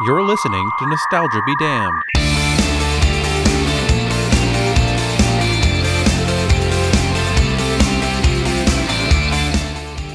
You're 0.00 0.22
listening 0.22 0.70
to 0.78 0.86
Nostalgia 0.86 1.42
Be 1.44 1.56
Damned. 1.56 2.02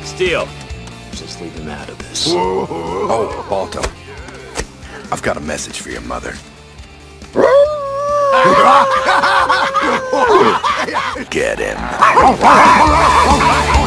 Steele. 0.05 0.47
Just 1.11 1.41
leave 1.41 1.54
him 1.55 1.67
out 1.67 1.89
of 1.89 1.97
this. 1.97 2.27
Oh, 2.29 3.46
Balto. 3.49 3.81
I've 5.11 5.21
got 5.21 5.36
a 5.36 5.41
message 5.41 5.82
for 5.82 5.89
your 5.89 6.00
mother. 6.00 6.34
Get 11.29 11.59
him. 11.59 11.77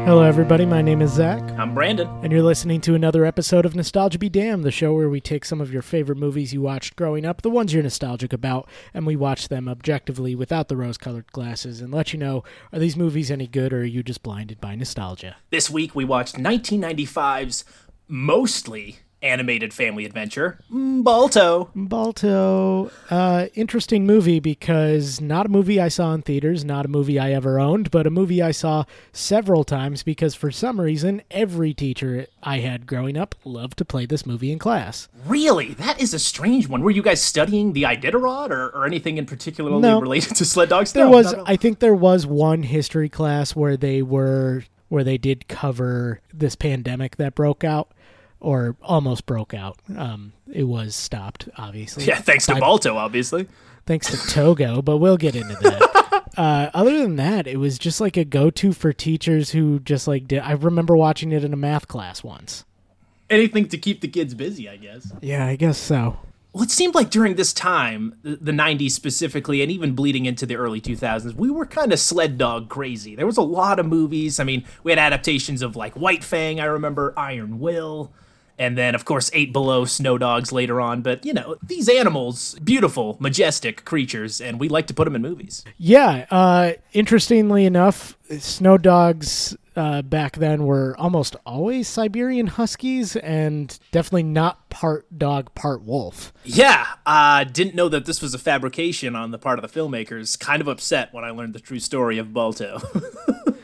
Hello, 0.08 0.24
everybody. 0.24 0.66
My 0.66 0.82
name 0.82 1.02
is 1.02 1.12
Zach, 1.12 1.42
I'm 1.60 1.74
Brandon. 1.76 2.08
and 2.24 2.32
you're 2.32 2.42
listening 2.42 2.80
to 2.80 2.96
another 2.96 3.26
episode 3.26 3.66
of 3.66 3.76
Nostalgia 3.76 4.18
Be 4.18 4.30
Damned, 4.30 4.64
the 4.64 4.72
show 4.72 4.94
where 4.94 5.10
we 5.10 5.20
take 5.20 5.44
some 5.44 5.60
of 5.60 5.74
your 5.74 5.82
favorite 5.82 6.18
movies 6.18 6.54
you 6.54 6.62
watched 6.62 6.96
growing 6.96 7.26
up, 7.26 7.42
the 7.42 7.50
ones 7.50 7.74
you're 7.74 7.84
nostalgic 7.84 8.32
about, 8.32 8.70
and 8.94 9.06
we 9.06 9.18
watch 9.18 9.50
them 9.50 9.68
objectively 9.68 10.34
without 10.34 10.70
the 10.70 10.78
rose 10.78 10.98
colored 10.98 11.30
glasses 11.34 11.82
and 11.82 11.94
let 11.94 12.14
you 12.14 12.20
know 12.20 12.46
are 12.72 12.80
these 12.80 12.96
movies 12.96 13.30
any 13.30 13.48
good 13.48 13.74
or 13.74 13.82
are 13.82 13.84
you 13.84 14.02
just 14.02 14.24
blinded 14.24 14.62
by 14.62 14.76
nostalgia? 14.76 15.36
This 15.50 15.70
week 15.70 15.94
we 15.94 16.06
watched 16.06 16.36
1995's 16.38 17.66
mostly 18.08 19.00
animated 19.22 19.74
family 19.74 20.06
adventure, 20.06 20.60
Balto. 20.70 21.70
Balto, 21.76 22.92
uh, 23.10 23.48
interesting 23.56 24.06
movie 24.06 24.40
because 24.40 25.20
not 25.20 25.46
a 25.46 25.50
movie 25.50 25.80
I 25.82 25.88
saw 25.88 26.14
in 26.14 26.22
theaters, 26.22 26.64
not 26.64 26.86
a 26.86 26.88
movie 26.88 27.18
I 27.20 27.32
ever 27.34 27.60
owned, 27.60 27.92
but 27.92 28.06
a 28.08 28.10
movie 28.10 28.42
I 28.42 28.52
saw 28.52 28.84
several 29.12 29.64
times 29.64 30.04
because 30.04 30.36
for 30.36 30.52
some 30.52 30.80
reason 30.80 31.22
every 31.32 31.74
teacher 31.74 32.28
I 32.44 32.60
had 32.60 32.86
growing 32.88 33.18
up 33.18 33.36
loved 33.44 33.78
to 33.80 33.86
play 33.86 34.06
this 34.06 34.26
movie 34.26 34.52
in 34.52 34.60
class. 34.60 35.08
Really? 35.26 35.74
That 35.74 36.00
is 36.00 36.14
a 36.14 36.20
strange 36.20 36.68
one. 36.68 36.82
Were 36.82 36.92
you 36.92 37.02
guys 37.02 37.22
studying 37.22 37.74
the 37.74 37.84
Iditarod 37.84 38.52
or, 38.52 38.68
or 38.70 38.86
anything 38.86 39.18
in 39.18 39.26
particularly 39.26 39.80
No. 39.82 40.00
related 40.00 40.36
to 40.36 40.46
sled 40.46 40.70
dogs? 40.70 40.94
There 40.94 41.06
No, 41.06 41.12
was, 41.12 41.26
not 41.28 41.34
at 41.34 41.40
all. 41.40 41.46
I 41.48 41.56
think, 41.56 41.80
there 41.80 41.94
was 41.96 42.26
one 42.26 42.64
history 42.64 43.10
class 43.10 43.56
where 43.56 43.78
they 43.78 44.02
were 44.02 44.64
where 44.90 45.04
they 45.04 45.18
did 45.18 45.48
cover 45.50 46.22
this 46.34 46.56
pandemic 46.56 47.18
that 47.18 47.36
broke 47.36 47.64
out 47.66 47.92
or 48.40 48.76
almost 48.82 49.26
broke 49.26 49.54
out. 49.54 49.78
Um, 49.96 50.34
it 50.52 50.64
was 50.64 50.96
stopped, 50.96 51.50
obviously. 51.58 52.06
yeah, 52.06 52.20
thanks 52.20 52.46
to 52.48 52.56
Balto, 52.56 52.96
obviously. 52.98 53.48
thanks 53.86 54.10
to 54.12 54.32
Togo, 54.32 54.82
but 54.82 54.98
we'll 54.98 55.18
get 55.18 55.36
into 55.36 55.56
that. 55.56 56.32
uh, 56.38 56.70
other 56.74 56.98
than 57.02 57.16
that, 57.18 57.48
it 57.48 57.58
was 57.58 57.78
just 57.80 58.00
like 58.00 58.18
a 58.18 58.26
go-to 58.26 58.74
for 58.74 58.94
teachers 58.94 59.52
who 59.52 59.80
just 59.80 60.08
like 60.08 60.28
did. 60.28 60.40
I 60.40 60.52
remember 60.52 60.96
watching 60.96 61.32
it 61.32 61.44
in 61.44 61.54
a 61.54 61.58
math 61.58 61.88
class 61.88 62.24
once. 62.24 62.66
Anything 63.30 63.68
to 63.70 63.78
keep 63.78 64.02
the 64.02 64.08
kids 64.08 64.34
busy, 64.34 64.70
I 64.70 64.78
guess. 64.78 65.12
Yeah, 65.22 65.46
I 65.46 65.58
guess 65.58 65.78
so. 65.78 66.18
Well, 66.54 66.64
it 66.64 66.72
seemed 66.72 66.96
like 66.96 67.12
during 67.12 67.36
this 67.36 67.54
time, 67.54 68.18
the 68.24 68.52
90s 68.52 68.92
specifically, 68.92 69.62
and 69.62 69.72
even 69.72 69.94
bleeding 69.94 70.26
into 70.26 70.46
the 70.46 70.56
early 70.56 70.82
2000s, 70.82 71.36
we 71.36 71.52
were 71.52 71.66
kind 71.68 71.94
of 71.94 72.00
sled 72.00 72.38
dog 72.38 72.68
crazy. 72.68 73.16
There 73.16 73.28
was 73.28 73.38
a 73.38 73.44
lot 73.44 73.80
of 73.80 73.86
movies. 73.86 74.40
I 74.40 74.44
mean, 74.44 74.66
we 74.82 74.92
had 74.92 74.98
adaptations 74.98 75.62
of 75.62 75.76
like 75.76 75.94
White 75.96 76.24
Fang, 76.24 76.60
I 76.60 76.66
remember, 76.66 77.14
Iron 77.16 77.60
Will, 77.60 78.12
and 78.58 78.78
then, 78.78 78.96
of 78.96 79.06
course, 79.06 79.30
Eight 79.34 79.54
Below, 79.54 79.86
Snow 79.86 80.18
Dogs 80.18 80.52
later 80.52 80.82
on. 80.82 81.02
But, 81.02 81.26
you 81.26 81.34
know, 81.34 81.58
these 81.62 81.88
animals, 81.88 82.58
beautiful, 82.64 83.18
majestic 83.20 83.86
creatures, 83.86 84.42
and 84.42 84.60
we 84.60 84.70
like 84.70 84.88
to 84.88 84.94
put 84.94 85.06
them 85.06 85.16
in 85.16 85.22
movies. 85.22 85.64
Yeah. 85.78 86.26
Uh, 86.32 86.74
interestingly 86.94 87.66
enough, 87.66 88.18
snow 88.40 88.78
dogs 88.78 89.56
uh, 89.76 90.02
back 90.02 90.38
then 90.38 90.66
were 90.66 90.96
almost 90.98 91.36
always 91.46 91.88
Siberian 91.88 92.48
Huskies, 92.48 93.16
and 93.16 93.78
definitely 93.92 94.24
not 94.24 94.70
part 94.70 95.06
dog, 95.18 95.54
part 95.54 95.84
wolf. 95.84 96.34
Yeah, 96.44 96.86
uh, 97.06 97.44
didn't 97.44 97.76
know 97.76 97.88
that 97.90 98.06
this 98.06 98.22
was 98.22 98.34
a 98.34 98.40
fabrication 98.40 99.16
on 99.16 99.30
the 99.30 99.38
part 99.38 99.60
of 99.60 99.72
the 99.72 99.80
filmmakers. 99.80 100.38
Kind 100.38 100.62
of 100.62 100.68
upset 100.68 101.14
when 101.14 101.24
I 101.24 101.30
learned 101.30 101.54
the 101.54 101.60
true 101.60 101.80
story 101.80 102.18
of 102.18 102.34
Balto. 102.34 102.82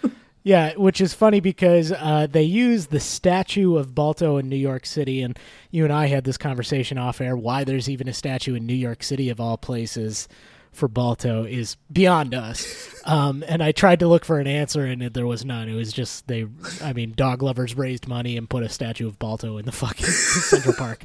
Yeah, 0.44 0.74
which 0.76 1.00
is 1.00 1.14
funny 1.14 1.40
because 1.40 1.94
uh, 1.94 2.28
they 2.30 2.44
use 2.44 2.88
the 2.88 3.00
statue 3.00 3.78
of 3.78 3.96
Balto 3.96 4.38
in 4.38 4.50
New 4.50 4.58
York 4.58 4.86
City, 4.86 5.22
and 5.22 5.40
you 5.72 5.86
and 5.86 5.94
I 5.94 6.08
had 6.08 6.26
this 6.26 6.38
conversation 6.38 6.98
off 6.98 7.22
air. 7.22 7.38
Why 7.38 7.64
there's 7.64 7.90
even 7.90 8.10
a 8.10 8.14
statue 8.14 8.56
in 8.56 8.66
New 8.66 8.74
York 8.74 9.04
City 9.04 9.30
of 9.30 9.40
all 9.40 9.58
places 9.58 10.28
for 10.74 10.88
Balto 10.90 11.46
is 11.46 11.78
beyond 11.92 12.34
us. 12.34 13.02
Um, 13.06 13.44
and 13.48 13.64
I 13.64 13.72
tried 13.72 14.00
to 14.00 14.08
look 14.08 14.26
for 14.26 14.40
an 14.40 14.48
answer, 14.48 14.84
and 14.84 15.02
there 15.02 15.28
was 15.28 15.46
none. 15.46 15.70
It 15.70 15.76
was 15.76 15.94
just 15.94 16.28
they, 16.28 16.46
I 16.82 16.92
mean, 16.92 17.14
dog 17.16 17.42
lovers 17.42 17.78
raised 17.78 18.08
money 18.08 18.36
and 18.36 18.50
put 18.50 18.64
a 18.64 18.70
statue 18.70 19.08
of 19.08 19.20
Balto 19.20 19.58
in 19.58 19.66
the 19.66 19.72
fucking 19.72 20.06
Central 20.08 20.74
Park. 20.74 21.04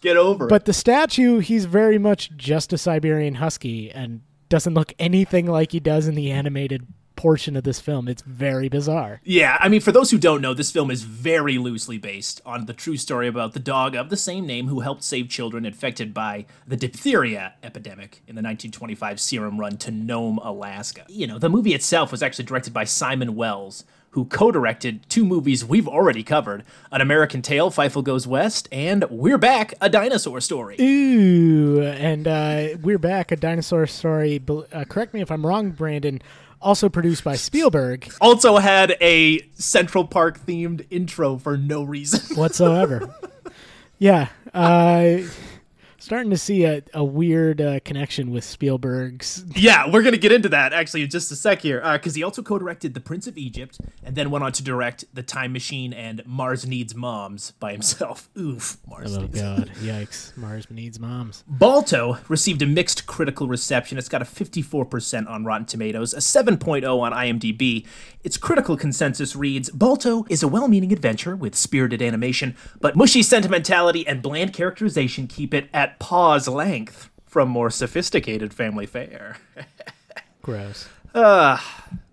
Get 0.00 0.16
over 0.16 0.46
it. 0.46 0.48
But 0.48 0.64
the 0.66 0.72
statue, 0.72 1.38
he's 1.38 1.64
very 1.64 1.98
much 1.98 2.30
just 2.36 2.72
a 2.72 2.78
Siberian 2.78 3.34
Husky 3.36 3.90
and 3.90 4.20
doesn't 4.48 4.74
look 4.74 4.92
anything 4.98 5.46
like 5.46 5.72
he 5.72 5.80
does 5.80 6.06
in 6.06 6.14
the 6.14 6.30
animated 6.30 6.86
portion 7.16 7.56
of 7.56 7.64
this 7.64 7.80
film. 7.80 8.08
It's 8.08 8.22
very 8.22 8.68
bizarre. 8.68 9.20
Yeah, 9.24 9.56
I 9.60 9.68
mean, 9.68 9.80
for 9.80 9.92
those 9.92 10.10
who 10.10 10.18
don't 10.18 10.40
know, 10.40 10.54
this 10.54 10.70
film 10.70 10.90
is 10.90 11.02
very 11.02 11.58
loosely 11.58 11.98
based 11.98 12.40
on 12.44 12.66
the 12.66 12.72
true 12.72 12.96
story 12.96 13.28
about 13.28 13.52
the 13.52 13.60
dog 13.60 13.94
of 13.94 14.10
the 14.10 14.16
same 14.16 14.46
name 14.46 14.68
who 14.68 14.80
helped 14.80 15.02
save 15.04 15.28
children 15.28 15.64
infected 15.64 16.12
by 16.12 16.46
the 16.66 16.76
diphtheria 16.76 17.54
epidemic 17.62 18.22
in 18.26 18.34
the 18.34 18.42
1925 18.42 19.20
serum 19.20 19.58
run 19.58 19.76
to 19.78 19.90
Nome, 19.90 20.38
Alaska. 20.38 21.04
You 21.08 21.26
know, 21.26 21.38
the 21.38 21.48
movie 21.48 21.74
itself 21.74 22.10
was 22.10 22.22
actually 22.22 22.44
directed 22.44 22.72
by 22.72 22.84
Simon 22.84 23.34
Wells, 23.36 23.84
who 24.10 24.24
co 24.26 24.52
directed 24.52 25.08
two 25.08 25.24
movies 25.24 25.64
we've 25.64 25.88
already 25.88 26.22
covered 26.22 26.64
An 26.92 27.00
American 27.00 27.42
Tail, 27.42 27.70
Fievel 27.70 28.04
Goes 28.04 28.26
West, 28.26 28.68
and 28.70 29.04
We're 29.10 29.38
Back, 29.38 29.74
A 29.80 29.88
Dinosaur 29.88 30.40
Story. 30.40 30.76
Ooh, 30.80 31.82
and 31.82 32.28
uh, 32.28 32.76
we're 32.80 32.98
back. 32.98 33.32
A 33.32 33.36
dinosaur 33.36 33.86
story. 33.86 34.40
Uh, 34.48 34.84
correct 34.84 35.14
me 35.14 35.20
if 35.20 35.30
I'm 35.32 35.44
wrong, 35.44 35.70
Brandon. 35.70 36.22
Also 36.64 36.88
produced 36.88 37.22
by 37.22 37.36
Spielberg 37.36 38.10
Also 38.22 38.56
had 38.56 38.96
a 39.00 39.40
Central 39.52 40.06
Park 40.06 40.40
themed 40.46 40.86
intro 40.90 41.36
for 41.36 41.58
no 41.58 41.82
reason. 41.84 42.36
whatsoever. 42.36 43.14
yeah, 43.98 44.28
uh, 44.54 45.18
starting 46.04 46.30
to 46.30 46.36
see 46.36 46.64
a, 46.64 46.82
a 46.92 47.02
weird 47.02 47.60
uh, 47.60 47.80
connection 47.80 48.30
with 48.30 48.44
Spielberg's. 48.44 49.44
Yeah, 49.56 49.88
we're 49.90 50.02
gonna 50.02 50.16
get 50.18 50.32
into 50.32 50.48
that 50.50 50.72
actually 50.72 51.02
in 51.02 51.10
just 51.10 51.30
a 51.32 51.36
sec 51.36 51.62
here, 51.62 51.80
because 51.92 52.14
he 52.14 52.22
also 52.22 52.42
co-directed 52.42 52.92
*The 52.92 53.00
Prince 53.00 53.26
of 53.26 53.38
Egypt* 53.38 53.78
and 54.02 54.14
then 54.14 54.30
went 54.30 54.44
on 54.44 54.52
to 54.52 54.62
direct 54.62 55.04
*The 55.14 55.22
Time 55.22 55.52
Machine* 55.52 55.92
and 55.92 56.22
*Mars 56.26 56.66
Needs 56.66 56.94
Moms* 56.94 57.52
by 57.52 57.72
himself. 57.72 58.28
Oof, 58.38 58.76
Mars 58.86 59.16
Oh 59.16 59.22
Needs. 59.22 59.40
God! 59.40 59.70
Yikes! 59.80 60.36
Mars 60.36 60.66
needs 60.70 60.98
moms. 61.00 61.44
Balto 61.46 62.18
received 62.28 62.60
a 62.62 62.66
mixed 62.66 63.06
critical 63.06 63.46
reception. 63.46 63.96
It's 63.96 64.08
got 64.08 64.20
a 64.22 64.26
54% 64.26 65.28
on 65.30 65.44
Rotten 65.44 65.66
Tomatoes, 65.66 66.12
a 66.12 66.18
7.0 66.18 67.00
on 67.00 67.12
IMDb. 67.12 67.86
Its 68.22 68.36
critical 68.36 68.76
consensus 68.76 69.34
reads 69.36 69.70
Balto 69.70 70.26
is 70.28 70.42
a 70.42 70.48
well 70.48 70.68
meaning 70.68 70.92
adventure 70.92 71.36
with 71.36 71.54
spirited 71.54 72.02
animation, 72.02 72.56
but 72.80 72.96
mushy 72.96 73.22
sentimentality 73.22 74.06
and 74.06 74.20
bland 74.20 74.52
characterization 74.52 75.26
keep 75.26 75.54
it 75.54 75.68
at 75.72 75.93
pause 75.98 76.48
length 76.48 77.10
from 77.26 77.48
more 77.48 77.70
sophisticated 77.70 78.54
family 78.54 78.86
fare. 78.86 79.38
Gross. 80.42 80.88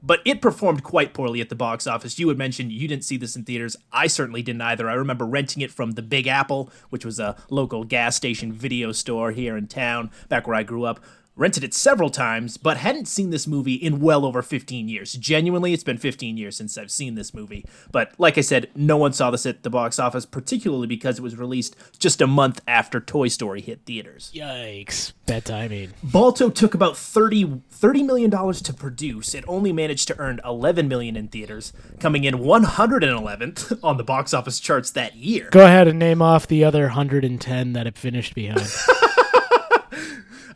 but 0.04 0.20
it 0.26 0.42
performed 0.42 0.84
quite 0.84 1.14
poorly 1.14 1.42
at 1.42 1.50
the 1.50 1.56
box 1.56 1.86
office. 1.88 2.18
You 2.18 2.28
had 2.30 2.38
mentioned 2.38 2.72
you 2.72 2.88
didn't 2.88 3.04
see 3.04 3.18
this 3.18 3.36
in 3.36 3.44
theaters. 3.44 3.76
I 3.92 4.08
certainly 4.08 4.42
didn't 4.42 4.62
either. 4.62 4.90
I 4.90 4.94
remember 4.94 5.26
renting 5.26 5.62
it 5.62 5.72
from 5.72 5.92
the 5.92 6.02
Big 6.02 6.28
Apple, 6.28 6.72
which 6.90 7.06
was 7.06 7.20
a 7.20 7.36
local 7.50 7.84
gas 7.84 8.16
station 8.16 8.52
video 8.52 8.92
store 8.92 9.32
here 9.32 9.58
in 9.58 9.68
town 9.68 10.12
back 10.30 10.48
where 10.48 10.56
I 10.56 10.64
grew 10.64 10.84
up. 10.84 11.00
Rented 11.38 11.64
it 11.64 11.74
several 11.74 12.10
times, 12.10 12.58
but 12.58 12.78
hadn't 12.78 13.08
seen 13.08 13.30
this 13.30 13.48
movie 13.48 13.76
in 13.76 14.02
well 14.02 14.26
over 14.26 14.42
15 14.42 14.90
years. 14.90 15.14
Genuinely, 15.14 15.72
it's 15.72 15.84
been 15.84 15.98
15 15.98 16.36
years 16.36 16.58
since 16.58 16.78
I've 16.78 16.92
seen 16.92 17.16
this 17.16 17.34
movie. 17.34 17.66
But 17.92 18.12
like 18.18 18.38
I 18.38 18.42
said, 18.42 18.70
no 18.76 18.98
one 18.98 19.14
saw 19.14 19.32
this 19.32 19.46
at 19.46 19.64
the 19.64 19.70
box 19.70 19.98
office, 19.98 20.26
particularly 20.26 20.88
because 20.88 21.20
it 21.20 21.22
was 21.22 21.38
released 21.38 21.76
just 21.98 22.22
a 22.22 22.28
month 22.28 22.62
after 22.68 23.00
Toy 23.00 23.30
Story 23.30 23.62
hit 23.62 23.86
theaters. 23.86 24.30
Yikes! 24.36 25.14
Bad 25.26 25.46
timing. 25.46 25.94
Balto 26.04 26.50
took 26.50 26.74
about 26.74 26.98
30, 26.98 27.62
$30 27.72 28.06
million 28.06 28.30
to 28.30 28.74
produce. 28.74 29.34
It 29.34 29.46
only 29.48 29.72
managed 29.72 30.10
to 30.10 30.20
earn 30.20 30.42
11 30.44 30.90
million 30.90 31.16
in 31.16 31.30
theaters, 31.30 31.72
coming 32.00 32.26
in 32.26 32.36
111th 32.36 33.80
on 33.84 33.96
the 33.96 34.04
box 34.04 34.34
office 34.34 34.60
charts 34.60 34.92
that 34.92 35.16
year. 35.16 35.48
Go 35.52 35.66
ahead 35.66 35.88
and 35.88 35.98
name 35.98 36.22
off 36.22 36.48
the 36.48 36.66
other 36.66 36.84
110 36.84 37.74
that 37.74 37.88
it 37.88 37.98
finished 37.98 38.36
behind. 38.36 38.68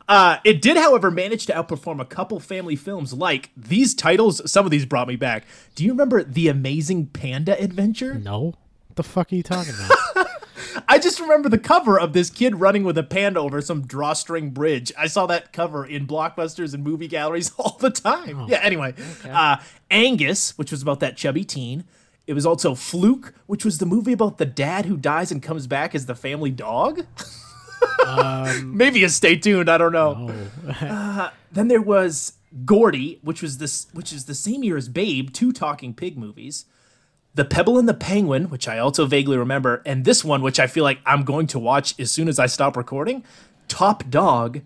Uh, 0.08 0.38
it 0.44 0.62
did, 0.62 0.78
however, 0.78 1.10
manage 1.10 1.46
to 1.48 1.54
outperform 1.54 2.00
a 2.00 2.06
couple 2.06 2.40
family 2.40 2.76
films 2.76 3.12
like 3.14 3.50
these 3.58 3.94
titles. 3.96 4.50
Some 4.52 4.66
of 4.66 4.72
these 4.72 4.86
brought 4.86 5.08
me 5.08 5.16
back. 5.16 5.46
Do 5.74 5.84
you 5.84 5.92
remember 5.92 6.24
The 6.24 6.48
Amazing 6.48 7.08
Panda 7.08 7.60
Adventure? 7.62 8.16
no? 8.16 8.54
What 8.88 8.96
the 8.98 9.04
fuck 9.04 9.32
are 9.34 9.36
you 9.36 9.44
talking 9.44 9.74
about? 9.74 10.28
I 10.88 11.00
just 11.00 11.20
remember 11.20 11.50
the 11.50 11.58
cover 11.58 12.00
of 12.00 12.14
this 12.14 12.30
kid 12.30 12.60
running 12.60 12.84
with 12.84 12.98
a 12.98 13.04
panda 13.04 13.40
over 13.40 13.60
some 13.62 13.86
drawstring 13.88 14.52
bridge. 14.52 14.92
I 14.98 15.08
saw 15.08 15.26
that 15.26 15.52
cover 15.52 15.86
in 15.86 16.06
blockbusters 16.08 16.74
and 16.74 16.84
movie 16.84 17.08
galleries 17.08 17.52
all 17.58 17.78
the 17.80 17.90
time. 17.90 18.46
yeah, 18.48 18.60
anyway. 18.62 18.94
Uh, 19.28 19.58
Angus, 19.90 20.58
which 20.58 20.72
was 20.72 20.82
about 20.82 21.00
that 21.02 21.18
chubby 21.18 21.44
teen. 21.44 21.84
It 22.28 22.34
was 22.34 22.46
also 22.46 22.74
Fluke, 22.76 23.34
which 23.48 23.66
was 23.66 23.78
the 23.80 23.86
movie 23.86 24.14
about 24.14 24.38
the 24.38 24.46
dad 24.46 24.86
who 24.86 24.98
dies 24.98 25.32
and 25.32 25.42
comes 25.44 25.68
back 25.68 25.94
as 25.96 26.06
the 26.06 26.16
family 26.16 26.52
dog. 26.52 27.06
Maybe 28.66 29.04
a 29.04 29.10
stay 29.10 29.36
tuned. 29.36 29.70
I 29.70 29.78
don't 29.78 29.94
know. 29.94 30.34
Uh, 30.82 31.30
then 31.52 31.68
there 31.68 31.82
was 31.82 32.34
Gordy, 32.66 33.20
which 33.22 33.42
was 33.44 33.60
this, 33.60 33.88
which 33.94 34.12
is 34.12 34.26
the 34.26 34.34
same 34.34 34.64
year 34.64 34.78
as 34.78 34.90
Babe, 34.90 35.32
two 35.32 35.52
talking 35.52 35.94
pig 35.94 36.18
movies. 36.18 36.66
The 37.36 37.46
Pebble 37.46 37.78
and 37.78 37.88
the 37.88 37.94
Penguin, 37.94 38.50
which 38.50 38.68
I 38.68 38.80
also 38.80 39.06
vaguely 39.06 39.38
remember, 39.38 39.84
and 39.86 40.06
this 40.06 40.24
one, 40.26 40.42
which 40.42 40.60
I 40.60 40.68
feel 40.68 40.84
like 40.84 41.00
I'm 41.06 41.24
going 41.24 41.48
to 41.48 41.60
watch 41.60 41.98
as 42.00 42.12
soon 42.12 42.28
as 42.28 42.40
I 42.40 42.48
stop 42.48 42.76
recording. 42.76 43.24
Top 43.68 44.10
Dog. 44.10 44.62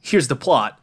Here's 0.00 0.28
the 0.28 0.36
plot. 0.36 0.80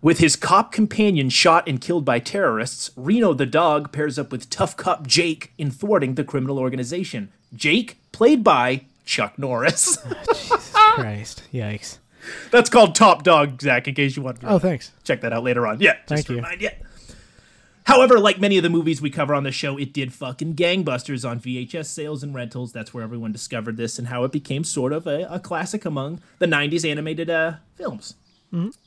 With 0.00 0.18
his 0.18 0.36
cop 0.36 0.70
companion 0.70 1.28
shot 1.28 1.68
and 1.68 1.80
killed 1.80 2.04
by 2.04 2.20
terrorists, 2.20 2.90
Reno 2.94 3.34
the 3.34 3.46
dog 3.46 3.90
pairs 3.90 4.18
up 4.18 4.30
with 4.30 4.48
tough 4.48 4.76
cop 4.76 5.06
Jake 5.06 5.52
in 5.58 5.72
thwarting 5.72 6.14
the 6.14 6.22
criminal 6.22 6.58
organization. 6.58 7.32
Jake, 7.54 7.98
played 8.12 8.44
by 8.44 8.82
Chuck 9.04 9.36
Norris. 9.38 9.98
Christ. 11.00 11.42
Yikes. 11.52 11.98
That's 12.50 12.68
called 12.68 12.94
Top 12.94 13.22
Dog, 13.22 13.60
Zach, 13.62 13.86
in 13.88 13.94
case 13.94 14.16
you 14.16 14.22
want 14.22 14.40
to 14.40 14.48
Oh, 14.48 14.58
thanks. 14.58 14.92
check 15.04 15.20
that 15.22 15.32
out 15.32 15.44
later 15.44 15.66
on. 15.66 15.80
Yeah, 15.80 15.94
just 15.94 16.08
Thank 16.08 16.28
you. 16.28 16.36
remind 16.36 16.60
you. 16.62 16.70
However, 17.84 18.18
like 18.18 18.38
many 18.38 18.58
of 18.58 18.62
the 18.62 18.68
movies 18.68 19.00
we 19.00 19.08
cover 19.08 19.34
on 19.34 19.44
the 19.44 19.52
show, 19.52 19.78
it 19.78 19.94
did 19.94 20.12
fucking 20.12 20.56
gangbusters 20.56 21.26
on 21.28 21.40
VHS 21.40 21.86
sales 21.86 22.22
and 22.22 22.34
rentals. 22.34 22.70
That's 22.70 22.92
where 22.92 23.02
everyone 23.02 23.32
discovered 23.32 23.78
this 23.78 23.98
and 23.98 24.08
how 24.08 24.24
it 24.24 24.32
became 24.32 24.62
sort 24.62 24.92
of 24.92 25.06
a, 25.06 25.22
a 25.30 25.40
classic 25.40 25.86
among 25.86 26.20
the 26.38 26.44
90s 26.46 26.86
animated 26.88 27.30
uh, 27.30 27.54
films. 27.76 28.14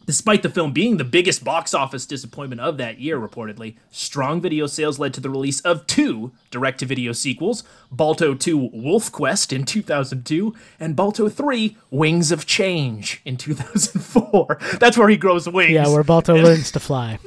Despite 0.06 0.42
the 0.42 0.50
film 0.50 0.74
being 0.74 0.98
the 0.98 1.04
biggest 1.04 1.44
box 1.44 1.74
office 1.74 2.06
disappointment 2.08 2.62
of 2.62 2.78
that 2.78 3.00
year, 3.00 3.20
reportedly, 3.20 3.76
strong 3.92 4.42
video 4.42 4.66
sales 4.66 4.98
led 4.98 5.14
to 5.14 5.22
the 5.22 5.30
release 5.30 5.62
of 5.62 5.86
two 5.86 6.32
direct 6.50 6.80
to 6.80 6.86
video 6.86 7.12
sequels 7.12 7.64
Balto 7.92 8.34
2 8.34 8.58
Wolf 8.74 9.12
Quest 9.12 9.54
in 9.54 9.64
2002 9.64 10.56
and 10.80 10.96
Balto 10.96 11.30
3 11.30 11.78
Wings 11.92 12.32
of 12.32 12.46
Change 12.48 13.22
in 13.24 13.38
2004. 13.38 14.58
That's 14.80 14.98
where 14.98 15.10
he 15.10 15.18
grows 15.18 15.48
wings. 15.48 15.72
Yeah, 15.72 15.88
where 15.88 16.04
Balto 16.04 16.36
learns 16.42 16.72
to 16.72 16.80
fly. 16.80 17.20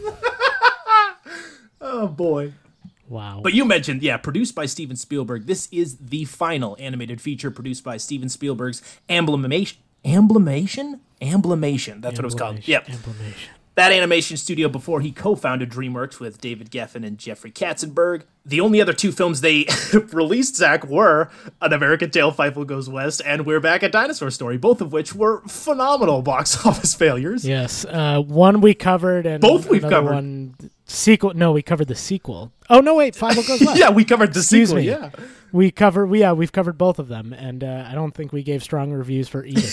Oh 1.81 2.09
boy. 2.09 2.53
Wow. 3.09 3.41
But 3.43 3.53
you 3.53 3.65
mentioned, 3.65 4.03
yeah, 4.03 4.17
produced 4.17 4.55
by 4.55 4.67
Steven 4.67 4.97
Spielberg. 4.97 5.47
This 5.47 5.69
is 5.71 5.99
the 5.99 6.25
final 6.25 6.77
animated 6.81 7.21
feature 7.21 7.51
produced 7.51 7.85
by 7.85 7.97
Steven 7.99 8.29
Spielberg's 8.29 8.83
Amblimation. 9.09 9.77
Amblimation? 10.05 11.01
Amblimation. 11.21 12.03
That's 12.03 12.19
what 12.19 12.25
it 12.25 12.25
was 12.25 12.35
called. 12.35 12.67
Yep. 12.69 12.87
Amblimation. 12.87 13.51
That 13.77 13.91
animation 13.91 14.37
studio 14.37 14.69
before 14.69 15.01
he 15.01 15.11
co-founded 15.11 15.69
DreamWorks 15.69 16.21
with 16.21 16.41
David 16.41 16.71
Geffen 16.71 17.05
and 17.05 17.19
Jeffrey 17.19 17.51
Katzenberg. 17.51 18.23
The 18.47 18.61
only 18.61 18.81
other 18.81 18.93
two 18.93 19.11
films 19.11 19.41
they 19.41 19.67
released, 20.13 20.55
Zach, 20.57 20.87
were 20.87 21.29
An 21.61 21.73
American 21.73 22.11
Tail, 22.11 22.31
Fievel 22.31 22.65
Goes 22.67 22.89
West, 22.89 23.21
and 23.27 23.45
We're 23.45 23.59
Back 23.59 23.83
at 23.83 23.91
Dinosaur 23.91 24.31
Story, 24.31 24.59
both 24.59 24.81
of 24.81 24.93
which 24.93 25.13
were 25.15 25.41
phenomenal 25.49 26.23
box 26.23 26.65
office 26.67 26.95
failures. 26.95 27.45
Yes. 27.45 27.85
Uh, 27.85 28.21
one 28.21 28.61
we 28.61 28.75
covered 28.75 29.27
and 29.27 29.41
Both 29.41 29.69
we've 29.69 29.83
covered. 29.83 30.15
One 30.15 30.55
sequel. 30.85 31.35
No, 31.35 31.51
we 31.51 31.63
covered 31.63 31.89
the 31.89 31.97
sequel. 31.97 32.53
Oh 32.71 32.79
no, 32.81 32.95
wait. 32.95 33.17
Five 33.17 33.35
goes 33.35 33.49
left. 33.61 33.79
Yeah, 33.79 33.91
we 33.91 34.05
covered 34.05 34.35
the 34.35 34.41
Excuse 34.41 34.69
sequel. 34.69 34.83
me. 34.83 34.89
Yeah. 34.89 35.11
We 35.51 35.73
cover. 35.73 36.07
We, 36.07 36.21
yeah, 36.21 36.33
we've 36.33 36.53
covered 36.53 36.79
both 36.79 37.01
of 37.01 37.09
them, 37.09 37.33
and 37.33 37.65
uh, 37.65 37.87
I 37.91 37.95
don't 37.95 38.13
think 38.13 38.33
we 38.33 38.43
gave 38.45 38.63
strong 38.63 38.93
reviews 38.93 39.29
for 39.29 39.45
either. 39.45 39.69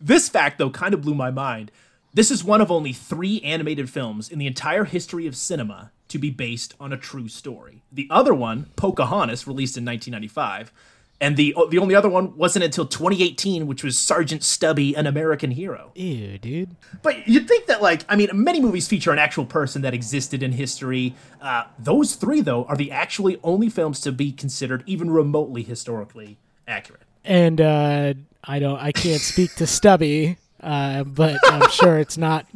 This 0.00 0.28
fact, 0.28 0.58
though, 0.58 0.70
kind 0.70 0.94
of 0.94 1.00
blew 1.00 1.14
my 1.14 1.30
mind. 1.30 1.70
This 2.14 2.30
is 2.30 2.42
one 2.42 2.60
of 2.60 2.70
only 2.70 2.92
three 2.92 3.40
animated 3.42 3.90
films 3.90 4.28
in 4.28 4.38
the 4.38 4.46
entire 4.46 4.84
history 4.84 5.26
of 5.26 5.36
cinema 5.36 5.92
to 6.08 6.18
be 6.18 6.30
based 6.30 6.74
on 6.80 6.92
a 6.92 6.96
true 6.96 7.28
story. 7.28 7.82
The 7.92 8.08
other 8.10 8.32
one, 8.32 8.70
Pocahontas, 8.76 9.46
released 9.46 9.76
in 9.76 9.84
1995, 9.84 10.72
and 11.20 11.36
the 11.36 11.54
the 11.70 11.78
only 11.78 11.94
other 11.94 12.08
one 12.08 12.36
wasn't 12.36 12.64
until 12.64 12.86
2018, 12.86 13.66
which 13.66 13.82
was 13.82 13.98
Sergeant 13.98 14.42
Stubby, 14.42 14.94
an 14.94 15.06
American 15.06 15.50
hero. 15.50 15.90
Ew, 15.94 16.38
dude. 16.38 16.76
But 17.02 17.26
you'd 17.26 17.48
think 17.48 17.66
that, 17.66 17.82
like, 17.82 18.04
I 18.08 18.16
mean, 18.16 18.30
many 18.32 18.60
movies 18.60 18.86
feature 18.86 19.10
an 19.10 19.18
actual 19.18 19.44
person 19.44 19.82
that 19.82 19.94
existed 19.94 20.42
in 20.42 20.52
history. 20.52 21.14
Uh, 21.40 21.64
those 21.78 22.14
three, 22.14 22.40
though, 22.40 22.64
are 22.64 22.76
the 22.76 22.92
actually 22.92 23.38
only 23.42 23.68
films 23.68 24.00
to 24.02 24.12
be 24.12 24.30
considered 24.30 24.84
even 24.86 25.10
remotely 25.10 25.62
historically 25.62 26.38
accurate. 26.68 27.02
And 27.24 27.60
uh, 27.60 28.14
I 28.44 28.58
don't. 28.60 28.78
I 28.80 28.92
can't 28.92 29.20
speak 29.20 29.56
to 29.56 29.66
Stubby, 29.66 30.36
uh, 30.62 31.04
but 31.04 31.38
I'm 31.44 31.68
sure 31.70 31.98
it's 31.98 32.18
not 32.18 32.46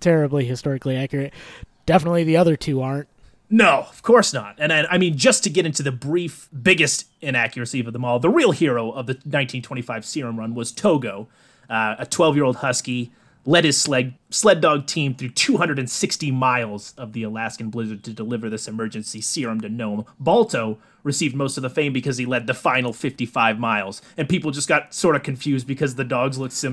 terribly 0.00 0.44
historically 0.44 0.96
accurate. 0.96 1.32
Definitely, 1.86 2.24
the 2.24 2.36
other 2.36 2.56
two 2.56 2.80
aren't. 2.80 3.08
No, 3.50 3.80
of 3.80 4.02
course 4.02 4.32
not. 4.32 4.56
And 4.58 4.72
I, 4.72 4.84
I 4.90 4.98
mean, 4.98 5.18
just 5.18 5.44
to 5.44 5.50
get 5.50 5.66
into 5.66 5.82
the 5.82 5.92
brief, 5.92 6.48
biggest 6.62 7.06
inaccuracy 7.20 7.80
of 7.80 7.92
them 7.92 8.04
all, 8.04 8.18
the 8.18 8.30
real 8.30 8.52
hero 8.52 8.90
of 8.90 9.06
the 9.06 9.12
1925 9.12 10.06
Serum 10.06 10.38
Run 10.38 10.54
was 10.54 10.72
Togo, 10.72 11.28
uh, 11.68 11.96
a 11.98 12.06
12 12.06 12.34
year 12.34 12.44
old 12.44 12.56
husky, 12.56 13.12
led 13.44 13.64
his 13.64 13.78
sled, 13.78 14.14
sled 14.32 14.60
dog 14.60 14.86
team 14.86 15.14
through 15.14 15.30
260 15.30 16.30
miles 16.30 16.94
of 16.96 17.12
the 17.12 17.22
Alaskan 17.22 17.70
blizzard 17.70 18.02
to 18.04 18.12
deliver 18.12 18.48
this 18.48 18.66
emergency 18.66 19.20
serum 19.20 19.60
to 19.60 19.68
Nome. 19.68 20.04
Balto 20.18 20.78
received 21.04 21.34
most 21.34 21.56
of 21.56 21.62
the 21.62 21.70
fame 21.70 21.92
because 21.92 22.16
he 22.16 22.26
led 22.26 22.46
the 22.46 22.54
final 22.54 22.92
55 22.92 23.58
miles, 23.58 24.02
and 24.16 24.28
people 24.28 24.50
just 24.50 24.68
got 24.68 24.94
sort 24.94 25.16
of 25.16 25.22
confused 25.22 25.66
because 25.66 25.96
the 25.96 26.04
dogs 26.04 26.38
looked 26.38 26.54
similar. 26.54 26.72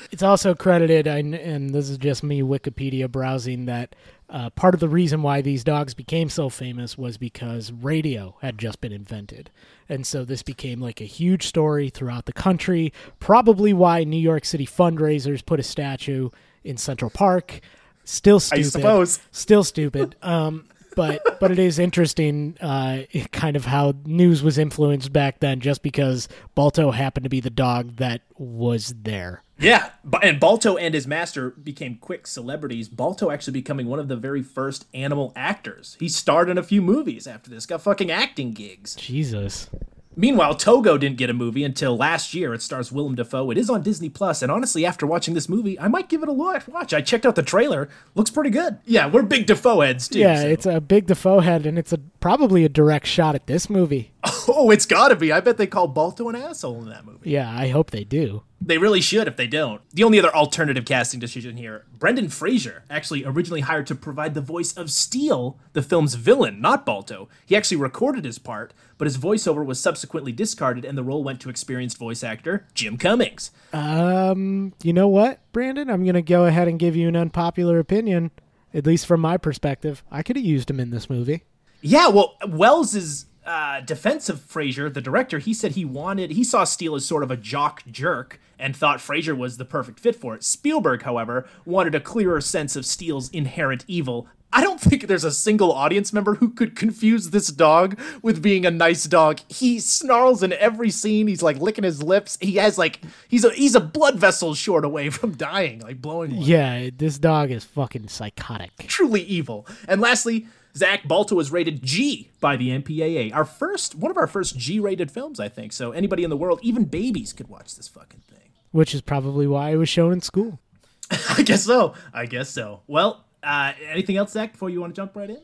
It's 0.12 0.22
also 0.22 0.54
credited, 0.54 1.06
and, 1.06 1.34
and 1.34 1.70
this 1.70 1.88
is 1.88 1.98
just 1.98 2.22
me 2.22 2.42
Wikipedia 2.42 3.10
browsing, 3.10 3.66
that 3.66 3.94
uh, 4.30 4.50
part 4.50 4.74
of 4.74 4.80
the 4.80 4.88
reason 4.88 5.22
why 5.22 5.40
these 5.40 5.64
dogs 5.64 5.94
became 5.94 6.28
so 6.28 6.48
famous 6.48 6.98
was 6.98 7.16
because 7.16 7.72
radio 7.72 8.36
had 8.42 8.58
just 8.58 8.80
been 8.80 8.92
invented. 8.92 9.50
And 9.88 10.06
so 10.06 10.24
this 10.24 10.42
became 10.42 10.80
like 10.80 11.00
a 11.00 11.04
huge 11.04 11.46
story 11.46 11.88
throughout 11.88 12.26
the 12.26 12.32
country. 12.32 12.92
Probably 13.20 13.72
why 13.72 14.04
New 14.04 14.18
York 14.18 14.44
City 14.44 14.66
fundraisers 14.66 15.44
put 15.44 15.60
a 15.60 15.62
statue 15.62 16.30
in 16.64 16.76
Central 16.76 17.10
Park. 17.10 17.60
Still 18.04 18.40
stupid. 18.40 18.66
I 18.66 18.68
suppose. 18.68 19.20
Still 19.32 19.64
stupid. 19.64 20.16
Um, 20.22 20.64
but 20.98 21.38
but 21.38 21.52
it 21.52 21.60
is 21.60 21.78
interesting, 21.78 22.56
uh, 22.60 23.02
kind 23.30 23.54
of 23.54 23.64
how 23.64 23.92
news 24.04 24.42
was 24.42 24.58
influenced 24.58 25.12
back 25.12 25.38
then, 25.38 25.60
just 25.60 25.80
because 25.80 26.28
Balto 26.56 26.90
happened 26.90 27.22
to 27.22 27.30
be 27.30 27.38
the 27.38 27.50
dog 27.50 27.96
that 27.98 28.22
was 28.36 28.92
there. 29.02 29.44
Yeah, 29.60 29.90
and 30.22 30.40
Balto 30.40 30.76
and 30.76 30.94
his 30.94 31.06
master 31.06 31.50
became 31.50 31.98
quick 31.98 32.26
celebrities. 32.26 32.88
Balto 32.88 33.30
actually 33.30 33.52
becoming 33.52 33.86
one 33.86 34.00
of 34.00 34.08
the 34.08 34.16
very 34.16 34.42
first 34.42 34.86
animal 34.92 35.32
actors. 35.36 35.96
He 36.00 36.08
starred 36.08 36.48
in 36.48 36.58
a 36.58 36.64
few 36.64 36.82
movies 36.82 37.28
after 37.28 37.48
this, 37.48 37.64
got 37.64 37.80
fucking 37.80 38.10
acting 38.10 38.50
gigs. 38.52 38.96
Jesus. 38.96 39.70
Meanwhile, 40.18 40.56
Togo 40.56 40.98
didn't 40.98 41.16
get 41.16 41.30
a 41.30 41.32
movie 41.32 41.62
until 41.62 41.96
last 41.96 42.34
year. 42.34 42.52
It 42.52 42.60
stars 42.60 42.90
Willem 42.90 43.14
Dafoe. 43.14 43.52
It 43.52 43.56
is 43.56 43.70
on 43.70 43.82
Disney 43.82 44.08
Plus, 44.08 44.42
and 44.42 44.50
honestly, 44.50 44.84
after 44.84 45.06
watching 45.06 45.34
this 45.34 45.48
movie, 45.48 45.78
I 45.78 45.86
might 45.86 46.08
give 46.08 46.24
it 46.24 46.28
a 46.28 46.32
look. 46.32 46.66
Watch. 46.66 46.92
I 46.92 47.00
checked 47.02 47.24
out 47.24 47.36
the 47.36 47.42
trailer. 47.44 47.88
Looks 48.16 48.30
pretty 48.30 48.50
good. 48.50 48.78
Yeah, 48.84 49.06
we're 49.06 49.22
big 49.22 49.46
Dafoe 49.46 49.80
heads 49.80 50.08
too. 50.08 50.18
Yeah, 50.18 50.40
so- 50.40 50.48
it's 50.48 50.66
a 50.66 50.80
big 50.80 51.06
Dafoe 51.06 51.38
head, 51.38 51.66
and 51.66 51.78
it's 51.78 51.92
a 51.92 51.98
probably 52.18 52.64
a 52.64 52.68
direct 52.68 53.06
shot 53.06 53.36
at 53.36 53.46
this 53.46 53.70
movie. 53.70 54.10
oh, 54.48 54.70
it's 54.70 54.86
gotta 54.86 55.14
be. 55.14 55.30
I 55.30 55.40
bet 55.40 55.58
they 55.58 55.66
call 55.66 55.86
Balto 55.86 56.28
an 56.28 56.36
asshole 56.36 56.82
in 56.82 56.88
that 56.88 57.04
movie. 57.04 57.30
Yeah, 57.30 57.50
I 57.50 57.68
hope 57.68 57.90
they 57.90 58.04
do. 58.04 58.42
They 58.60 58.78
really 58.78 59.00
should 59.00 59.28
if 59.28 59.36
they 59.36 59.46
don't. 59.46 59.80
The 59.94 60.02
only 60.02 60.18
other 60.18 60.34
alternative 60.34 60.84
casting 60.84 61.20
decision 61.20 61.56
here 61.56 61.84
Brendan 61.96 62.28
Fraser, 62.28 62.82
actually 62.90 63.24
originally 63.24 63.60
hired 63.60 63.86
to 63.86 63.94
provide 63.94 64.34
the 64.34 64.40
voice 64.40 64.72
of 64.76 64.90
Steele, 64.90 65.58
the 65.72 65.82
film's 65.82 66.14
villain, 66.14 66.60
not 66.60 66.84
Balto. 66.84 67.28
He 67.46 67.56
actually 67.56 67.76
recorded 67.76 68.24
his 68.24 68.40
part, 68.40 68.74
but 68.96 69.06
his 69.06 69.16
voiceover 69.16 69.64
was 69.64 69.78
subsequently 69.78 70.32
discarded 70.32 70.84
and 70.84 70.98
the 70.98 71.04
role 71.04 71.22
went 71.22 71.40
to 71.42 71.50
experienced 71.50 71.96
voice 71.96 72.24
actor 72.24 72.66
Jim 72.74 72.98
Cummings. 72.98 73.52
Um, 73.72 74.72
you 74.82 74.92
know 74.92 75.08
what, 75.08 75.40
Brandon? 75.52 75.88
I'm 75.88 76.04
gonna 76.04 76.22
go 76.22 76.46
ahead 76.46 76.66
and 76.66 76.78
give 76.78 76.96
you 76.96 77.06
an 77.06 77.16
unpopular 77.16 77.78
opinion. 77.78 78.32
At 78.74 78.84
least 78.84 79.06
from 79.06 79.20
my 79.20 79.36
perspective, 79.36 80.02
I 80.10 80.22
could 80.22 80.36
have 80.36 80.44
used 80.44 80.68
him 80.68 80.80
in 80.80 80.90
this 80.90 81.08
movie. 81.08 81.44
Yeah, 81.80 82.08
well, 82.08 82.36
Wells's 82.46 83.26
uh, 83.48 83.80
defense 83.80 84.28
of 84.28 84.40
Fraser, 84.42 84.90
the 84.90 85.00
director, 85.00 85.38
he 85.38 85.54
said 85.54 85.72
he 85.72 85.84
wanted, 85.84 86.32
he 86.32 86.44
saw 86.44 86.64
Steele 86.64 86.94
as 86.94 87.06
sort 87.06 87.22
of 87.22 87.30
a 87.30 87.36
jock 87.36 87.82
jerk 87.90 88.40
and 88.58 88.76
thought 88.76 89.00
Fraser 89.00 89.34
was 89.34 89.56
the 89.56 89.64
perfect 89.64 89.98
fit 90.00 90.14
for 90.16 90.34
it. 90.34 90.44
Spielberg, 90.44 91.02
however, 91.02 91.48
wanted 91.64 91.94
a 91.94 92.00
clearer 92.00 92.40
sense 92.40 92.76
of 92.76 92.84
Steele's 92.84 93.30
inherent 93.30 93.84
evil. 93.88 94.26
I 94.52 94.62
don't 94.62 94.80
think 94.80 95.06
there's 95.06 95.24
a 95.24 95.30
single 95.30 95.70
audience 95.72 96.10
member 96.12 96.36
who 96.36 96.48
could 96.48 96.74
confuse 96.74 97.30
this 97.30 97.48
dog 97.48 97.98
with 98.22 98.40
being 98.42 98.64
a 98.64 98.70
nice 98.70 99.04
dog. 99.04 99.40
He 99.48 99.78
snarls 99.78 100.42
in 100.42 100.54
every 100.54 100.88
scene. 100.90 101.26
He's 101.26 101.42
like 101.42 101.58
licking 101.58 101.84
his 101.84 102.02
lips. 102.02 102.38
He 102.40 102.56
has 102.56 102.78
like 102.78 103.00
he's 103.28 103.44
a 103.44 103.50
he's 103.50 103.74
a 103.74 103.80
blood 103.80 104.18
vessel 104.18 104.54
short 104.54 104.86
away 104.86 105.10
from 105.18 105.32
dying, 105.36 105.80
like 105.80 106.00
blowing 106.00 106.30
one 106.34 106.40
Yeah, 106.42 106.88
this 106.96 107.18
dog 107.18 107.50
is 107.50 107.64
fucking 107.64 108.08
psychotic. 108.08 108.70
truly 108.86 109.20
evil. 109.22 109.66
And 109.86 110.00
lastly, 110.00 110.46
Zach 110.78 111.08
Balto 111.08 111.34
was 111.34 111.50
rated 111.50 111.82
G 111.82 112.30
by 112.40 112.56
the 112.56 112.70
MPAA. 112.70 113.34
Our 113.34 113.44
first, 113.44 113.96
one 113.96 114.12
of 114.12 114.16
our 114.16 114.28
first 114.28 114.56
G-rated 114.56 115.10
films, 115.10 115.40
I 115.40 115.48
think. 115.48 115.72
So 115.72 115.90
anybody 115.90 116.22
in 116.22 116.30
the 116.30 116.36
world, 116.36 116.60
even 116.62 116.84
babies, 116.84 117.32
could 117.32 117.48
watch 117.48 117.74
this 117.74 117.88
fucking 117.88 118.20
thing. 118.20 118.50
Which 118.70 118.94
is 118.94 119.00
probably 119.00 119.46
why 119.48 119.70
it 119.70 119.76
was 119.76 119.88
shown 119.88 120.12
in 120.12 120.20
school. 120.20 120.60
I 121.10 121.42
guess 121.42 121.64
so. 121.64 121.94
I 122.14 122.26
guess 122.26 122.48
so. 122.48 122.82
Well, 122.86 123.24
uh, 123.42 123.72
anything 123.90 124.16
else, 124.16 124.32
Zach, 124.32 124.52
before 124.52 124.70
you 124.70 124.80
want 124.80 124.94
to 124.94 125.00
jump 125.00 125.16
right 125.16 125.30
in? 125.30 125.42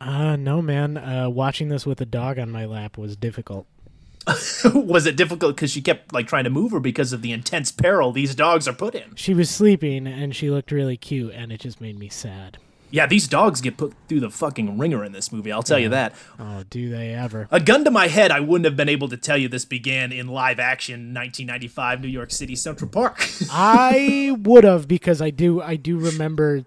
Uh, 0.00 0.36
no, 0.36 0.60
man. 0.60 0.98
Uh, 0.98 1.30
watching 1.30 1.68
this 1.68 1.86
with 1.86 2.00
a 2.02 2.06
dog 2.06 2.38
on 2.38 2.50
my 2.50 2.66
lap 2.66 2.98
was 2.98 3.16
difficult. 3.16 3.66
was 4.74 5.06
it 5.06 5.16
difficult 5.16 5.56
because 5.56 5.70
she 5.70 5.80
kept 5.80 6.12
like 6.12 6.26
trying 6.26 6.44
to 6.44 6.50
move, 6.50 6.74
or 6.74 6.80
because 6.80 7.12
of 7.12 7.22
the 7.22 7.32
intense 7.32 7.72
peril 7.72 8.12
these 8.12 8.34
dogs 8.34 8.68
are 8.68 8.72
put 8.72 8.94
in? 8.94 9.14
She 9.16 9.34
was 9.34 9.50
sleeping 9.50 10.06
and 10.06 10.36
she 10.36 10.50
looked 10.50 10.70
really 10.70 10.96
cute, 10.96 11.32
and 11.34 11.50
it 11.50 11.60
just 11.60 11.80
made 11.80 11.98
me 11.98 12.08
sad. 12.08 12.58
Yeah, 12.92 13.06
these 13.06 13.26
dogs 13.26 13.62
get 13.62 13.78
put 13.78 13.94
through 14.06 14.20
the 14.20 14.30
fucking 14.30 14.76
ringer 14.78 15.02
in 15.02 15.12
this 15.12 15.32
movie. 15.32 15.50
I'll 15.50 15.62
tell 15.62 15.78
you 15.78 15.88
that. 15.88 16.12
Oh, 16.38 16.62
do 16.68 16.90
they 16.90 17.14
ever? 17.14 17.48
A 17.50 17.58
gun 17.58 17.84
to 17.84 17.90
my 17.90 18.08
head, 18.08 18.30
I 18.30 18.40
wouldn't 18.40 18.66
have 18.66 18.76
been 18.76 18.90
able 18.90 19.08
to 19.08 19.16
tell 19.16 19.38
you 19.38 19.48
this 19.48 19.64
began 19.64 20.12
in 20.12 20.28
live 20.28 20.60
action 20.60 21.14
1995 21.14 22.02
New 22.02 22.08
York 22.08 22.30
City 22.30 22.54
Central 22.54 22.90
Park. 22.90 23.26
I 23.50 24.36
would 24.38 24.64
have 24.64 24.86
because 24.86 25.22
I 25.22 25.30
do 25.30 25.62
I 25.62 25.76
do 25.76 25.98
remember 25.98 26.64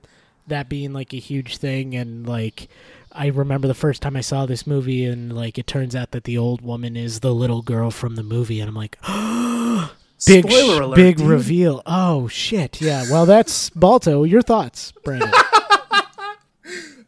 that 0.47 0.67
being 0.67 0.93
like 0.93 1.13
a 1.13 1.17
huge 1.19 1.57
thing 1.57 1.95
and 1.95 2.27
like 2.27 2.69
I 3.11 3.27
remember 3.27 3.67
the 3.67 3.73
first 3.75 4.01
time 4.01 4.15
I 4.15 4.21
saw 4.21 4.47
this 4.47 4.65
movie 4.65 5.05
and 5.05 5.31
like 5.31 5.59
it 5.59 5.67
turns 5.67 5.95
out 5.95 6.09
that 6.11 6.23
the 6.23 6.39
old 6.39 6.61
woman 6.61 6.97
is 6.97 7.19
the 7.19 7.35
little 7.35 7.61
girl 7.61 7.91
from 7.91 8.15
the 8.15 8.23
movie 8.23 8.59
and 8.59 8.69
I'm 8.69 8.75
like 8.75 8.97
big 10.25 10.49
Spoiler 10.49 10.81
alert, 10.81 10.95
big 10.95 11.17
dude. 11.17 11.27
reveal. 11.27 11.83
Oh 11.85 12.27
shit. 12.27 12.81
Yeah. 12.81 13.05
Well, 13.11 13.27
that's 13.27 13.69
Balto. 13.69 14.23
Your 14.23 14.41
thoughts, 14.41 14.91
Brandon? 15.03 15.31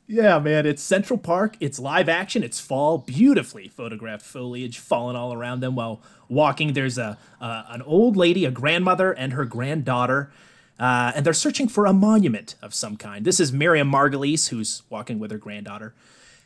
Yeah, 0.09 0.39
man, 0.39 0.65
it's 0.65 0.81
Central 0.81 1.19
Park. 1.19 1.57
It's 1.59 1.79
live 1.79 2.07
action. 2.07 2.41
It's 2.41 2.61
fall. 2.61 2.97
Beautifully 2.97 3.67
photographed 3.67 4.25
foliage 4.25 4.79
falling 4.79 5.17
all 5.17 5.33
around 5.33 5.59
them 5.59 5.75
while 5.75 6.01
walking. 6.29 6.71
There's 6.71 6.97
a 6.97 7.17
uh, 7.41 7.63
an 7.67 7.81
old 7.81 8.15
lady, 8.15 8.45
a 8.45 8.51
grandmother, 8.51 9.11
and 9.11 9.33
her 9.33 9.43
granddaughter, 9.43 10.31
uh, 10.79 11.11
and 11.13 11.25
they're 11.25 11.33
searching 11.33 11.67
for 11.67 11.85
a 11.85 11.91
monument 11.91 12.55
of 12.61 12.73
some 12.73 12.95
kind. 12.95 13.25
This 13.25 13.41
is 13.41 13.51
Miriam 13.51 13.91
Margolyes, 13.91 14.47
who's 14.47 14.83
walking 14.89 15.19
with 15.19 15.29
her 15.29 15.37
granddaughter. 15.37 15.93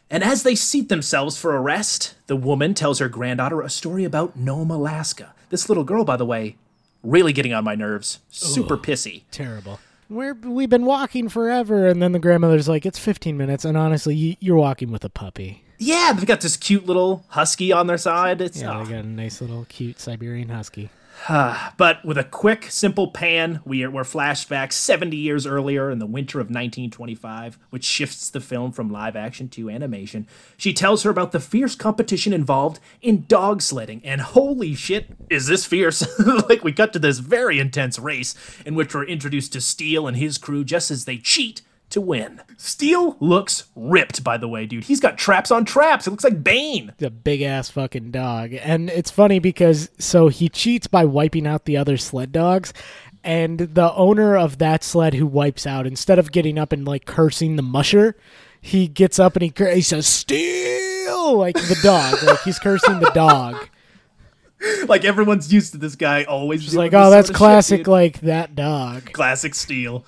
And 0.10 0.24
as 0.24 0.42
they 0.42 0.56
seat 0.56 0.90
themselves 0.90 1.38
for 1.38 1.56
a 1.56 1.62
rest, 1.62 2.16
the 2.26 2.36
woman 2.36 2.74
tells 2.74 2.98
her 2.98 3.08
granddaughter 3.08 3.62
a 3.62 3.70
story 3.70 4.04
about 4.04 4.36
Nome, 4.36 4.72
Alaska. 4.72 5.36
This 5.50 5.70
little 5.70 5.84
girl, 5.84 6.04
by 6.04 6.18
the 6.18 6.26
way, 6.26 6.58
really 7.04 7.32
getting 7.32 7.54
on 7.54 7.64
my 7.64 7.76
nerves. 7.76 8.20
Super 8.30 8.76
pissy. 8.76 9.22
Terrible. 9.30 9.80
We're 10.12 10.34
we've 10.34 10.70
been 10.70 10.86
walking 10.86 11.30
forever, 11.30 11.88
and 11.88 12.02
then 12.02 12.12
the 12.12 12.20
grandmother's 12.20 12.68
like, 12.68 12.86
"It's 12.86 13.00
15 13.00 13.38
minutes," 13.38 13.64
and 13.64 13.78
honestly, 13.78 14.14
you, 14.14 14.36
you're 14.42 14.58
walking 14.58 14.92
with 14.92 15.06
a 15.06 15.10
puppy. 15.10 15.64
Yeah, 15.80 16.12
they've 16.14 16.26
got 16.26 16.42
this 16.42 16.58
cute 16.58 16.86
little 16.86 17.24
husky 17.30 17.72
on 17.72 17.88
their 17.88 17.98
side. 17.98 18.42
It's 18.42 18.60
Yeah, 18.60 18.78
oh, 18.78 18.84
they 18.84 18.94
ah. 18.94 18.98
got 18.98 19.06
a 19.06 19.08
nice 19.08 19.40
little 19.40 19.66
cute 19.70 20.02
Siberian 20.02 20.50
husky. 20.50 20.90
But 21.78 22.04
with 22.04 22.18
a 22.18 22.24
quick, 22.24 22.66
simple 22.70 23.08
pan, 23.10 23.62
we 23.66 23.84
are, 23.84 23.92
we're 23.92 24.04
flashed 24.04 24.50
back 24.50 24.72
70 24.72 25.16
years 25.16 25.46
earlier 25.46 25.90
in 25.90 26.00
the 26.00 26.06
winter 26.06 26.40
of 26.40 26.48
1925, 26.48 27.58
which 27.70 27.84
shifts 27.84 28.30
the 28.30 28.40
film 28.40 28.72
from 28.72 28.92
live 28.92 29.16
action 29.16 29.50
to 29.50 29.70
animation. 29.70 30.28
She 30.58 30.74
tells 30.74 31.04
her 31.04 31.10
about 31.10 31.32
the 31.32 31.40
fierce 31.40 31.76
competition 31.76 32.34
involved 32.34 32.80
in 33.02 33.26
dog 33.28 33.62
sledding, 33.62 34.02
and 34.04 34.22
holy 34.22 34.74
shit, 34.74 35.08
is 35.30 35.48
this 35.48 35.66
fierce! 35.66 36.06
like, 36.50 36.64
we 36.64 36.72
cut 36.72 36.94
to 36.94 37.00
this 37.00 37.20
very 37.20 37.60
intense 37.60 37.98
race 38.00 38.36
in 38.66 38.76
which 38.76 38.94
we're 38.94 39.06
introduced 39.06 39.54
to 39.54 39.62
Steele 39.62 40.08
and 40.08 40.18
his 40.18 40.38
crew 40.38 40.64
just 40.64 40.92
as 40.92 41.06
they 41.06 41.18
cheat 41.18 41.62
to 41.92 42.02
win. 42.02 42.42
Steele 42.58 43.18
looks 43.20 43.66
ripped, 43.76 44.24
by 44.24 44.38
the 44.38 44.48
way, 44.48 44.66
dude. 44.66 44.84
He's 44.84 45.00
got 45.00 45.18
traps 45.18 45.52
on 45.52 45.66
traps. 45.66 46.08
It 46.08 46.12
looks 46.12 46.24
like 46.24 46.44
Bane. 46.44 46.94
The 46.98 47.10
big 47.10 47.42
ass 47.42 47.70
fucking 47.70 48.12
dog. 48.12 48.54
And 48.54 48.90
it's 48.90 49.12
funny 49.12 49.40
because 49.40 49.90
so 49.98 50.28
he 50.28 50.50
cheats 50.50 50.88
by 50.88 51.06
wiping 51.06 51.48
out 51.48 51.66
the 51.66 51.78
other 51.78 51.98
sled 51.98 52.32
dogs. 52.32 52.74
And 53.24 53.60
the 53.60 53.94
owner 53.94 54.36
of 54.36 54.58
that 54.58 54.84
sled 54.84 55.14
who 55.14 55.28
wipes 55.28 55.68
out, 55.68 55.86
instead 55.86 56.18
of 56.18 56.32
getting 56.32 56.58
up 56.58 56.72
and 56.72 56.86
like 56.86 57.06
cursing 57.06 57.56
the 57.56 57.62
musher, 57.62 58.16
he 58.60 58.88
gets 58.88 59.20
up 59.20 59.36
and 59.36 59.44
he, 59.44 59.50
cur- 59.50 59.74
he 59.74 59.82
says, 59.82 60.08
Steele! 60.08 61.38
Like 61.38 61.56
the 61.56 61.78
dog. 61.84 62.24
like 62.26 62.42
he's 62.42 62.60
cursing 62.60 63.00
the 63.00 63.12
dog. 63.14 63.68
Like 64.88 65.06
everyone's 65.06 65.52
used 65.52 65.72
to 65.72 65.78
this 65.78 65.96
guy 65.96 66.24
always. 66.24 66.66
Doing 66.68 66.78
like, 66.78 66.94
oh, 66.94 67.10
that's 67.10 67.30
of 67.30 67.34
shit, 67.34 67.38
classic, 67.38 67.88
like 67.88 68.22
that 68.22 68.56
dog. 68.56 69.12
Classic 69.12 69.56
Steele. 69.56 70.06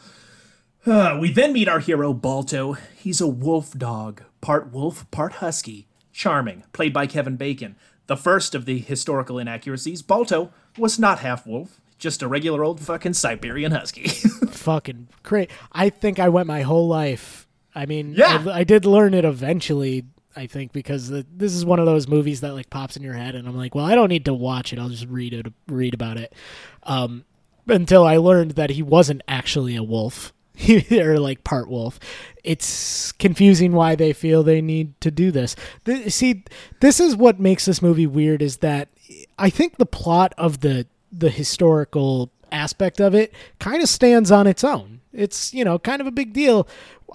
Uh, 0.86 1.18
we 1.20 1.32
then 1.32 1.54
meet 1.54 1.68
our 1.68 1.80
hero, 1.80 2.14
Balto. 2.14 2.74
He's 2.96 3.22
a 3.22 3.28
wolf 3.28 3.72
dog, 3.78 4.24
part 4.42 4.72
wolf, 4.72 5.10
part 5.12 5.34
husky. 5.34 5.88
Charming, 6.12 6.64
played 6.74 6.94
by 6.94 7.08
Kevin 7.08 7.38
Bacon. 7.38 7.76
The 8.08 8.18
first 8.18 8.54
of 8.54 8.66
the 8.66 8.80
historical 8.80 9.40
inaccuracies, 9.40 10.02
Balto 10.02 10.52
was 10.78 11.00
not 11.00 11.20
half 11.20 11.48
wolf, 11.48 11.80
just 11.98 12.22
a 12.22 12.28
regular 12.28 12.64
old 12.64 12.80
fucking 12.82 13.14
Siberian 13.14 13.72
husky. 13.72 14.08
Fucking 14.54 15.08
great. 15.24 15.50
I 15.72 15.90
think 15.90 16.20
I 16.20 16.30
went 16.30 16.48
my 16.48 16.62
whole 16.62 16.88
life. 16.88 17.48
I 17.74 17.86
mean, 17.86 18.14
Yeah. 18.16 18.44
I, 18.48 18.60
I 18.60 18.64
did 18.64 18.86
learn 18.86 19.14
it 19.14 19.26
eventually. 19.26 20.06
I 20.36 20.48
think 20.48 20.72
because 20.74 21.10
the, 21.10 21.26
this 21.34 21.54
is 21.54 21.66
one 21.66 21.80
of 21.80 21.86
those 21.86 22.08
movies 22.08 22.42
that 22.42 22.54
like 22.54 22.70
pops 22.70 22.96
in 22.98 23.04
your 23.04 23.14
head, 23.14 23.36
and 23.36 23.48
I'm 23.48 23.56
like, 23.58 23.74
well, 23.74 23.86
I 23.86 23.96
don't 23.96 24.10
need 24.10 24.26
to 24.26 24.34
watch 24.34 24.74
it. 24.74 24.80
I'll 24.80 24.90
just 24.90 25.08
read 25.08 25.34
it, 25.34 25.48
read 25.68 25.94
about 25.94 26.18
it. 26.18 26.34
Um, 26.84 27.24
until 27.68 28.06
I 28.06 28.18
learned 28.18 28.52
that 28.52 28.72
he 28.72 28.84
wasn't 28.84 29.22
actually 29.28 29.76
a 29.76 29.84
wolf, 29.84 30.34
or 30.92 31.20
like 31.20 31.44
part 31.44 31.70
wolf. 31.70 32.00
It's 32.44 33.12
confusing 33.14 33.72
why 33.72 33.96
they 33.96 34.14
feel 34.14 34.44
they 34.44 34.62
need 34.62 35.00
to 35.02 35.12
do 35.12 35.32
this. 35.32 35.56
Th- 35.86 36.12
see, 36.12 36.44
this 36.80 37.00
is 37.00 37.16
what 37.16 37.40
makes 37.40 37.66
this 37.66 37.82
movie 37.82 38.08
weird. 38.08 38.42
Is 38.42 38.58
that 38.58 38.90
I 39.38 39.50
think 39.50 39.78
the 39.78 39.86
plot 39.86 40.34
of 40.38 40.60
the 40.62 40.88
the 41.12 41.30
historical 41.30 42.32
aspect 42.52 43.00
of 43.02 43.16
it 43.16 43.34
kind 43.60 43.82
of 43.82 43.90
stands 43.90 44.32
on 44.32 44.48
its 44.48 44.64
own. 44.64 45.02
It's, 45.12 45.54
you 45.54 45.64
know, 45.64 45.78
kind 45.78 46.02
of 46.02 46.08
a 46.08 46.12
big 46.12 46.34
deal. 46.34 46.68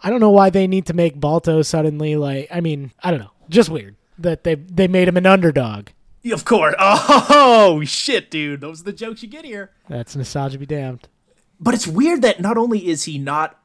I 0.02 0.10
don't 0.10 0.20
know 0.20 0.30
why 0.30 0.50
they 0.50 0.66
need 0.66 0.86
to 0.86 0.94
make 0.94 1.18
Balto 1.18 1.62
suddenly 1.62 2.16
like 2.16 2.48
I 2.50 2.60
mean, 2.60 2.92
I 3.02 3.10
don't 3.10 3.20
know. 3.20 3.32
Just 3.48 3.70
weird 3.70 3.96
that 4.18 4.44
they 4.44 4.54
they 4.56 4.88
made 4.88 5.08
him 5.08 5.16
an 5.16 5.26
underdog. 5.26 5.88
of 6.30 6.44
course. 6.44 6.74
Oh, 7.60 7.82
shit, 7.84 8.30
dude. 8.30 8.60
Those 8.60 8.80
are 8.80 8.84
the 8.84 8.92
jokes 8.92 9.22
you 9.22 9.28
get 9.28 9.44
here. 9.44 9.70
That's 9.88 10.16
nostalgia 10.16 10.58
be 10.58 10.66
damned. 10.66 11.08
But 11.60 11.74
it's 11.74 11.86
weird 11.86 12.22
that 12.22 12.40
not 12.40 12.56
only 12.56 12.88
is 12.88 13.04
he 13.04 13.18
not 13.18 13.60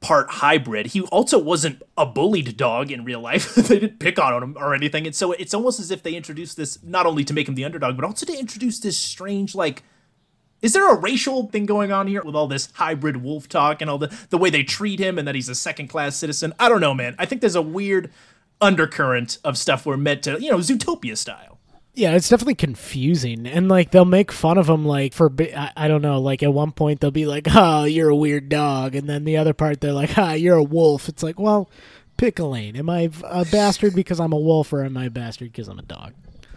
part 0.00 0.30
hybrid, 0.30 0.86
he 0.88 1.00
also 1.02 1.38
wasn't 1.38 1.82
a 1.96 2.04
bullied 2.04 2.56
dog 2.56 2.90
in 2.90 3.04
real 3.04 3.20
life. 3.20 3.54
they 3.54 3.80
didn't 3.80 3.98
pick 3.98 4.18
on 4.18 4.42
him 4.42 4.56
or 4.58 4.74
anything. 4.74 5.06
And 5.06 5.14
so 5.14 5.32
it's 5.32 5.54
almost 5.54 5.80
as 5.80 5.90
if 5.90 6.02
they 6.02 6.14
introduced 6.14 6.56
this 6.56 6.82
not 6.82 7.06
only 7.06 7.24
to 7.24 7.34
make 7.34 7.48
him 7.48 7.54
the 7.54 7.64
underdog, 7.64 7.96
but 7.96 8.04
also 8.04 8.26
to 8.26 8.38
introduce 8.38 8.78
this 8.78 8.98
strange, 8.98 9.54
like, 9.54 9.82
is 10.62 10.72
there 10.72 10.90
a 10.90 10.98
racial 10.98 11.48
thing 11.48 11.66
going 11.66 11.92
on 11.92 12.06
here 12.06 12.22
with 12.22 12.34
all 12.34 12.46
this 12.46 12.70
hybrid 12.74 13.18
wolf 13.18 13.48
talk 13.48 13.82
and 13.82 13.90
all 13.90 13.98
the, 13.98 14.14
the 14.30 14.38
way 14.38 14.48
they 14.48 14.62
treat 14.62 14.98
him 14.98 15.18
and 15.18 15.28
that 15.28 15.34
he's 15.34 15.50
a 15.50 15.54
second 15.54 15.88
class 15.88 16.16
citizen? 16.16 16.54
I 16.58 16.70
don't 16.70 16.80
know, 16.80 16.94
man. 16.94 17.14
I 17.18 17.26
think 17.26 17.42
there's 17.42 17.54
a 17.54 17.62
weird 17.62 18.10
undercurrent 18.60 19.38
of 19.44 19.58
stuff 19.58 19.84
we're 19.84 19.98
meant 19.98 20.22
to, 20.22 20.40
you 20.40 20.50
know, 20.50 20.58
Zootopia 20.58 21.18
style. 21.18 21.53
Yeah, 21.94 22.16
it's 22.16 22.28
definitely 22.28 22.56
confusing, 22.56 23.46
and 23.46 23.68
like 23.68 23.92
they'll 23.92 24.04
make 24.04 24.32
fun 24.32 24.58
of 24.58 24.68
him, 24.68 24.84
like 24.84 25.12
for 25.12 25.32
I, 25.40 25.70
I 25.76 25.88
don't 25.88 26.02
know, 26.02 26.20
like 26.20 26.42
at 26.42 26.52
one 26.52 26.72
point 26.72 27.00
they'll 27.00 27.12
be 27.12 27.26
like, 27.26 27.46
"Oh, 27.50 27.84
you're 27.84 28.08
a 28.08 28.16
weird 28.16 28.48
dog," 28.48 28.96
and 28.96 29.08
then 29.08 29.24
the 29.24 29.36
other 29.36 29.54
part 29.54 29.80
they're 29.80 29.92
like, 29.92 30.18
"Ah, 30.18 30.32
you're 30.32 30.56
a 30.56 30.62
wolf." 30.62 31.08
It's 31.08 31.22
like, 31.22 31.38
well, 31.38 31.70
pick 32.16 32.40
a 32.40 32.44
lane. 32.44 32.74
Am 32.74 32.90
I 32.90 33.10
a 33.22 33.44
bastard 33.44 33.94
because 33.94 34.18
I'm 34.18 34.32
a 34.32 34.38
wolf, 34.38 34.72
or 34.72 34.84
am 34.84 34.96
I 34.96 35.04
a 35.04 35.10
bastard 35.10 35.52
because 35.52 35.68
I'm 35.68 35.78
a 35.78 35.82
dog? 35.82 36.14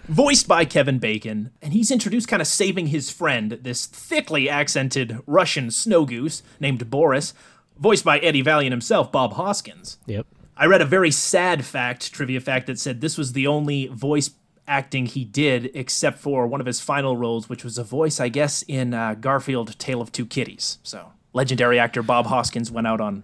voiced 0.08 0.48
by 0.48 0.66
Kevin 0.66 1.00
Bacon, 1.00 1.52
and 1.62 1.74
he's 1.74 1.92
introduced 1.92 2.28
kind 2.28 2.42
of 2.42 2.48
saving 2.48 2.88
his 2.88 3.10
friend, 3.10 3.60
this 3.62 3.86
thickly 3.86 4.50
accented 4.50 5.20
Russian 5.26 5.70
snow 5.70 6.06
goose 6.06 6.44
named 6.60 6.90
Boris, 6.90 7.34
voiced 7.78 8.06
by 8.06 8.20
Eddie 8.20 8.42
Valiant 8.42 8.72
himself, 8.72 9.12
Bob 9.12 9.34
Hoskins. 9.34 9.98
Yep. 10.06 10.26
I 10.56 10.66
read 10.66 10.82
a 10.82 10.86
very 10.86 11.12
sad 11.12 11.66
fact, 11.66 12.12
trivia 12.12 12.40
fact, 12.40 12.68
that 12.68 12.80
said 12.80 13.02
this 13.02 13.18
was 13.18 13.34
the 13.34 13.48
only 13.48 13.88
voice 13.88 14.30
acting 14.68 15.06
he 15.06 15.24
did 15.24 15.72
except 15.74 16.20
for 16.20 16.46
one 16.48 16.60
of 16.60 16.68
his 16.68 16.80
final 16.80 17.16
roles, 17.18 17.50
which 17.50 17.64
was 17.64 17.78
a 17.78 17.84
voice, 17.84 18.20
I 18.20 18.30
guess, 18.30 18.64
in 18.64 18.94
uh, 18.94 19.16
Garfield 19.16 19.78
Tale 19.80 20.02
of 20.02 20.12
Two 20.12 20.26
Kitties. 20.26 20.80
So, 20.84 21.14
legendary 21.34 21.80
actor 21.80 22.04
Bob 22.04 22.28
Hoskins 22.28 22.72
went 22.72 22.88
out 22.88 23.02
on 23.02 23.24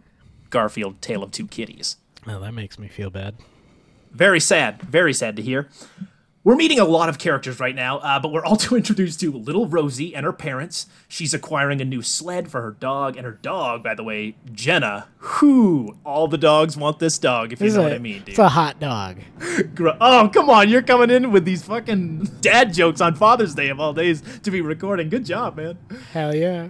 Garfield 0.50 1.02
Tale 1.02 1.24
of 1.24 1.32
Two 1.32 1.48
Kitties. 1.48 1.98
Well, 2.26 2.40
that 2.42 2.54
makes 2.54 2.80
me 2.80 2.88
feel 2.88 3.10
bad. 3.10 3.36
Very 4.12 4.40
sad. 4.40 4.82
Very 4.84 5.14
sad 5.14 5.36
to 5.36 5.42
hear. 5.42 5.70
We're 6.46 6.58
meeting 6.58 6.78
a 6.78 6.84
lot 6.84 7.08
of 7.08 7.20
characters 7.20 7.62
right 7.62 7.74
now, 7.74 8.00
uh, 8.00 8.20
but 8.20 8.34
we're 8.34 8.44
also 8.44 8.76
introduced 8.76 9.22
to 9.22 9.32
little 9.32 9.66
Rosie 9.66 10.14
and 10.14 10.26
her 10.26 10.34
parents. 10.34 10.88
She's 11.08 11.34
acquiring 11.34 11.80
a 11.80 11.86
new 11.86 12.02
sled 12.02 12.52
for 12.52 12.62
her 12.62 12.72
dog, 12.72 13.16
and 13.16 13.26
her 13.26 13.40
dog, 13.42 13.82
by 13.82 13.96
the 13.96 14.04
way, 14.04 14.36
Jenna. 14.52 15.08
Who 15.20 15.96
All 16.04 16.28
the 16.28 16.38
dogs 16.38 16.76
want 16.76 17.00
this 17.00 17.18
dog, 17.18 17.54
if 17.54 17.62
you 17.62 17.68
It's 17.68 17.76
know 17.76 17.82
a, 17.82 17.84
what 17.86 17.94
I 17.94 17.98
mean, 17.98 18.20
dude. 18.20 18.30
It's 18.30 18.40
a 18.40 18.50
hot 18.50 18.80
dog. 18.80 19.20
Oh, 20.02 20.30
come 20.34 20.50
on, 20.50 20.68
you're 20.70 20.82
coming 20.82 21.10
in 21.10 21.32
with 21.32 21.46
these 21.46 21.64
fucking 21.64 22.24
dad 22.42 22.74
jokes 22.74 23.00
on 23.00 23.16
Father's 23.16 23.56
Day 23.56 23.70
of 23.70 23.80
all 23.80 23.94
days 23.94 24.22
to 24.44 24.52
be 24.52 24.60
recording. 24.62 25.10
Good 25.10 25.26
job, 25.26 25.56
man. 25.56 25.78
Hell 26.12 26.36
yeah. 26.36 26.70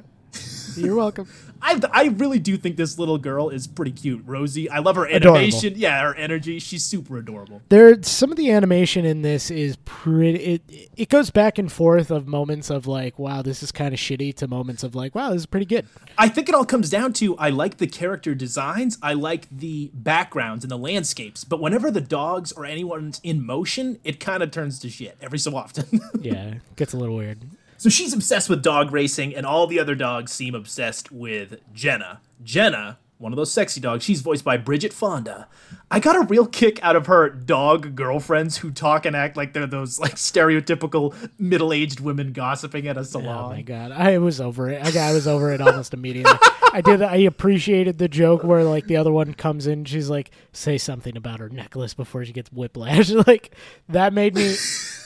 You're 0.75 0.96
welcome. 0.96 1.27
I, 1.63 1.79
I 1.91 2.03
really 2.10 2.39
do 2.39 2.58
think 2.58 2.75
this 2.75 3.00
little 3.00 3.17
girl 3.17 3.50
is 3.50 3.67
pretty 3.67 3.91
cute. 3.93 4.22
Rosie, 4.25 4.70
I 4.70 4.79
love 4.79 4.98
her 4.98 5.05
Adorable. 5.05 5.38
animation. 5.38 5.74
Yeah, 5.77 6.01
her 6.01 6.13
energy. 6.15 6.60
She's 6.60 6.84
super 6.84 7.17
adorable. 7.17 7.62
There, 7.70 8.03
some 8.03 8.32
of 8.32 8.38
the 8.38 8.51
animation 8.51 9.05
in 9.05 9.22
this 9.22 9.50
is 9.50 9.77
pretty. 9.86 10.39
It 10.39 10.89
it 10.98 11.10
goes 11.10 11.29
back 11.32 11.58
and 11.58 11.72
forth 11.72 12.12
of 12.12 12.27
moments 12.27 12.70
of 12.70 12.86
like, 12.86 13.17
wow, 13.17 13.41
this 13.41 13.63
is 13.63 13.72
kind 13.72 13.93
of 13.93 14.00
shitty, 14.00 14.36
to 14.36 14.48
moments 14.48 14.84
of 14.84 14.93
like, 14.93 15.15
wow, 15.15 15.29
this 15.32 15.41
is 15.41 15.46
pretty 15.46 15.65
good. 15.65 15.88
I 16.17 16.27
think 16.27 16.50
it 16.50 16.55
all 16.55 16.65
comes 16.65 16.89
down 16.89 17.13
to 17.13 17.38
I 17.38 17.50
like 17.50 17.77
the 17.77 17.88
character 17.88 18.36
designs, 18.36 18.98
I 19.01 19.13
like 19.13 19.48
the 19.50 19.89
backgrounds 19.93 20.63
and 20.63 20.70
the 20.72 20.77
landscapes, 20.77 21.43
but 21.43 21.60
whenever 21.62 21.89
the 21.89 22.01
dogs 22.01 22.51
or 22.51 22.65
anyone's 22.65 23.20
in 23.24 23.46
motion, 23.46 24.00
it 24.03 24.20
kind 24.20 24.43
of 24.43 24.51
turns 24.51 24.79
to 24.79 24.89
shit 24.89 25.17
every 25.22 25.39
so 25.39 25.55
often. 25.55 26.01
Yeah, 26.22 26.55
gets 26.75 26.93
a 26.93 26.98
little 26.98 27.15
weird. 27.15 27.39
So 27.83 27.89
she's 27.89 28.13
obsessed 28.13 28.49
with 28.49 28.63
dog 28.63 28.93
racing, 28.93 29.35
and 29.35 29.45
all 29.45 29.67
the 29.67 29.77
other 29.77 29.93
dogs 29.93 30.31
seem 30.31 30.55
obsessed 30.55 31.11
with 31.11 31.59
Jenna. 31.73 32.21
Jenna, 32.41 32.97
one 33.17 33.33
of 33.33 33.35
those 33.35 33.51
sexy 33.51 33.81
dogs, 33.81 34.05
she's 34.05 34.21
voiced 34.21 34.45
by 34.45 34.55
Bridget 34.55 34.93
Fonda. 34.93 35.49
I 35.91 35.99
got 35.99 36.15
a 36.15 36.21
real 36.21 36.47
kick 36.47 36.81
out 36.81 36.95
of 36.95 37.07
her 37.07 37.27
dog 37.27 37.93
girlfriends 37.93 38.55
who 38.55 38.71
talk 38.71 39.05
and 39.05 39.17
act 39.17 39.35
like 39.35 39.51
they're 39.51 39.67
those 39.67 39.99
like 39.99 40.15
stereotypical 40.15 41.13
middle-aged 41.37 41.99
women 41.99 42.31
gossiping 42.31 42.87
at 42.87 42.95
a 42.95 43.03
salon. 43.03 43.51
Oh 43.51 43.53
my 43.53 43.63
god, 43.63 43.91
I 43.91 44.17
was 44.17 44.39
over 44.39 44.69
it. 44.69 44.81
I, 44.81 45.09
I 45.09 45.11
was 45.11 45.27
over 45.27 45.51
it 45.51 45.59
almost 45.59 45.93
immediately. 45.93 46.39
I 46.71 46.79
did. 46.79 47.01
I 47.01 47.17
appreciated 47.17 47.97
the 47.97 48.07
joke 48.07 48.45
where 48.45 48.63
like 48.63 48.87
the 48.87 48.95
other 48.95 49.11
one 49.11 49.33
comes 49.33 49.67
in, 49.67 49.83
she's 49.83 50.09
like, 50.09 50.31
"Say 50.53 50.77
something 50.77 51.17
about 51.17 51.41
her 51.41 51.49
necklace 51.49 51.93
before 51.93 52.23
she 52.23 52.31
gets 52.31 52.49
whiplash." 52.49 53.09
like 53.27 53.53
that 53.89 54.13
made 54.13 54.35
me. 54.35 54.55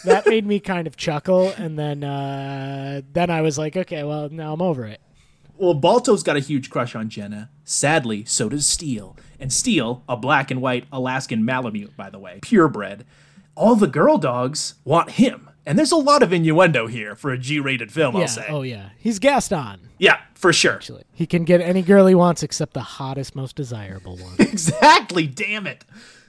That 0.08 0.26
made 0.28 0.46
me 0.46 0.60
kind 0.60 0.88
of 0.88 0.98
chuckle, 0.98 1.50
and 1.58 1.78
then 1.78 2.04
uh, 2.04 3.02
then 3.14 3.30
I 3.30 3.42
was 3.42 3.58
like, 3.58 3.76
okay, 3.78 4.04
well 4.04 4.30
now 4.30 4.54
I'm 4.54 4.62
over 4.62 4.86
it. 4.86 5.00
Well, 5.58 5.74
Balto's 5.74 6.22
got 6.24 6.36
a 6.38 6.40
huge 6.40 6.70
crush 6.70 6.96
on 6.96 7.10
Jenna. 7.10 7.50
Sadly, 7.64 8.24
so 8.26 8.48
does 8.48 8.68
Steele. 8.68 9.18
And 9.40 9.52
Steele, 9.52 10.04
a 10.08 10.16
black 10.16 10.52
and 10.52 10.62
white 10.62 10.86
Alaskan 10.92 11.44
Malamute, 11.44 11.96
by 11.98 12.10
the 12.12 12.20
way, 12.20 12.40
purebred. 12.42 13.06
All 13.56 13.76
the 13.76 13.88
girl 13.88 14.18
dogs 14.20 14.76
want 14.86 15.12
him. 15.12 15.50
And 15.66 15.78
there's 15.78 15.92
a 15.92 15.96
lot 15.98 16.22
of 16.24 16.32
innuendo 16.32 16.88
here 16.88 17.16
for 17.16 17.32
a 17.32 17.38
G 17.38 17.60
rated 17.60 17.92
film, 17.92 18.16
Yeah. 18.16 18.22
I'll 18.22 18.28
say. 18.28 18.46
Oh 18.48 18.62
yeah, 18.62 18.90
he's 18.98 19.20
Gaston. 19.20 19.90
Yeah, 19.98 20.20
for 20.36 20.54
sure. 20.54 20.76
Actually, 20.76 21.04
He 21.12 21.26
can 21.26 21.44
get 21.44 21.60
any 21.60 21.82
girl 21.82 22.06
he 22.06 22.16
wants 22.16 22.44
except 22.44 22.74
the 22.74 22.82
hottest, 22.82 23.36
most 23.36 23.56
desirable 23.56 24.16
one. 24.18 24.36
Exactly, 24.40 25.26
damn 25.28 25.66
it. 25.68 25.84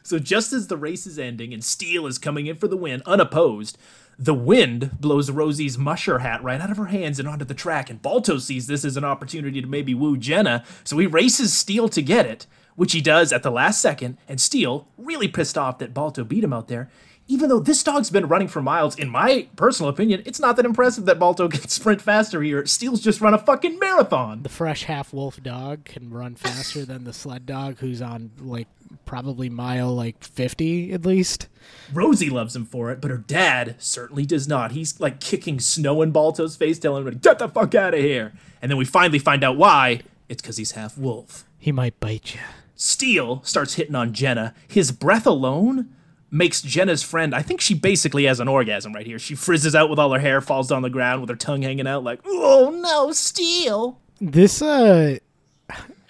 So 0.08 0.18
just 0.18 0.54
as 0.54 0.68
the 0.68 0.78
race 0.78 1.06
is 1.06 1.18
ending 1.18 1.52
and 1.52 1.62
Steele 1.62 2.06
is 2.06 2.16
coming 2.16 2.46
in 2.46 2.56
for 2.56 2.66
the 2.66 2.78
win 2.78 3.02
unopposed, 3.04 3.76
the 4.18 4.32
wind 4.32 4.98
blows 4.98 5.30
Rosie's 5.30 5.76
musher 5.76 6.20
hat 6.20 6.42
right 6.42 6.62
out 6.62 6.70
of 6.70 6.78
her 6.78 6.86
hands 6.86 7.18
and 7.18 7.28
onto 7.28 7.44
the 7.44 7.52
track, 7.52 7.90
and 7.90 8.00
Balto 8.00 8.38
sees 8.38 8.68
this 8.68 8.86
as 8.86 8.96
an 8.96 9.04
opportunity 9.04 9.60
to 9.60 9.66
maybe 9.66 9.92
woo 9.92 10.16
Jenna, 10.16 10.64
so 10.82 10.96
he 10.96 11.06
races 11.06 11.52
Steele 11.52 11.90
to 11.90 12.00
get 12.00 12.24
it, 12.24 12.46
which 12.74 12.92
he 12.92 13.02
does 13.02 13.34
at 13.34 13.42
the 13.42 13.50
last 13.50 13.82
second, 13.82 14.16
and 14.26 14.40
Steele, 14.40 14.88
really 14.96 15.28
pissed 15.28 15.58
off 15.58 15.76
that 15.76 15.92
Balto 15.92 16.24
beat 16.24 16.42
him 16.42 16.54
out 16.54 16.68
there, 16.68 16.88
even 17.30 17.50
though 17.50 17.60
this 17.60 17.82
dog's 17.82 18.08
been 18.08 18.26
running 18.26 18.48
for 18.48 18.62
miles, 18.62 18.98
in 18.98 19.10
my 19.10 19.46
personal 19.56 19.90
opinion, 19.90 20.22
it's 20.24 20.40
not 20.40 20.56
that 20.56 20.64
impressive 20.64 21.04
that 21.04 21.18
Balto 21.18 21.46
can 21.50 21.68
sprint 21.68 22.00
faster 22.00 22.42
here. 22.42 22.64
Steele's 22.64 23.02
just 23.02 23.20
run 23.20 23.34
a 23.34 23.38
fucking 23.38 23.78
marathon. 23.78 24.42
the 24.42 24.48
fresh 24.48 24.84
half 24.84 25.12
wolf 25.12 25.40
dog 25.42 25.84
can 25.84 26.10
run 26.10 26.34
faster 26.34 26.86
than 26.86 27.04
the 27.04 27.12
sled 27.12 27.44
dog 27.44 27.78
who's 27.78 28.00
on 28.00 28.30
like 28.40 28.66
probably 29.04 29.48
mile 29.48 29.94
like 29.94 30.22
50 30.22 30.92
at 30.92 31.04
least. 31.06 31.48
Rosie 31.92 32.30
loves 32.30 32.54
him 32.54 32.64
for 32.64 32.90
it, 32.90 33.00
but 33.00 33.10
her 33.10 33.18
dad 33.18 33.76
certainly 33.78 34.26
does 34.26 34.48
not. 34.48 34.72
He's 34.72 34.98
like 35.00 35.20
kicking 35.20 35.60
snow 35.60 36.02
in 36.02 36.10
Balto's 36.10 36.56
face, 36.56 36.78
telling 36.78 37.06
him 37.06 37.12
to 37.12 37.18
get 37.18 37.38
the 37.38 37.48
fuck 37.48 37.74
out 37.74 37.94
of 37.94 38.00
here. 38.00 38.32
And 38.60 38.70
then 38.70 38.76
we 38.78 38.84
finally 38.84 39.18
find 39.18 39.44
out 39.44 39.56
why. 39.56 40.00
It's 40.28 40.42
because 40.42 40.56
he's 40.56 40.72
half 40.72 40.98
wolf. 40.98 41.44
He 41.58 41.72
might 41.72 41.98
bite 42.00 42.34
you. 42.34 42.40
Steele 42.74 43.42
starts 43.42 43.74
hitting 43.74 43.94
on 43.94 44.12
Jenna. 44.12 44.54
His 44.68 44.92
breath 44.92 45.26
alone 45.26 45.94
makes 46.30 46.62
Jenna's 46.62 47.02
friend, 47.02 47.34
I 47.34 47.42
think 47.42 47.60
she 47.60 47.74
basically 47.74 48.24
has 48.24 48.40
an 48.40 48.48
orgasm 48.48 48.92
right 48.92 49.06
here. 49.06 49.18
She 49.18 49.34
frizzes 49.34 49.74
out 49.74 49.90
with 49.90 49.98
all 49.98 50.12
her 50.12 50.20
hair, 50.20 50.40
falls 50.40 50.70
on 50.70 50.82
the 50.82 50.90
ground 50.90 51.20
with 51.20 51.30
her 51.30 51.36
tongue 51.36 51.62
hanging 51.62 51.86
out, 51.86 52.04
like, 52.04 52.20
oh 52.26 52.78
no, 52.82 53.12
Steele. 53.12 53.98
This 54.20 54.60
uh 54.60 55.18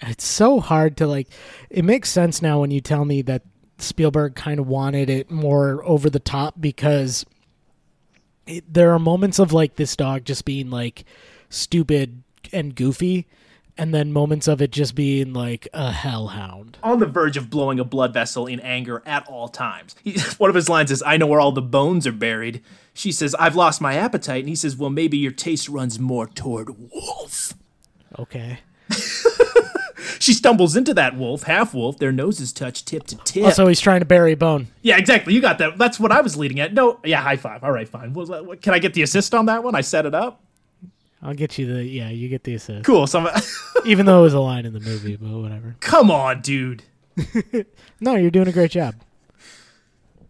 it's 0.01 0.25
so 0.25 0.59
hard 0.59 0.97
to 0.97 1.07
like 1.07 1.27
it 1.69 1.83
makes 1.83 2.09
sense 2.09 2.41
now 2.41 2.61
when 2.61 2.71
you 2.71 2.81
tell 2.81 3.05
me 3.05 3.21
that 3.23 3.43
Spielberg 3.77 4.35
kind 4.35 4.59
of 4.59 4.67
wanted 4.67 5.09
it 5.09 5.31
more 5.31 5.83
over 5.85 6.09
the 6.09 6.19
top 6.19 6.55
because 6.59 7.25
it, 8.45 8.71
there 8.71 8.91
are 8.93 8.99
moments 8.99 9.39
of 9.39 9.53
like 9.53 9.75
this 9.75 9.95
dog 9.95 10.25
just 10.25 10.45
being 10.45 10.69
like 10.69 11.05
stupid 11.49 12.23
and 12.51 12.75
goofy 12.75 13.27
and 13.79 13.93
then 13.93 14.11
moments 14.11 14.49
of 14.49 14.61
it 14.61 14.71
just 14.71 14.93
being 14.93 15.31
like 15.31 15.67
a 15.73 15.91
hellhound. 15.93 16.77
on 16.83 16.99
the 16.99 17.05
verge 17.05 17.37
of 17.37 17.49
blowing 17.49 17.79
a 17.79 17.85
blood 17.85 18.13
vessel 18.13 18.45
in 18.45 18.59
anger 18.59 19.01
at 19.05 19.25
all 19.27 19.47
times. 19.47 19.95
He, 20.03 20.19
one 20.37 20.49
of 20.49 20.55
his 20.55 20.67
lines 20.67 20.91
is, 20.91 21.01
I 21.01 21.15
know 21.15 21.27
where 21.27 21.39
all 21.39 21.53
the 21.53 21.61
bones 21.61 22.05
are 22.05 22.11
buried. 22.11 22.61
She 22.93 23.13
says, 23.13 23.33
I've 23.35 23.55
lost 23.55 23.79
my 23.79 23.95
appetite. 23.95 24.41
And 24.41 24.49
he 24.49 24.55
says, 24.55 24.75
Well, 24.75 24.89
maybe 24.89 25.17
your 25.17 25.31
taste 25.31 25.69
runs 25.69 25.97
more 25.97 26.27
toward 26.27 26.91
wolf. 26.91 27.53
Okay. 28.19 28.59
She 30.19 30.33
stumbles 30.33 30.75
into 30.75 30.93
that 30.93 31.17
wolf, 31.17 31.43
half 31.43 31.73
wolf, 31.73 31.97
their 31.97 32.11
noses 32.11 32.53
touch 32.53 32.85
tip 32.85 33.05
to 33.07 33.17
tip. 33.17 33.43
Also 33.45 33.67
he's 33.67 33.81
trying 33.81 33.99
to 33.99 34.05
bury 34.05 34.31
a 34.33 34.37
bone. 34.37 34.67
yeah, 34.81 34.97
exactly. 34.97 35.33
You 35.33 35.41
got 35.41 35.57
that. 35.59 35.77
That's 35.77 35.99
what 35.99 36.11
I 36.11 36.21
was 36.21 36.37
leading 36.37 36.59
at. 36.59 36.73
No, 36.73 36.99
yeah, 37.03 37.21
high 37.21 37.35
five. 37.37 37.63
All 37.63 37.71
right, 37.71 37.87
fine. 37.87 38.09
Uh, 38.17 38.43
what- 38.43 38.61
Can 38.61 38.73
I 38.73 38.79
get 38.79 38.93
the 38.93 39.01
assist 39.01 39.33
on 39.33 39.45
that 39.47 39.63
one? 39.63 39.75
I 39.75 39.81
set 39.81 40.05
it 40.05 40.13
up. 40.15 40.41
I'll 41.21 41.33
get 41.33 41.57
you 41.57 41.65
the 41.73 41.83
yeah, 41.83 42.09
you 42.09 42.29
get 42.29 42.43
the 42.45 42.53
assist. 42.55 42.85
Cool. 42.85 43.05
So 43.07 43.29
Even 43.85 44.05
though 44.05 44.19
it 44.19 44.23
was 44.23 44.33
a 44.33 44.39
line 44.39 44.65
in 44.65 44.73
the 44.73 44.79
movie, 44.79 45.15
but 45.17 45.29
whatever. 45.29 45.75
come 45.81 46.09
on, 46.11 46.41
dude. 46.41 46.83
No, 48.01 48.15
you're 48.15 48.31
doing 48.31 48.47
a 48.47 48.53
great 48.53 48.71
job. 48.71 48.95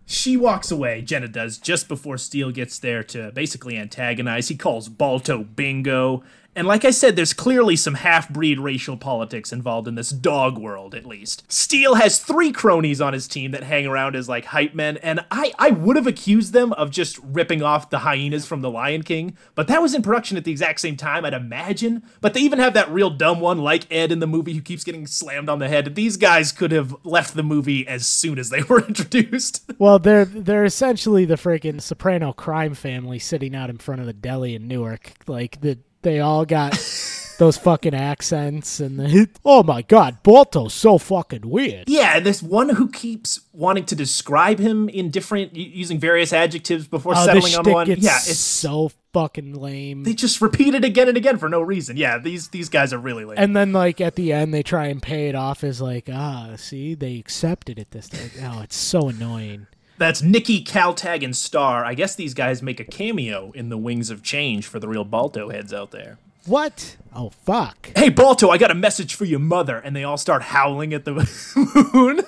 She 0.08 0.36
walks 0.36 0.72
away, 0.72 1.04
Jenna 1.04 1.28
does, 1.28 1.60
just 1.60 1.88
before 1.88 2.18
Steele 2.18 2.50
gets 2.52 2.80
there 2.80 3.04
to 3.04 3.32
basically 3.32 3.78
antagonize. 3.78 4.48
He 4.48 4.56
calls 4.56 4.90
Balto 4.90 5.44
bingo. 5.44 6.24
And 6.60 6.67
like 6.67 6.84
I 6.84 6.91
said, 6.91 7.15
there's 7.15 7.32
clearly 7.32 7.78
some 7.78 7.93
half 7.93 8.28
breed 8.28 8.60
racial 8.60 8.98
politics 8.98 9.54
involved 9.54 9.88
in 9.88 9.95
this 9.95 10.10
dog 10.10 10.58
world, 10.58 10.93
at 10.93 11.06
least. 11.06 11.50
Steele 11.50 11.95
has 11.95 12.19
three 12.19 12.52
cronies 12.52 13.00
on 13.00 13.13
his 13.13 13.30
team 13.30 13.52
that 13.52 13.63
hang 13.63 13.88
around 13.88 14.13
as 14.13 14.28
like 14.28 14.43
hype 14.43 14.74
men, 14.74 14.98
and 14.98 15.22
I, 15.32 15.54
I 15.58 15.69
would 15.69 15.95
have 15.95 16.06
accused 16.06 16.52
them 16.52 16.74
of 16.74 16.91
just 16.91 17.17
ripping 17.19 17.63
off 17.63 17.89
the 17.89 18.00
hyenas 18.00 18.45
from 18.45 18.60
The 18.60 18.69
Lion 18.69 19.04
King, 19.04 19.38
but 19.56 19.69
that 19.69 19.82
was 19.82 19.95
in 19.95 20.02
production 20.02 20.36
at 20.36 20.43
the 20.43 20.52
exact 20.52 20.82
same 20.82 20.98
time, 20.98 21.24
I'd 21.24 21.34
imagine. 21.34 22.04
But 22.19 22.34
they 22.34 22.41
even 22.41 22.60
have 22.60 22.74
that 22.74 22.91
real 22.91 23.10
dumb 23.10 23.39
one 23.39 23.60
like 23.60 23.89
Ed 23.89 24.12
in 24.12 24.19
the 24.19 24.28
movie 24.28 24.54
who 24.54 24.62
keeps 24.62 24.84
getting 24.84 25.08
slammed 25.08 25.48
on 25.48 25.60
the 25.60 25.69
head. 25.69 25.95
These 25.95 26.17
guys 26.17 26.52
could 26.52 26.74
have 26.74 26.93
left 27.06 27.36
the 27.36 27.43
movie 27.43 27.88
as 27.88 28.06
soon 28.06 28.38
as 28.38 28.50
they 28.50 28.63
were 28.69 28.86
introduced. 28.86 29.63
Well, 29.78 29.98
they're 29.98 30.26
they're 30.26 30.65
essentially 30.65 31.24
the 31.24 31.36
freaking 31.36 31.82
Soprano 31.82 32.34
crime 32.34 32.74
family 32.74 33.17
sitting 33.17 33.56
out 33.56 33.69
in 33.69 33.78
front 33.78 34.02
of 34.02 34.08
the 34.08 34.13
deli 34.13 34.56
in 34.56 34.67
Newark. 34.67 35.13
Like 35.26 35.62
the 35.62 35.80
they 36.02 36.20
all 36.20 36.46
got 36.46 36.72
those 37.40 37.58
fucking 37.58 37.94
accents 37.94 38.80
and 38.82 39.00
the 39.00 39.30
oh 39.46 39.64
my 39.64 39.82
god, 39.82 40.22
Balto's 40.24 40.74
so 40.74 40.98
fucking 40.98 41.50
weird. 41.50 41.88
Yeah, 41.88 42.20
this 42.20 42.44
one 42.44 42.70
who 42.70 42.90
keeps 42.90 43.42
wanting 43.54 43.86
to 43.86 43.96
describe 43.96 44.60
him 44.60 44.90
in 44.90 45.10
different 45.10 45.56
using 45.56 46.00
various 46.00 46.34
adjectives 46.34 46.88
before 46.88 47.14
Oh, 47.16 47.26
settling 47.26 47.56
on 47.56 47.72
one. 47.72 47.88
Yeah, 47.88 48.18
it's 48.18 48.38
so 48.40 48.92
fucking 49.14 49.54
lame. 49.56 50.04
they 50.04 50.14
just 50.14 50.40
repeat 50.42 50.76
it 50.76 50.86
again 50.86 51.08
and 51.08 51.18
again 51.18 51.38
for 51.38 51.50
no 51.50 51.62
reason. 51.62 51.96
Yeah, 51.98 52.18
these 52.20 52.50
these 52.50 52.70
guys 52.70 52.92
are 52.94 53.00
really 53.00 53.26
lame. 53.26 53.38
and 53.38 53.56
then 53.56 53.72
like 53.74 54.02
at 54.02 54.16
the 54.16 54.34
end 54.34 54.54
they 54.54 54.62
try 54.64 54.88
and 54.88 55.02
pay 55.02 55.30
it 55.30 55.36
off 55.36 55.64
as 55.64 55.82
like 55.82 56.10
ah 56.12 56.52
see 56.58 56.94
they 56.94 57.18
accepted 57.18 57.80
it 57.80 57.92
this 57.92 58.10
time. 58.10 58.30
Oh, 58.44 58.62
it's 58.62 58.76
so 58.76 59.08
annoying. 59.10 59.68
That's 60.00 60.22
Nikki, 60.22 60.64
Kaltag, 60.64 61.24
and 61.26 61.36
Star. 61.36 61.84
I 61.84 61.94
guess 61.94 62.16
these 62.16 62.34
guys 62.34 62.64
make 62.64 62.80
a 62.80 62.86
cameo 62.86 63.52
in 63.54 63.68
the 63.68 63.78
Wings 63.78 64.10
of 64.10 64.24
Change 64.24 64.66
for 64.66 64.80
the 64.80 64.88
real 64.88 65.04
Balto 65.04 65.50
heads 65.50 65.74
out 65.74 65.92
there. 65.92 66.18
What? 66.46 66.96
Oh 67.14 67.32
fuck. 67.32 67.92
Hey, 67.98 68.08
Balto, 68.10 68.50
I 68.50 68.58
got 68.58 68.72
a 68.72 68.76
message 68.76 69.14
for 69.14 69.26
your 69.26 69.40
mother. 69.40 69.78
And 69.78 69.94
they 69.94 70.06
all 70.06 70.16
start 70.16 70.42
howling 70.42 70.94
at 70.94 71.04
the 71.04 71.12
moon. 71.94 72.22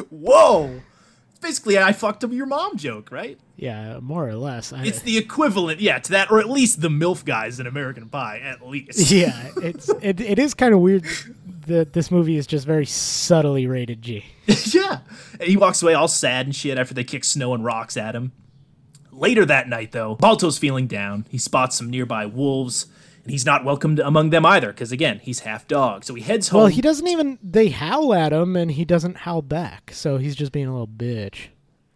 Whoa. 0.10 0.82
Basically, 1.40 1.78
I 1.78 1.92
fucked 1.92 2.22
up 2.22 2.30
your 2.30 2.46
mom 2.46 2.76
joke, 2.76 3.10
right? 3.10 3.38
Yeah, 3.56 3.98
more 4.00 4.28
or 4.28 4.36
less. 4.36 4.72
I, 4.72 4.84
It's 4.84 5.00
the 5.00 5.18
equivalent, 5.18 5.80
yeah, 5.80 5.98
to 5.98 6.10
that, 6.12 6.30
or 6.30 6.38
at 6.38 6.48
least 6.48 6.80
the 6.80 6.88
MILF 6.88 7.24
guys 7.24 7.58
in 7.58 7.66
American 7.66 8.08
Pie, 8.08 8.38
at 8.38 8.66
least. 8.66 9.10
yeah, 9.10 9.50
it's 9.56 9.88
it, 10.00 10.20
it 10.20 10.38
is 10.38 10.54
kind 10.54 10.72
of 10.74 10.80
weird 10.80 11.04
that 11.66 11.92
this 11.92 12.10
movie 12.10 12.36
is 12.36 12.46
just 12.46 12.66
very 12.66 12.86
subtly 12.86 13.66
rated 13.66 14.02
G. 14.02 14.24
yeah. 14.72 15.00
And 15.38 15.48
he 15.48 15.56
walks 15.56 15.82
away 15.82 15.94
all 15.94 16.08
sad 16.08 16.46
and 16.46 16.54
shit 16.54 16.78
after 16.78 16.94
they 16.94 17.04
kick 17.04 17.24
snow 17.24 17.54
and 17.54 17.64
rocks 17.64 17.96
at 17.96 18.14
him. 18.14 18.32
Later 19.12 19.44
that 19.46 19.68
night, 19.68 19.92
though, 19.92 20.14
Balto's 20.16 20.58
feeling 20.58 20.86
down. 20.86 21.26
He 21.30 21.38
spots 21.38 21.76
some 21.76 21.88
nearby 21.88 22.26
wolves, 22.26 22.86
and 23.22 23.30
he's 23.30 23.46
not 23.46 23.64
welcomed 23.64 23.98
among 23.98 24.30
them 24.30 24.44
either, 24.44 24.68
because 24.68 24.92
again, 24.92 25.20
he's 25.22 25.40
half 25.40 25.66
dog. 25.66 26.04
So 26.04 26.14
he 26.14 26.22
heads 26.22 26.48
home. 26.48 26.60
Well, 26.60 26.68
he 26.68 26.82
doesn't 26.82 27.06
even. 27.06 27.38
They 27.42 27.70
howl 27.70 28.12
at 28.12 28.32
him, 28.32 28.56
and 28.56 28.70
he 28.70 28.84
doesn't 28.84 29.18
howl 29.18 29.42
back. 29.42 29.90
So 29.94 30.18
he's 30.18 30.36
just 30.36 30.52
being 30.52 30.66
a 30.66 30.72
little 30.72 30.86
bitch. 30.86 31.48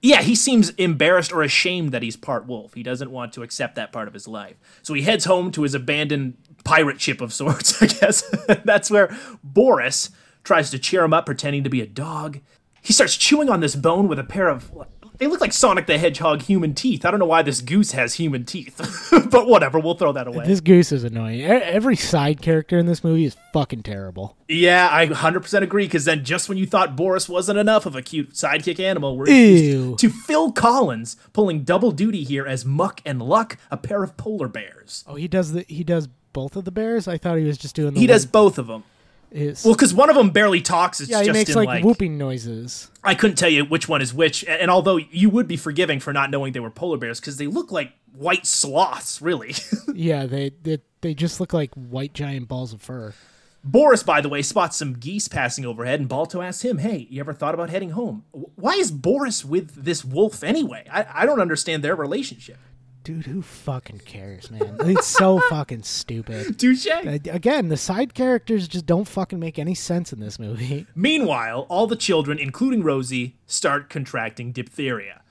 Yeah, 0.02 0.22
he 0.22 0.34
seems 0.34 0.70
embarrassed 0.70 1.30
or 1.30 1.42
ashamed 1.42 1.92
that 1.92 2.02
he's 2.02 2.16
part 2.16 2.46
wolf. 2.46 2.72
He 2.72 2.82
doesn't 2.82 3.10
want 3.10 3.34
to 3.34 3.42
accept 3.42 3.74
that 3.74 3.92
part 3.92 4.08
of 4.08 4.14
his 4.14 4.26
life. 4.26 4.56
So 4.82 4.94
he 4.94 5.02
heads 5.02 5.26
home 5.26 5.50
to 5.52 5.62
his 5.62 5.74
abandoned 5.74 6.38
pirate 6.64 7.00
ship 7.00 7.20
of 7.20 7.32
sorts, 7.32 7.80
I 7.82 7.86
guess. 7.86 8.22
That's 8.64 8.90
where 8.90 9.16
Boris 9.42 10.10
tries 10.44 10.70
to 10.70 10.78
cheer 10.78 11.04
him 11.04 11.12
up, 11.12 11.26
pretending 11.26 11.64
to 11.64 11.70
be 11.70 11.80
a 11.80 11.86
dog. 11.86 12.40
He 12.82 12.92
starts 12.92 13.16
chewing 13.16 13.50
on 13.50 13.60
this 13.60 13.76
bone 13.76 14.08
with 14.08 14.18
a 14.18 14.24
pair 14.24 14.48
of. 14.48 14.70
They 15.18 15.26
look 15.26 15.42
like 15.42 15.52
Sonic 15.52 15.84
the 15.86 15.98
Hedgehog 15.98 16.40
human 16.40 16.72
teeth. 16.74 17.04
I 17.04 17.10
don't 17.10 17.20
know 17.20 17.26
why 17.26 17.42
this 17.42 17.60
goose 17.60 17.92
has 17.92 18.14
human 18.14 18.46
teeth, 18.46 18.80
but 19.30 19.46
whatever, 19.46 19.78
we'll 19.78 19.92
throw 19.92 20.12
that 20.12 20.26
away. 20.26 20.46
This 20.46 20.62
goose 20.62 20.92
is 20.92 21.04
annoying. 21.04 21.42
Every 21.42 21.94
side 21.94 22.40
character 22.40 22.78
in 22.78 22.86
this 22.86 23.04
movie 23.04 23.26
is 23.26 23.36
fucking 23.52 23.82
terrible. 23.82 24.38
Yeah, 24.48 24.88
I 24.90 25.08
100% 25.08 25.60
agree, 25.60 25.84
because 25.84 26.06
then 26.06 26.24
just 26.24 26.48
when 26.48 26.56
you 26.56 26.64
thought 26.64 26.96
Boris 26.96 27.28
wasn't 27.28 27.58
enough 27.58 27.84
of 27.84 27.94
a 27.94 28.00
cute 28.00 28.30
sidekick 28.30 28.80
animal, 28.80 29.18
we're 29.18 29.28
Ew. 29.28 29.94
to 29.96 30.08
Phil 30.08 30.52
Collins 30.52 31.16
pulling 31.34 31.64
double 31.64 31.92
duty 31.92 32.24
here 32.24 32.46
as 32.46 32.64
Muk 32.64 33.02
and 33.04 33.20
Luk, 33.20 33.58
a 33.70 33.76
pair 33.76 34.02
of 34.02 34.16
polar 34.16 34.48
bears. 34.48 35.04
Oh, 35.06 35.16
he 35.16 35.28
does 35.28 35.52
the 35.52 35.66
he 35.68 35.84
does 35.84 36.08
both 36.32 36.56
of 36.56 36.64
the 36.64 36.70
bears. 36.70 37.06
I 37.08 37.18
thought 37.18 37.38
he 37.38 37.44
was 37.44 37.58
just 37.58 37.74
doing 37.74 37.94
the 37.94 38.00
He 38.00 38.06
one- 38.06 38.14
does 38.14 38.26
both 38.26 38.58
of 38.58 38.66
them. 38.66 38.84
His, 39.32 39.64
Well, 39.64 39.74
because 39.74 39.94
one 39.94 40.10
of 40.10 40.16
them 40.16 40.30
barely 40.30 40.60
talks. 40.60 41.00
It's 41.00 41.08
yeah, 41.08 41.20
he 41.20 41.26
just 41.26 41.34
makes 41.34 41.50
in 41.50 41.56
like, 41.56 41.66
like, 41.68 41.84
whooping 41.84 42.18
noises. 42.18 42.90
I 43.04 43.14
couldn't 43.14 43.36
tell 43.36 43.48
you 43.48 43.64
which 43.64 43.88
one 43.88 44.02
is 44.02 44.12
which. 44.12 44.42
a- 44.42 44.60
And 44.60 44.70
although 44.72 44.96
you 44.96 45.30
would 45.30 45.46
be 45.46 45.56
forgiving 45.56 46.00
for 46.00 46.12
not 46.12 46.30
knowing 46.32 46.52
they 46.52 46.58
were 46.58 46.68
polar 46.70 46.96
bears, 46.98 47.20
because 47.20 47.36
they 47.36 47.46
look 47.46 47.70
like 47.70 47.92
white 48.12 48.44
sloths, 48.44 49.22
really. 49.22 49.54
Yeah, 49.94 50.26
they, 50.26 50.50
they 50.62 50.78
they 51.02 51.14
just 51.14 51.38
look 51.40 51.52
like 51.52 51.72
white 51.74 52.12
giant 52.14 52.48
balls 52.48 52.72
of 52.72 52.80
fur. 52.82 53.14
Boris, 53.62 54.02
by 54.02 54.20
the 54.20 54.28
way, 54.28 54.40
spots 54.42 54.76
some 54.78 54.94
geese 54.94 55.28
passing 55.28 55.64
overhead, 55.66 56.00
and 56.00 56.08
Balto 56.08 56.40
asks 56.42 56.64
him, 56.64 56.78
"Hey, 56.78 57.06
you 57.10 57.20
ever 57.20 57.32
thought 57.34 57.54
about 57.54 57.70
heading 57.70 57.90
home? 57.90 58.24
Why 58.32 58.72
is 58.74 58.90
Boris 58.90 59.44
with 59.44 59.84
this 59.84 60.04
wolf 60.04 60.42
anyway? 60.42 60.86
I, 60.90 61.06
I 61.14 61.26
don't 61.26 61.40
understand 61.40 61.84
their 61.84 61.94
relationship." 61.94 62.58
Dude, 63.02 63.26
who 63.26 63.40
fucking 63.40 64.00
cares, 64.00 64.50
man? 64.50 64.76
It's 64.80 65.06
so 65.06 65.38
fucking 65.48 65.84
stupid. 65.84 66.58
Touche. 66.58 66.86
Uh, 66.86 67.18
Again, 67.30 67.68
the 67.68 67.76
side 67.78 68.12
characters 68.12 68.68
just 68.68 68.84
don't 68.84 69.08
fucking 69.08 69.38
make 69.38 69.58
any 69.58 69.74
sense 69.74 70.12
in 70.12 70.20
this 70.20 70.38
movie. 70.38 70.86
Meanwhile, 70.94 71.66
all 71.70 71.86
the 71.86 71.96
children, 71.96 72.38
including 72.38 72.82
Rosie, 72.82 73.36
start 73.46 73.88
contracting 73.88 74.52
diphtheria. 74.52 75.22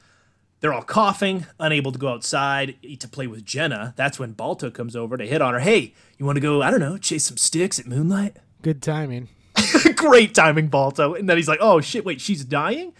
They're 0.61 0.73
all 0.73 0.83
coughing, 0.83 1.45
unable 1.59 1.91
to 1.91 1.99
go 1.99 2.09
outside 2.09 2.75
to 2.99 3.07
play 3.07 3.27
with 3.27 3.45
Jenna. 3.45 3.93
That's 3.95 4.19
when 4.19 4.33
Balto 4.33 4.69
comes 4.71 4.95
over 4.95 5.15
to 5.15 5.25
hit 5.25 5.41
on 5.41 5.53
her. 5.53 5.59
Hey, 5.59 5.93
you 6.17 6.25
want 6.25 6.35
to 6.37 6.41
go, 6.41 6.61
I 6.61 6.71
don't 6.71 6.81
know, 6.81 6.97
chase 6.97 7.25
some 7.25 7.37
sticks 7.37 7.79
at 7.79 7.85
moonlight? 7.85 8.37
Good 8.61 8.81
timing. 8.81 9.29
Great 9.95 10.33
timing, 10.33 10.67
Balto. 10.67 11.13
And 11.13 11.29
then 11.29 11.37
he's 11.37 11.47
like, 11.47 11.59
oh 11.61 11.79
shit, 11.79 12.03
wait, 12.03 12.19
she's 12.19 12.43
dying? 12.43 12.93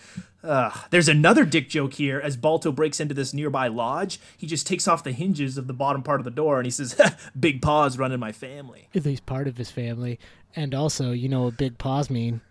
Ugh. 0.43 0.79
There's 0.89 1.09
another 1.09 1.45
dick 1.45 1.69
joke 1.69 1.93
here. 1.93 2.19
As 2.19 2.37
Balto 2.37 2.71
breaks 2.71 2.99
into 2.99 3.13
this 3.13 3.33
nearby 3.33 3.67
lodge, 3.67 4.19
he 4.37 4.47
just 4.47 4.65
takes 4.65 4.87
off 4.87 5.03
the 5.03 5.11
hinges 5.11 5.57
of 5.57 5.67
the 5.67 5.73
bottom 5.73 6.01
part 6.01 6.21
of 6.21 6.25
the 6.25 6.31
door 6.31 6.57
and 6.57 6.65
he 6.65 6.71
says, 6.71 6.99
Big 7.39 7.61
Paws 7.61 7.97
running 7.97 8.19
my 8.19 8.31
family. 8.31 8.87
At 8.95 9.05
least 9.05 9.25
part 9.25 9.47
of 9.47 9.57
his 9.57 9.71
family. 9.71 10.19
And 10.55 10.73
also, 10.73 11.11
you 11.11 11.29
know 11.29 11.43
what 11.43 11.57
big 11.57 11.77
paws 11.77 12.09
mean. 12.09 12.41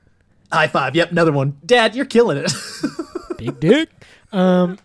High 0.52 0.68
five. 0.68 0.94
Yep, 0.94 1.10
another 1.10 1.32
one. 1.32 1.58
Dad, 1.64 1.94
you're 1.94 2.06
killing 2.06 2.38
it. 2.38 2.52
Big 3.38 3.60
dick? 3.60 3.90
Um, 4.32 4.78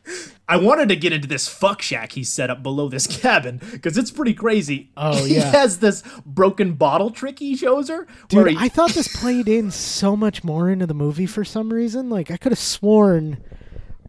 I 0.48 0.58
wanted 0.58 0.90
to 0.90 0.96
get 0.96 1.14
into 1.14 1.28
this 1.28 1.48
fuck 1.48 1.82
shack 1.82 2.12
he 2.14 2.24
set 2.24 2.50
up 2.50 2.62
below 2.62 2.90
this 2.90 3.08
cabin 3.22 3.62
because 3.72 3.98
it's 3.98 4.12
pretty 4.12 4.34
crazy. 4.34 4.92
Oh, 4.98 5.24
he 5.24 5.36
yeah. 5.36 5.52
has 5.52 5.80
this 5.80 6.04
broken 6.26 6.74
bottle 6.74 7.12
trick 7.12 7.40
he 7.40 7.56
shows 7.56 7.90
her. 7.90 8.08
where 8.32 8.46
Dude, 8.46 8.58
he, 8.58 8.58
I 8.58 8.70
thought 8.70 8.92
this 8.92 9.08
played 9.20 9.48
in 9.48 9.72
so 9.72 10.16
much 10.16 10.44
more 10.44 10.70
into 10.70 10.86
the 10.86 10.94
movie 10.94 11.26
for 11.26 11.46
some 11.46 11.72
reason. 11.72 12.10
Like, 12.10 12.30
I 12.30 12.38
could 12.38 12.52
have 12.52 12.60
sworn, 12.60 13.42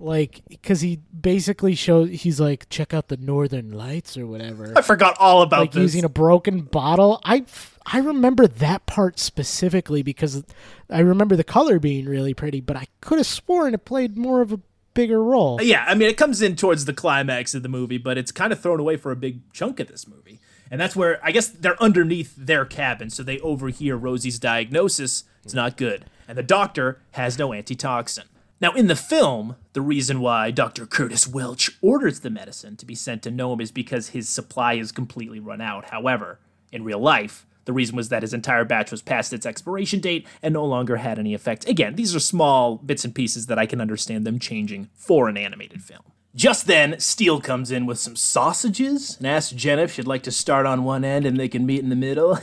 like, 0.01 0.43
because 0.49 0.81
he 0.81 0.97
basically 1.19 1.77
shows, 1.77 2.11
he's 2.11 2.41
like, 2.41 2.69
check 2.69 2.93
out 2.93 3.09
the 3.09 3.17
northern 3.17 3.71
lights 3.71 4.17
or 4.17 4.27
whatever. 4.27 4.73
I 4.77 4.83
forgot 4.83 5.17
all 5.21 5.43
about 5.43 5.61
like 5.61 5.73
this. 5.73 5.83
using 5.83 6.05
a 6.05 6.09
broken 6.09 6.63
bottle. 6.63 7.21
I 7.25 7.45
I 7.87 7.99
remember 7.99 8.47
that 8.47 8.87
part 8.87 9.19
specifically 9.19 10.03
because 10.03 10.43
I 10.91 11.01
remember 11.01 11.37
the 11.37 11.45
color 11.45 11.79
being 11.79 12.07
really 12.07 12.33
pretty, 12.35 12.61
but 12.61 12.77
I 12.77 12.87
could 13.01 13.19
have 13.19 13.27
sworn 13.27 13.75
it 13.75 13.85
played 13.85 14.17
more 14.17 14.41
of 14.41 14.53
a 14.53 14.61
bigger 14.95 15.23
role. 15.23 15.61
yeah, 15.63 15.85
I 15.87 15.95
mean, 15.95 16.09
it 16.09 16.17
comes 16.17 16.41
in 16.41 16.57
towards 16.57 16.85
the 16.85 16.93
climax 16.93 17.55
of 17.55 17.63
the 17.63 17.69
movie, 17.69 17.99
but 17.99 18.17
it's 18.17 18.33
kind 18.33 18.53
of 18.53 18.61
thrown 18.61 18.81
away 18.81 18.97
for 18.97 19.11
a 19.13 19.17
big 19.17 19.53
chunk 19.53 19.81
of 19.81 19.89
this 19.89 20.09
movie. 20.09 20.41
And 20.71 20.81
that's 20.81 20.97
where 20.97 21.21
I 21.23 21.31
guess 21.31 21.49
they're 21.49 21.81
underneath 21.83 22.35
their 22.37 22.65
cabin, 22.65 23.11
so 23.11 23.23
they 23.23 23.39
overhear 23.41 23.97
Rosie's 23.97 24.39
diagnosis. 24.39 25.25
It's 25.45 25.55
not 25.55 25.77
good. 25.77 26.07
And 26.27 26.39
the 26.39 26.43
doctor 26.43 27.01
has 27.13 27.39
no 27.39 27.53
antitoxin. 27.53 28.25
Now, 28.61 28.73
in 28.73 28.87
the 28.87 28.97
film, 28.97 29.57
the 29.75 29.83
reason 29.83 30.21
why 30.21 30.51
Dr. 30.51 30.87
Curtis 30.87 31.29
Welch 31.29 31.71
orders 31.83 32.21
the 32.21 32.31
medicine 32.31 32.77
to 32.77 32.87
be 32.87 32.95
sent 32.95 33.23
to 33.25 33.31
Nome 33.31 33.61
is 33.61 33.71
because 33.71 34.11
his 34.11 34.29
supply 34.29 34.75
is 34.75 34.91
completely 34.91 35.39
run 35.39 35.61
out. 35.61 35.91
However, 35.91 36.39
in 36.73 36.85
real 36.85 37.01
life, 37.01 37.47
the 37.65 37.73
reason 37.73 37.97
was 37.97 38.09
that 38.11 38.23
his 38.23 38.35
entire 38.35 38.65
batch 38.65 38.91
was 38.91 39.03
past 39.03 39.33
its 39.33 39.47
expiration 39.47 40.01
date 40.01 40.27
and 40.43 40.53
no 40.55 40.65
longer 40.65 40.97
had 40.97 41.19
any 41.19 41.35
effect. 41.35 41.69
Again, 41.69 41.97
these 41.97 42.15
are 42.15 42.21
small 42.21 42.77
bits 42.77 43.05
and 43.05 43.15
pieces 43.15 43.47
that 43.47 43.59
I 43.59 43.67
can 43.67 43.81
understand 43.81 44.27
them 44.27 44.39
changing 44.39 44.89
for 44.95 45.29
an 45.29 45.37
animated 45.37 45.83
film. 45.83 46.03
Just 46.35 46.67
then, 46.67 46.99
Steele 46.99 47.41
comes 47.41 47.71
in 47.71 47.87
with 47.87 47.99
some 48.01 48.17
sausages 48.17 49.17
and 49.19 49.27
asks 49.29 49.53
Jenna 49.53 49.83
if 49.83 49.93
she'd 49.93 50.09
like 50.09 50.25
to 50.25 50.33
start 50.33 50.67
on 50.67 50.83
one 50.83 51.05
end 51.05 51.27
and 51.27 51.39
they 51.39 51.47
can 51.49 51.65
meet 51.65 51.79
in 51.81 51.91
the 51.91 51.97
middle. 51.97 52.35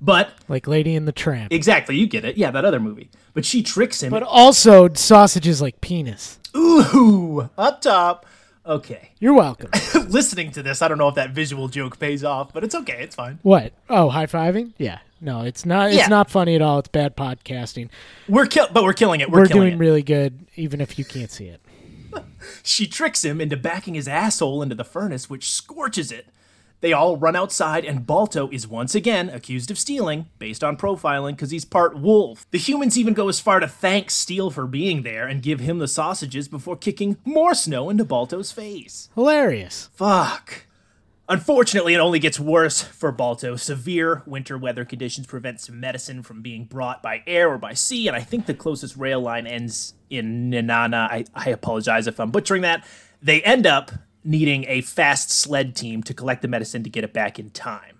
but, 0.00 0.30
Like 0.48 0.66
Lady 0.66 0.94
in 0.94 1.04
the 1.04 1.12
Tramp. 1.12 1.52
exactly, 1.52 1.96
you 1.96 2.06
get 2.06 2.24
it. 2.24 2.38
Yeah, 2.38 2.50
that 2.50 2.64
other 2.64 2.80
movie. 2.80 3.10
But 3.34 3.44
she 3.44 3.62
tricks 3.62 4.02
him. 4.02 4.10
but 4.10 4.22
also 4.22 4.88
sausages 4.94 5.60
like 5.60 5.82
penis. 5.82 6.38
Ooh, 6.56 7.50
up 7.58 7.82
top. 7.82 8.24
Okay. 8.66 9.10
You're 9.20 9.34
welcome. 9.34 9.70
Listening 10.08 10.50
to 10.52 10.62
this, 10.62 10.82
I 10.82 10.88
don't 10.88 10.98
know 10.98 11.08
if 11.08 11.14
that 11.14 11.30
visual 11.30 11.68
joke 11.68 11.98
pays 12.00 12.24
off, 12.24 12.52
but 12.52 12.64
it's 12.64 12.74
okay. 12.74 13.00
It's 13.02 13.14
fine. 13.14 13.38
what? 13.42 13.72
Oh, 13.88 14.08
high 14.08 14.26
fiving? 14.26 14.72
Yeah. 14.76 14.98
No, 15.20 15.42
it's 15.42 15.64
not. 15.64 15.88
It's 15.88 15.96
Yeah. 15.98 16.08
not 16.08 16.30
funny 16.30 16.56
at 16.56 16.62
all. 16.62 16.80
It's 16.80 16.88
bad 16.88 17.16
podcasting. 17.16 17.88
We're 18.28 18.46
kill, 18.46 18.66
but 18.72 18.82
we're 18.84 18.92
killing 18.92 19.20
it. 19.20 19.30
We're, 19.30 19.40
We're, 19.42 19.46
doing 19.46 19.74
it. 19.74 19.78
really 19.78 20.02
good, 20.02 20.46
even 20.56 20.80
if 20.80 20.98
you 20.98 21.04
can't 21.04 21.30
see 21.30 21.46
it. 21.46 21.60
she 22.62 22.86
tricks 22.86 23.24
him 23.24 23.40
into 23.40 23.56
backing 23.56 23.94
his 23.94 24.08
asshole 24.08 24.62
into 24.62 24.74
the 24.74 24.84
furnace, 24.84 25.30
which 25.30 25.50
scorches 25.50 26.10
it. 26.10 26.26
They 26.80 26.92
all 26.92 27.16
run 27.16 27.36
outside, 27.36 27.84
and 27.84 28.06
Balto 28.06 28.48
is 28.50 28.68
once 28.68 28.94
again 28.94 29.30
accused 29.30 29.70
of 29.70 29.78
stealing, 29.78 30.26
based 30.38 30.62
on 30.62 30.76
profiling, 30.76 31.32
because 31.32 31.50
he's 31.50 31.64
part 31.64 31.98
wolf. 31.98 32.46
The 32.50 32.58
humans 32.58 32.98
even 32.98 33.14
go 33.14 33.28
as 33.28 33.40
far 33.40 33.60
to 33.60 33.68
thank 33.68 34.10
Steele 34.10 34.50
for 34.50 34.66
being 34.66 35.02
there 35.02 35.26
and 35.26 35.42
give 35.42 35.60
him 35.60 35.78
the 35.78 35.88
sausages 35.88 36.48
before 36.48 36.76
kicking 36.76 37.16
more 37.24 37.54
snow 37.54 37.88
into 37.88 38.04
Balto's 38.04 38.52
face. 38.52 39.08
Hilarious. 39.14 39.88
Fuck. 39.94 40.66
Unfortunately, 41.28 41.94
it 41.94 41.98
only 41.98 42.20
gets 42.20 42.38
worse 42.38 42.82
for 42.82 43.10
Balto. 43.10 43.56
Severe 43.56 44.22
winter 44.26 44.56
weather 44.56 44.84
conditions 44.84 45.26
prevent 45.26 45.60
some 45.60 45.80
medicine 45.80 46.22
from 46.22 46.40
being 46.40 46.66
brought 46.66 47.02
by 47.02 47.24
air 47.26 47.50
or 47.50 47.58
by 47.58 47.74
sea, 47.74 48.06
and 48.06 48.16
I 48.16 48.20
think 48.20 48.46
the 48.46 48.54
closest 48.54 48.96
rail 48.96 49.20
line 49.20 49.46
ends 49.46 49.94
in 50.08 50.50
Nanana. 50.50 51.08
I, 51.10 51.24
I 51.34 51.50
apologize 51.50 52.06
if 52.06 52.20
I'm 52.20 52.30
butchering 52.30 52.62
that. 52.62 52.86
They 53.20 53.42
end 53.42 53.66
up 53.66 53.90
needing 54.26 54.64
a 54.68 54.80
fast 54.80 55.30
sled 55.30 55.76
team 55.76 56.02
to 56.02 56.14
collect 56.14 56.42
the 56.42 56.48
medicine 56.48 56.82
to 56.82 56.90
get 56.90 57.04
it 57.04 57.12
back 57.12 57.38
in 57.38 57.50
time. 57.50 57.98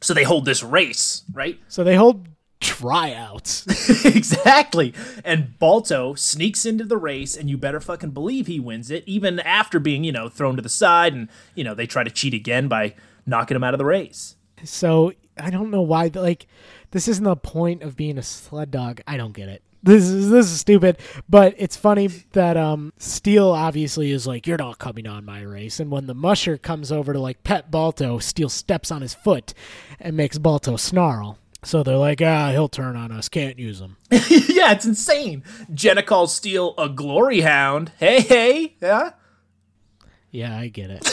So 0.00 0.14
they 0.14 0.24
hold 0.24 0.44
this 0.44 0.62
race, 0.62 1.22
right? 1.32 1.58
So 1.68 1.84
they 1.84 1.96
hold 1.96 2.26
tryouts. 2.60 3.66
exactly. 4.04 4.94
And 5.24 5.58
Balto 5.58 6.14
sneaks 6.14 6.64
into 6.64 6.84
the 6.84 6.96
race, 6.96 7.36
and 7.36 7.48
you 7.48 7.56
better 7.56 7.80
fucking 7.80 8.10
believe 8.10 8.46
he 8.46 8.60
wins 8.60 8.90
it, 8.90 9.04
even 9.06 9.40
after 9.40 9.78
being, 9.78 10.04
you 10.04 10.12
know, 10.12 10.28
thrown 10.28 10.56
to 10.56 10.62
the 10.62 10.68
side. 10.68 11.14
And, 11.14 11.28
you 11.54 11.64
know, 11.64 11.74
they 11.74 11.86
try 11.86 12.04
to 12.04 12.10
cheat 12.10 12.34
again 12.34 12.68
by 12.68 12.94
knocking 13.26 13.56
him 13.56 13.64
out 13.64 13.74
of 13.74 13.78
the 13.78 13.84
race. 13.84 14.36
So 14.64 15.12
I 15.38 15.50
don't 15.50 15.70
know 15.70 15.82
why. 15.82 16.10
Like, 16.12 16.46
this 16.90 17.08
isn't 17.08 17.24
the 17.24 17.36
point 17.36 17.82
of 17.82 17.96
being 17.96 18.18
a 18.18 18.22
sled 18.22 18.70
dog. 18.70 19.00
I 19.06 19.16
don't 19.16 19.32
get 19.32 19.48
it. 19.48 19.62
This 19.82 20.04
is 20.04 20.28
this 20.30 20.46
is 20.46 20.60
stupid, 20.60 20.98
but 21.28 21.54
it's 21.56 21.76
funny 21.76 22.08
that 22.32 22.56
um 22.56 22.92
Steele 22.98 23.50
obviously 23.50 24.10
is 24.10 24.26
like, 24.26 24.46
"You're 24.46 24.58
not 24.58 24.78
coming 24.78 25.06
on 25.06 25.24
my 25.24 25.40
race," 25.40 25.80
and 25.80 25.90
when 25.90 26.06
the 26.06 26.14
musher 26.14 26.58
comes 26.58 26.92
over 26.92 27.14
to 27.14 27.18
like 27.18 27.42
pet 27.44 27.70
Balto, 27.70 28.18
Steele 28.18 28.50
steps 28.50 28.90
on 28.90 29.00
his 29.00 29.14
foot 29.14 29.54
and 29.98 30.16
makes 30.16 30.36
Balto 30.36 30.76
snarl. 30.76 31.38
So 31.62 31.82
they're 31.82 31.96
like, 31.96 32.20
"Ah, 32.20 32.50
he'll 32.50 32.68
turn 32.68 32.94
on 32.94 33.10
us. 33.10 33.30
Can't 33.30 33.58
use 33.58 33.80
him." 33.80 33.96
yeah, 34.10 34.72
it's 34.72 34.84
insane. 34.84 35.44
Jenna 35.72 36.02
calls 36.02 36.34
Steele 36.34 36.74
a 36.76 36.88
glory 36.88 37.40
hound. 37.40 37.92
Hey, 37.98 38.20
hey. 38.20 38.76
Yeah? 38.82 39.12
Yeah, 40.30 40.58
I 40.58 40.68
get 40.68 40.90
it. 40.90 41.02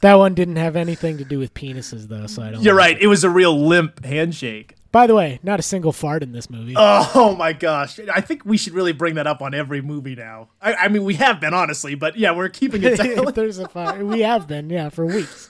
that 0.00 0.14
one 0.14 0.34
didn't 0.34 0.56
have 0.56 0.76
anything 0.76 1.18
to 1.18 1.24
do 1.24 1.38
with 1.38 1.52
penises, 1.54 2.08
though, 2.08 2.26
so 2.26 2.42
I 2.42 2.50
don't. 2.50 2.62
You're 2.62 2.74
like 2.74 2.94
right. 2.94 3.02
It 3.02 3.06
was 3.06 3.22
a 3.22 3.30
real 3.30 3.58
limp 3.66 4.04
handshake. 4.04 4.76
By 4.92 5.06
the 5.06 5.14
way, 5.14 5.38
not 5.44 5.60
a 5.60 5.62
single 5.62 5.92
fart 5.92 6.22
in 6.24 6.32
this 6.32 6.50
movie. 6.50 6.74
Oh 6.76 7.36
my 7.38 7.52
gosh. 7.52 8.00
I 8.12 8.20
think 8.20 8.44
we 8.44 8.56
should 8.56 8.72
really 8.72 8.92
bring 8.92 9.14
that 9.14 9.26
up 9.26 9.40
on 9.40 9.54
every 9.54 9.80
movie 9.80 10.16
now. 10.16 10.48
I, 10.60 10.74
I 10.74 10.88
mean, 10.88 11.04
we 11.04 11.14
have 11.14 11.40
been, 11.40 11.54
honestly, 11.54 11.94
but 11.94 12.16
yeah, 12.16 12.32
we're 12.32 12.48
keeping 12.48 12.82
it 12.82 12.96
down. 13.24 13.32
There's 13.32 13.58
a 13.58 13.68
fart. 13.68 14.04
We 14.04 14.20
have 14.22 14.48
been, 14.48 14.68
yeah, 14.68 14.88
for 14.88 15.06
weeks. 15.06 15.48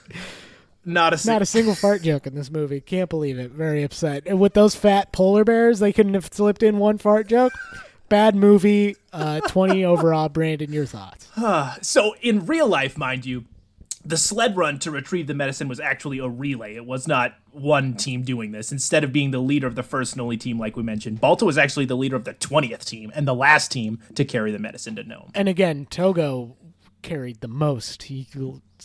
Not 0.85 1.13
a 1.13 1.15
Not 1.15 1.19
single. 1.19 1.41
a 1.41 1.45
single 1.45 1.75
fart 1.75 2.01
joke 2.03 2.27
in 2.27 2.35
this 2.35 2.51
movie. 2.51 2.81
Can't 2.81 3.09
believe 3.09 3.39
it. 3.39 3.51
Very 3.51 3.81
upset. 3.83 4.23
And 4.27 4.39
with 4.39 4.53
those 4.53 4.75
fat 4.75 5.11
polar 5.11 5.43
bears, 5.43 5.79
they 5.79 5.91
couldn't 5.93 6.13
have 6.15 6.29
slipped 6.31 6.61
in 6.63 6.77
one 6.77 6.97
fart 6.99 7.27
joke. 7.27 7.53
bad 8.09 8.35
movie. 8.35 8.95
Uh, 9.13 9.39
20 9.41 9.83
overall. 9.85 10.29
Brandon, 10.29 10.71
your 10.71 10.85
thoughts? 10.85 11.27
So 11.81 12.15
in 12.21 12.45
real 12.45 12.67
life, 12.67 12.95
mind 12.97 13.25
you, 13.25 13.45
the 14.03 14.17
sled 14.17 14.57
run 14.57 14.79
to 14.79 14.91
retrieve 14.91 15.27
the 15.27 15.33
medicine 15.33 15.67
was 15.67 15.79
actually 15.79 16.19
a 16.19 16.27
relay. 16.27 16.75
It 16.75 16.85
was 16.85 17.07
not 17.07 17.35
one 17.51 17.93
team 17.93 18.23
doing 18.23 18.51
this. 18.51 18.71
Instead 18.71 19.03
of 19.03 19.13
being 19.13 19.31
the 19.31 19.39
leader 19.39 19.67
of 19.67 19.75
the 19.75 19.83
first 19.83 20.13
and 20.13 20.21
only 20.21 20.37
team, 20.37 20.59
like 20.59 20.75
we 20.75 20.83
mentioned, 20.83 21.21
Balto 21.21 21.45
was 21.45 21.57
actually 21.57 21.85
the 21.85 21.95
leader 21.95 22.15
of 22.15 22.23
the 22.23 22.33
20th 22.33 22.85
team 22.85 23.11
and 23.13 23.27
the 23.27 23.35
last 23.35 23.71
team 23.71 23.99
to 24.15 24.25
carry 24.25 24.51
the 24.51 24.59
medicine 24.59 24.95
to 24.95 25.03
Nome. 25.03 25.31
And 25.35 25.47
again, 25.47 25.85
Togo 25.89 26.57
carried 27.01 27.41
the 27.41 27.47
most. 27.47 28.03
He 28.03 28.27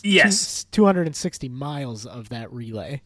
Yes. 0.03 0.65
260 0.71 1.49
miles 1.49 2.05
of 2.05 2.29
that 2.29 2.51
relay. 2.51 3.01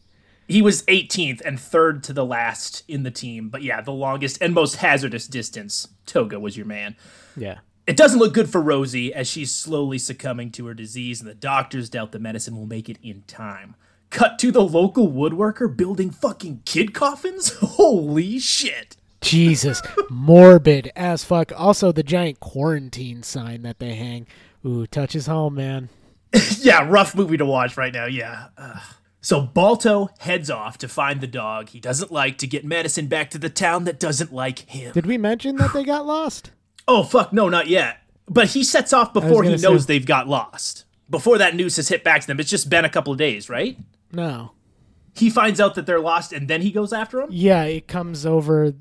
He 0.48 0.60
was 0.60 0.82
18th 0.82 1.40
and 1.44 1.58
third 1.58 2.02
to 2.04 2.12
the 2.12 2.24
last 2.24 2.82
in 2.88 3.04
the 3.04 3.10
team. 3.10 3.48
But 3.48 3.62
yeah, 3.62 3.80
the 3.80 3.92
longest 3.92 4.42
and 4.42 4.52
most 4.52 4.76
hazardous 4.76 5.26
distance, 5.26 5.88
Togo 6.04 6.38
was 6.38 6.56
your 6.56 6.66
man. 6.66 6.96
Yeah. 7.36 7.58
It 7.86 7.96
doesn't 7.96 8.20
look 8.20 8.32
good 8.32 8.48
for 8.48 8.60
Rosie 8.60 9.12
as 9.12 9.26
she's 9.26 9.52
slowly 9.52 9.98
succumbing 9.98 10.52
to 10.52 10.66
her 10.66 10.74
disease, 10.74 11.20
and 11.20 11.28
the 11.28 11.34
doctors 11.34 11.90
doubt 11.90 12.12
the 12.12 12.20
medicine 12.20 12.56
will 12.56 12.66
make 12.66 12.88
it 12.88 12.98
in 13.02 13.22
time. 13.26 13.74
Cut 14.10 14.38
to 14.40 14.52
the 14.52 14.62
local 14.62 15.08
woodworker 15.08 15.74
building 15.74 16.10
fucking 16.10 16.62
kid 16.64 16.94
coffins? 16.94 17.48
Holy 17.60 18.38
shit. 18.38 18.96
Jesus, 19.20 19.82
morbid 20.10 20.92
as 20.94 21.24
fuck. 21.24 21.50
Also, 21.56 21.90
the 21.90 22.02
giant 22.02 22.38
quarantine 22.38 23.22
sign 23.22 23.62
that 23.62 23.78
they 23.78 23.94
hang. 23.94 24.26
Ooh, 24.64 24.86
touches 24.86 25.26
home, 25.26 25.54
man. 25.56 25.88
Yeah, 26.58 26.88
rough 26.88 27.16
movie 27.16 27.36
to 27.36 27.44
watch 27.44 27.76
right 27.76 27.92
now, 27.92 28.06
yeah. 28.06 28.46
Ugh. 28.56 28.80
So 29.20 29.40
Balto 29.40 30.10
heads 30.20 30.48
off 30.48 30.78
to 30.78 30.88
find 30.88 31.20
the 31.20 31.26
dog 31.26 31.70
he 31.70 31.80
doesn't 31.80 32.12
like 32.12 32.38
to 32.38 32.46
get 32.46 32.64
medicine 32.64 33.08
back 33.08 33.30
to 33.30 33.38
the 33.38 33.50
town 33.50 33.84
that 33.84 33.98
doesn't 33.98 34.32
like 34.32 34.60
him. 34.60 34.92
Did 34.92 35.06
we 35.06 35.18
mention 35.18 35.56
that 35.56 35.72
they 35.72 35.84
got 35.84 36.06
lost? 36.06 36.50
Oh, 36.88 37.02
fuck, 37.02 37.32
no, 37.32 37.48
not 37.48 37.68
yet. 37.68 37.98
But 38.26 38.48
he 38.48 38.64
sets 38.64 38.92
off 38.92 39.12
before 39.12 39.42
he 39.44 39.56
knows 39.56 39.82
say- 39.82 39.86
they've 39.94 40.06
got 40.06 40.28
lost. 40.28 40.84
Before 41.10 41.36
that 41.38 41.54
news 41.54 41.76
has 41.76 41.88
hit 41.88 42.04
back 42.04 42.22
to 42.22 42.26
them. 42.26 42.40
It's 42.40 42.48
just 42.48 42.70
been 42.70 42.84
a 42.84 42.88
couple 42.88 43.12
of 43.12 43.18
days, 43.18 43.50
right? 43.50 43.78
No. 44.12 44.52
He 45.14 45.28
finds 45.28 45.60
out 45.60 45.74
that 45.74 45.84
they're 45.84 46.00
lost 46.00 46.32
and 46.32 46.48
then 46.48 46.62
he 46.62 46.70
goes 46.70 46.92
after 46.92 47.18
them? 47.18 47.28
Yeah, 47.30 47.64
it 47.64 47.86
comes 47.86 48.24
over. 48.24 48.72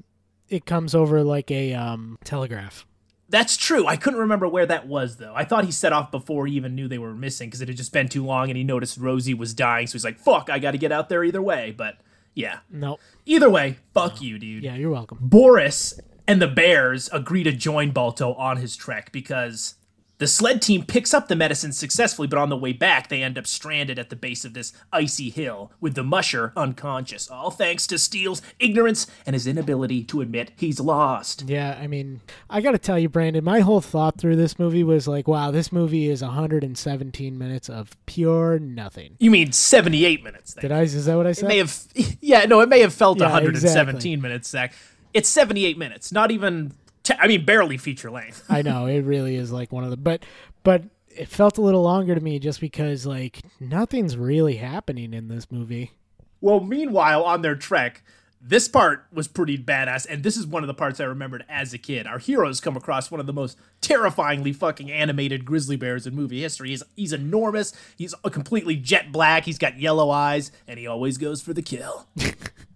It 0.47 0.65
comes 0.65 0.95
over 0.95 1.23
like 1.23 1.51
a 1.51 1.73
um, 1.73 2.17
telegraph. 2.23 2.85
That's 3.27 3.55
true. 3.57 3.85
I 3.87 3.95
couldn't 3.95 4.19
remember 4.19 4.47
where 4.47 4.65
that 4.65 4.87
was, 4.87 5.17
though. 5.17 5.33
I 5.35 5.45
thought 5.45 5.63
he 5.65 5.71
set 5.71 5.93
off 5.93 6.11
before 6.11 6.47
he 6.47 6.55
even 6.55 6.75
knew 6.75 6.87
they 6.87 6.97
were 6.97 7.13
missing 7.13 7.47
because 7.47 7.61
it 7.61 7.69
had 7.69 7.77
just 7.77 7.93
been 7.93 8.09
too 8.09 8.25
long 8.25 8.49
and 8.49 8.57
he 8.57 8.63
noticed 8.63 8.97
Rosie 8.97 9.33
was 9.33 9.53
dying. 9.53 9.87
So 9.87 9.93
he's 9.93 10.03
like, 10.03 10.19
fuck, 10.19 10.49
I 10.49 10.59
got 10.59 10.71
to 10.71 10.77
get 10.77 10.91
out 10.91 11.09
there 11.09 11.23
either 11.23 11.41
way. 11.41 11.73
But 11.75 11.95
yeah. 12.33 12.59
Nope. 12.69 12.99
Either 13.25 13.49
way, 13.49 13.77
fuck 13.93 14.21
you, 14.21 14.37
dude. 14.37 14.63
Yeah, 14.63 14.75
you're 14.75 14.91
welcome. 14.91 15.17
Boris 15.21 15.97
and 16.31 16.41
the 16.41 16.47
Bears 16.47 17.09
agree 17.11 17.43
to 17.43 17.51
join 17.51 17.91
Balto 17.91 18.33
on 18.35 18.55
his 18.57 18.77
trek 18.77 19.11
because 19.11 19.75
the 20.17 20.27
sled 20.27 20.61
team 20.61 20.85
picks 20.85 21.13
up 21.15 21.27
the 21.27 21.35
medicine 21.35 21.73
successfully, 21.73 22.27
but 22.27 22.37
on 22.37 22.49
the 22.49 22.55
way 22.55 22.71
back, 22.73 23.09
they 23.09 23.23
end 23.23 23.37
up 23.39 23.47
stranded 23.47 23.97
at 23.97 24.11
the 24.11 24.15
base 24.15 24.45
of 24.45 24.53
this 24.53 24.71
icy 24.93 25.29
hill 25.31 25.71
with 25.81 25.95
the 25.95 26.03
musher 26.03 26.53
unconscious, 26.55 27.27
all 27.29 27.49
thanks 27.49 27.87
to 27.87 27.97
Steele's 27.97 28.39
ignorance 28.59 29.07
and 29.25 29.33
his 29.33 29.47
inability 29.47 30.03
to 30.03 30.21
admit 30.21 30.51
he's 30.55 30.79
lost. 30.79 31.45
Yeah, 31.49 31.75
I 31.81 31.87
mean, 31.87 32.21
I 32.51 32.61
got 32.61 32.71
to 32.71 32.77
tell 32.77 32.99
you, 32.99 33.09
Brandon, 33.09 33.43
my 33.43 33.61
whole 33.61 33.81
thought 33.81 34.19
through 34.19 34.35
this 34.35 34.57
movie 34.59 34.83
was 34.83 35.07
like, 35.07 35.27
wow, 35.27 35.49
this 35.51 35.71
movie 35.71 36.07
is 36.07 36.21
117 36.21 37.37
minutes 37.37 37.67
of 37.67 37.97
pure 38.05 38.57
nothing. 38.59 39.15
You 39.19 39.31
mean 39.31 39.51
78 39.51 40.23
minutes? 40.23 40.53
Did 40.53 40.71
I? 40.71 40.83
Is 40.83 41.05
that 41.07 41.17
what 41.17 41.25
I 41.25 41.31
It 41.31 41.37
said? 41.37 41.47
may 41.47 41.57
have, 41.57 41.75
yeah, 42.21 42.45
no, 42.45 42.59
it 42.61 42.69
may 42.69 42.81
have 42.81 42.93
felt 42.93 43.17
Yeah, 43.19 43.25
117 43.25 43.89
exactly. 43.95 44.15
minutes, 44.17 44.49
Zach. 44.49 44.73
It's 45.13 45.29
78 45.29 45.77
minutes, 45.77 46.11
not 46.11 46.31
even, 46.31 46.73
te- 47.03 47.15
I 47.19 47.27
mean, 47.27 47.45
barely 47.45 47.77
feature 47.77 48.11
length. 48.11 48.43
I 48.49 48.61
know 48.61 48.85
it 48.85 49.01
really 49.01 49.35
is 49.35 49.51
like 49.51 49.71
one 49.71 49.83
of 49.83 49.89
the, 49.89 49.97
but 49.97 50.23
but 50.63 50.83
it 51.09 51.27
felt 51.27 51.57
a 51.57 51.61
little 51.61 51.81
longer 51.81 52.15
to 52.15 52.21
me 52.21 52.39
just 52.39 52.61
because 52.61 53.05
like 53.05 53.39
nothing's 53.59 54.15
really 54.15 54.55
happening 54.55 55.13
in 55.13 55.27
this 55.27 55.51
movie. 55.51 55.91
Well, 56.39 56.59
meanwhile, 56.59 57.23
on 57.23 57.41
their 57.41 57.55
trek, 57.55 58.03
this 58.43 58.67
part 58.67 59.05
was 59.13 59.27
pretty 59.27 59.57
badass, 59.57 60.07
and 60.09 60.23
this 60.23 60.35
is 60.35 60.47
one 60.47 60.63
of 60.63 60.67
the 60.67 60.73
parts 60.73 60.99
I 60.99 61.03
remembered 61.03 61.45
as 61.47 61.73
a 61.73 61.77
kid. 61.77 62.07
Our 62.07 62.17
heroes 62.17 62.59
come 62.59 62.75
across 62.75 63.11
one 63.11 63.19
of 63.19 63.27
the 63.27 63.33
most 63.33 63.57
terrifyingly 63.81 64.51
fucking 64.51 64.89
animated 64.91 65.45
grizzly 65.45 65.75
bears 65.75 66.07
in 66.07 66.15
movie 66.15 66.41
history. 66.41 66.69
He's, 66.69 66.81
he's 66.95 67.13
enormous, 67.13 67.73
he's 67.95 68.15
completely 68.31 68.75
jet 68.75 69.11
black, 69.11 69.45
he's 69.45 69.59
got 69.59 69.79
yellow 69.79 70.09
eyes, 70.09 70.51
and 70.67 70.79
he 70.79 70.87
always 70.87 71.19
goes 71.19 71.43
for 71.43 71.53
the 71.53 71.61
kill. 71.61 72.07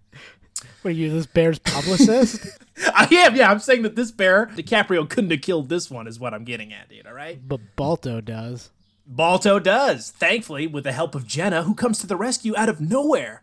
What 0.82 0.90
are 0.90 0.94
you, 0.94 1.10
this 1.10 1.26
bear's 1.26 1.58
publicist? 1.58 2.46
I 2.94 3.08
am, 3.10 3.36
yeah, 3.36 3.50
I'm 3.50 3.58
saying 3.58 3.82
that 3.82 3.96
this 3.96 4.10
bear, 4.10 4.46
DiCaprio 4.46 5.08
couldn't 5.08 5.30
have 5.30 5.42
killed 5.42 5.68
this 5.68 5.90
one, 5.90 6.06
is 6.06 6.18
what 6.20 6.34
I'm 6.34 6.44
getting 6.44 6.72
at, 6.72 6.88
dude, 6.88 7.06
alright? 7.06 7.46
but 7.46 7.60
Balto 7.76 8.20
does. 8.20 8.70
Balto 9.06 9.58
does, 9.58 10.10
thankfully, 10.10 10.66
with 10.66 10.84
the 10.84 10.92
help 10.92 11.14
of 11.14 11.26
Jenna, 11.26 11.62
who 11.62 11.74
comes 11.74 11.98
to 11.98 12.06
the 12.06 12.16
rescue 12.16 12.56
out 12.56 12.68
of 12.68 12.80
nowhere. 12.80 13.42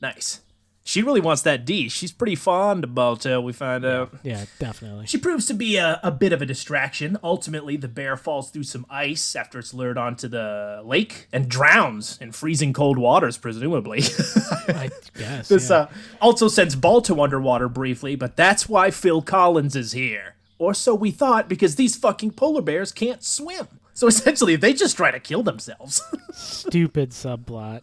Nice. 0.00 0.40
She 0.82 1.02
really 1.02 1.20
wants 1.20 1.42
that 1.42 1.64
D. 1.64 1.88
She's 1.88 2.10
pretty 2.10 2.34
fond 2.34 2.84
of 2.84 2.94
Balto, 2.94 3.40
we 3.40 3.52
find 3.52 3.84
out. 3.84 4.12
Yeah, 4.22 4.46
definitely. 4.58 5.06
She 5.06 5.18
proves 5.18 5.46
to 5.46 5.54
be 5.54 5.76
a, 5.76 6.00
a 6.02 6.10
bit 6.10 6.32
of 6.32 6.42
a 6.42 6.46
distraction. 6.46 7.18
Ultimately, 7.22 7.76
the 7.76 7.86
bear 7.86 8.16
falls 8.16 8.50
through 8.50 8.64
some 8.64 8.86
ice 8.88 9.36
after 9.36 9.58
it's 9.58 9.74
lured 9.74 9.98
onto 9.98 10.26
the 10.26 10.82
lake 10.84 11.28
and 11.32 11.48
drowns 11.48 12.18
in 12.20 12.32
freezing 12.32 12.72
cold 12.72 12.98
waters, 12.98 13.36
presumably. 13.36 14.00
I 14.68 14.90
guess. 15.16 15.48
this 15.48 15.70
yeah. 15.70 15.76
uh, 15.76 15.88
also 16.20 16.48
sends 16.48 16.74
Balto 16.74 17.22
underwater 17.22 17.68
briefly, 17.68 18.16
but 18.16 18.36
that's 18.36 18.68
why 18.68 18.90
Phil 18.90 19.22
Collins 19.22 19.76
is 19.76 19.92
here. 19.92 20.34
Or 20.58 20.74
so 20.74 20.94
we 20.94 21.10
thought, 21.10 21.48
because 21.48 21.76
these 21.76 21.96
fucking 21.96 22.32
polar 22.32 22.62
bears 22.62 22.90
can't 22.90 23.22
swim. 23.22 23.68
So 23.94 24.06
essentially, 24.06 24.56
they 24.56 24.72
just 24.72 24.96
try 24.96 25.10
to 25.10 25.20
kill 25.20 25.42
themselves. 25.42 26.02
Stupid 26.32 27.10
subplot. 27.10 27.82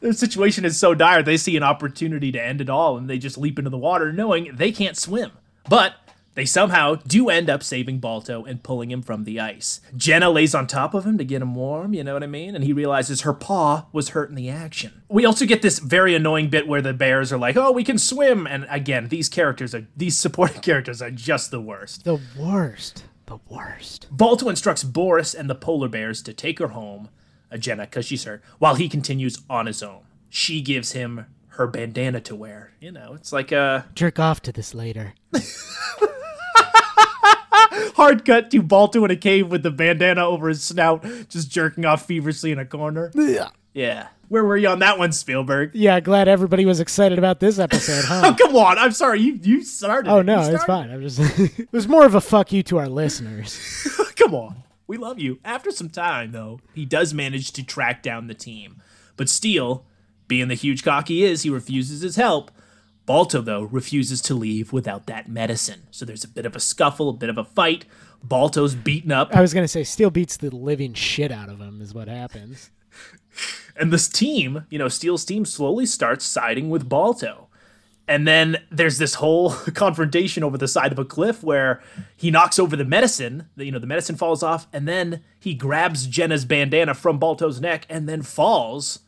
Their 0.00 0.12
situation 0.12 0.64
is 0.64 0.78
so 0.78 0.94
dire, 0.94 1.22
they 1.22 1.36
see 1.36 1.56
an 1.56 1.62
opportunity 1.62 2.32
to 2.32 2.42
end 2.42 2.60
it 2.60 2.70
all 2.70 2.96
and 2.96 3.08
they 3.08 3.18
just 3.18 3.38
leap 3.38 3.58
into 3.58 3.70
the 3.70 3.78
water 3.78 4.12
knowing 4.12 4.50
they 4.54 4.72
can't 4.72 4.96
swim. 4.96 5.32
But 5.68 5.94
they 6.34 6.44
somehow 6.44 6.94
do 6.94 7.28
end 7.28 7.50
up 7.50 7.62
saving 7.62 7.98
Balto 7.98 8.44
and 8.44 8.62
pulling 8.62 8.90
him 8.90 9.02
from 9.02 9.24
the 9.24 9.40
ice. 9.40 9.80
Jenna 9.96 10.30
lays 10.30 10.54
on 10.54 10.66
top 10.66 10.94
of 10.94 11.04
him 11.04 11.18
to 11.18 11.24
get 11.24 11.42
him 11.42 11.54
warm, 11.54 11.92
you 11.92 12.04
know 12.04 12.14
what 12.14 12.22
I 12.22 12.28
mean? 12.28 12.54
And 12.54 12.64
he 12.64 12.72
realizes 12.72 13.22
her 13.22 13.34
paw 13.34 13.86
was 13.92 14.10
hurt 14.10 14.30
in 14.30 14.36
the 14.36 14.48
action. 14.48 15.02
We 15.08 15.26
also 15.26 15.44
get 15.44 15.60
this 15.60 15.80
very 15.80 16.14
annoying 16.14 16.48
bit 16.48 16.68
where 16.68 16.80
the 16.80 16.94
bears 16.94 17.32
are 17.32 17.38
like, 17.38 17.56
oh, 17.56 17.72
we 17.72 17.84
can 17.84 17.98
swim. 17.98 18.46
And 18.46 18.66
again, 18.70 19.08
these 19.08 19.28
characters 19.28 19.74
are, 19.74 19.86
these 19.96 20.16
supporting 20.18 20.60
characters 20.62 21.02
are 21.02 21.10
just 21.10 21.50
the 21.50 21.60
worst. 21.60 22.04
The 22.04 22.20
worst. 22.38 23.04
The 23.26 23.38
worst. 23.48 24.06
Balto 24.10 24.48
instructs 24.48 24.84
Boris 24.84 25.34
and 25.34 25.50
the 25.50 25.54
polar 25.54 25.88
bears 25.88 26.22
to 26.22 26.32
take 26.32 26.58
her 26.58 26.68
home, 26.68 27.08
Jenna, 27.58 27.84
because 27.84 28.06
she's 28.06 28.24
hurt, 28.24 28.42
while 28.58 28.74
he 28.74 28.88
continues 28.88 29.38
on 29.48 29.66
his 29.66 29.82
own. 29.82 30.00
She 30.28 30.60
gives 30.60 30.92
him 30.92 31.26
her 31.48 31.66
bandana 31.66 32.20
to 32.22 32.36
wear. 32.36 32.72
You 32.80 32.92
know, 32.92 33.14
it's 33.14 33.32
like 33.32 33.50
a 33.52 33.86
Jerk 33.94 34.18
off 34.18 34.40
to 34.42 34.52
this 34.52 34.74
later. 34.74 35.14
hard 37.96 38.24
cut 38.24 38.50
to 38.50 38.62
Balto 38.62 39.04
in 39.04 39.10
a 39.10 39.16
cave 39.16 39.48
with 39.50 39.62
the 39.62 39.70
bandana 39.70 40.24
over 40.24 40.48
his 40.48 40.62
snout, 40.62 41.04
just 41.28 41.50
jerking 41.50 41.84
off 41.84 42.06
feverishly 42.06 42.52
in 42.52 42.58
a 42.58 42.64
corner. 42.64 43.10
Yeah. 43.14 43.48
Yeah. 43.72 44.08
Where 44.28 44.44
were 44.44 44.56
you 44.56 44.68
on 44.68 44.78
that 44.78 44.98
one, 44.98 45.12
Spielberg? 45.12 45.72
Yeah, 45.74 45.98
glad 46.00 46.28
everybody 46.28 46.64
was 46.64 46.78
excited 46.80 47.18
about 47.18 47.40
this 47.40 47.58
episode, 47.58 48.04
huh? 48.04 48.22
Oh, 48.24 48.34
come 48.38 48.54
on. 48.56 48.78
I'm 48.78 48.92
sorry. 48.92 49.20
You 49.20 49.38
you 49.42 49.64
started. 49.64 50.08
Oh 50.10 50.22
no, 50.22 50.46
You 50.46 50.54
it's 50.54 50.64
fine. 50.64 50.90
I'm 50.90 51.02
just 51.02 51.18
it 51.58 51.68
was 51.72 51.88
more 51.88 52.04
of 52.06 52.14
a 52.14 52.20
fuck 52.20 52.52
you 52.52 52.62
to 52.64 52.78
our 52.78 52.88
listeners. 52.88 53.58
Come 54.16 54.34
on. 54.34 54.62
We 54.90 54.96
love 54.96 55.20
you. 55.20 55.38
After 55.44 55.70
some 55.70 55.88
time, 55.88 56.32
though, 56.32 56.58
he 56.74 56.84
does 56.84 57.14
manage 57.14 57.52
to 57.52 57.64
track 57.64 58.02
down 58.02 58.26
the 58.26 58.34
team. 58.34 58.82
But 59.16 59.28
Steele, 59.28 59.86
being 60.26 60.48
the 60.48 60.56
huge 60.56 60.82
cock 60.82 61.06
he 61.06 61.22
is, 61.22 61.44
he 61.44 61.48
refuses 61.48 62.00
his 62.00 62.16
help. 62.16 62.50
Balto, 63.06 63.40
though, 63.40 63.62
refuses 63.62 64.20
to 64.22 64.34
leave 64.34 64.72
without 64.72 65.06
that 65.06 65.28
medicine. 65.28 65.82
So 65.92 66.04
there's 66.04 66.24
a 66.24 66.28
bit 66.28 66.44
of 66.44 66.56
a 66.56 66.60
scuffle, 66.60 67.08
a 67.08 67.12
bit 67.12 67.28
of 67.30 67.38
a 67.38 67.44
fight. 67.44 67.84
Balto's 68.24 68.74
beaten 68.74 69.12
up, 69.12 69.32
I 69.32 69.40
was 69.40 69.54
gonna 69.54 69.68
say 69.68 69.84
Steele 69.84 70.10
beats 70.10 70.36
the 70.36 70.52
living 70.52 70.94
shit 70.94 71.30
out 71.30 71.48
of 71.48 71.60
him 71.60 71.80
is 71.80 71.94
what 71.94 72.08
happens. 72.08 72.72
and 73.76 73.92
this 73.92 74.08
team, 74.08 74.66
you 74.70 74.78
know, 74.80 74.88
Steele's 74.88 75.24
team 75.24 75.44
slowly 75.44 75.86
starts 75.86 76.24
siding 76.24 76.68
with 76.68 76.88
Balto. 76.88 77.46
And 78.08 78.26
then 78.26 78.56
there's 78.70 78.98
this 78.98 79.14
whole 79.14 79.50
confrontation 79.74 80.42
over 80.42 80.58
the 80.58 80.66
side 80.66 80.90
of 80.90 80.98
a 80.98 81.04
cliff 81.04 81.42
where 81.44 81.80
he 82.16 82.30
knocks 82.30 82.58
over 82.58 82.74
the 82.76 82.84
medicine. 82.84 83.48
the- 83.56 83.64
You 83.66 83.72
know, 83.72 83.78
the 83.78 83.86
medicine 83.86 84.16
falls 84.16 84.42
off, 84.42 84.66
and 84.72 84.88
then 84.88 85.22
he 85.38 85.54
grabs 85.54 86.06
Jenna's 86.06 86.44
bandana 86.44 86.94
from 86.94 87.18
Balto's 87.18 87.60
neck 87.60 87.86
and 87.88 88.08
then 88.08 88.22
falls. 88.22 89.00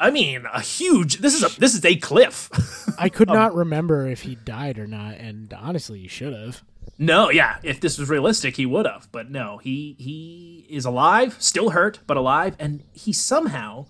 I 0.00 0.10
mean, 0.10 0.44
a 0.54 0.60
huge. 0.60 1.18
This 1.18 1.34
is 1.34 1.42
a 1.42 1.60
this 1.60 1.74
is 1.74 1.84
a 1.84 1.96
cliff. 1.96 2.48
I 2.98 3.04
Um, 3.04 3.10
could 3.10 3.28
not 3.28 3.54
remember 3.54 4.06
if 4.06 4.22
he 4.22 4.36
died 4.36 4.78
or 4.78 4.86
not, 4.86 5.16
and 5.16 5.52
honestly, 5.52 5.98
you 5.98 6.08
should 6.08 6.32
have. 6.32 6.62
no, 6.98 7.30
yeah, 7.30 7.56
if 7.64 7.80
this 7.80 7.98
was 7.98 8.08
realistic, 8.08 8.56
he 8.56 8.64
would 8.64 8.86
have, 8.86 9.08
but 9.12 9.30
no, 9.30 9.58
he 9.58 9.96
he 9.98 10.64
is 10.70 10.84
alive, 10.84 11.36
still 11.40 11.70
hurt, 11.70 11.98
but 12.06 12.16
alive, 12.16 12.54
and 12.60 12.84
he 12.92 13.12
somehow 13.12 13.86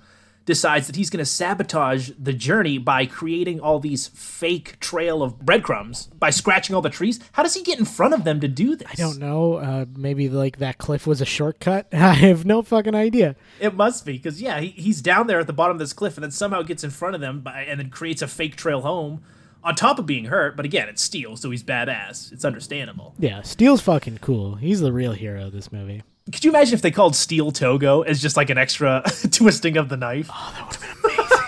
decides 0.48 0.86
that 0.86 0.96
he's 0.96 1.10
going 1.10 1.18
to 1.18 1.26
sabotage 1.26 2.10
the 2.18 2.32
journey 2.32 2.78
by 2.78 3.04
creating 3.04 3.60
all 3.60 3.78
these 3.78 4.08
fake 4.08 4.80
trail 4.80 5.22
of 5.22 5.38
breadcrumbs 5.40 6.06
by 6.18 6.30
scratching 6.30 6.74
all 6.74 6.80
the 6.80 6.88
trees. 6.88 7.20
How 7.32 7.42
does 7.42 7.52
he 7.52 7.62
get 7.62 7.78
in 7.78 7.84
front 7.84 8.14
of 8.14 8.24
them 8.24 8.40
to 8.40 8.48
do 8.48 8.74
this? 8.74 8.88
I 8.90 8.94
don't 8.94 9.18
know. 9.18 9.56
Uh, 9.56 9.84
maybe 9.94 10.30
like 10.30 10.56
that 10.56 10.78
cliff 10.78 11.06
was 11.06 11.20
a 11.20 11.26
shortcut. 11.26 11.88
I 11.92 12.14
have 12.14 12.46
no 12.46 12.62
fucking 12.62 12.94
idea. 12.94 13.36
It 13.60 13.74
must 13.74 14.06
be 14.06 14.14
because 14.14 14.40
yeah, 14.40 14.58
he, 14.60 14.68
he's 14.68 15.02
down 15.02 15.26
there 15.26 15.38
at 15.38 15.46
the 15.46 15.52
bottom 15.52 15.74
of 15.74 15.80
this 15.80 15.92
cliff 15.92 16.16
and 16.16 16.24
then 16.24 16.30
somehow 16.30 16.62
gets 16.62 16.82
in 16.82 16.88
front 16.88 17.14
of 17.14 17.20
them 17.20 17.40
by, 17.40 17.64
and 17.64 17.78
then 17.78 17.90
creates 17.90 18.22
a 18.22 18.26
fake 18.26 18.56
trail 18.56 18.80
home. 18.80 19.22
On 19.64 19.74
top 19.74 19.98
of 19.98 20.06
being 20.06 20.26
hurt, 20.26 20.56
but 20.56 20.64
again, 20.64 20.88
it's 20.88 21.02
Steele, 21.02 21.36
so 21.36 21.50
he's 21.50 21.64
badass. 21.64 22.32
It's 22.32 22.44
understandable. 22.44 23.14
Yeah, 23.18 23.42
Steele's 23.42 23.80
fucking 23.82 24.18
cool. 24.18 24.54
He's 24.54 24.80
the 24.80 24.92
real 24.92 25.12
hero 25.12 25.46
of 25.46 25.52
this 25.52 25.72
movie. 25.72 26.04
Could 26.32 26.44
you 26.44 26.50
imagine 26.50 26.74
if 26.74 26.82
they 26.82 26.90
called 26.90 27.16
Steele 27.16 27.50
Togo 27.50 28.02
as 28.02 28.20
just 28.20 28.36
like 28.36 28.50
an 28.50 28.58
extra 28.58 29.02
twisting 29.30 29.76
of 29.76 29.88
the 29.88 29.96
knife? 29.96 30.28
Oh, 30.32 30.54
that 30.54 30.66
would 30.66 30.76
have 30.76 31.02
been 31.02 31.10
amazing. 31.10 31.38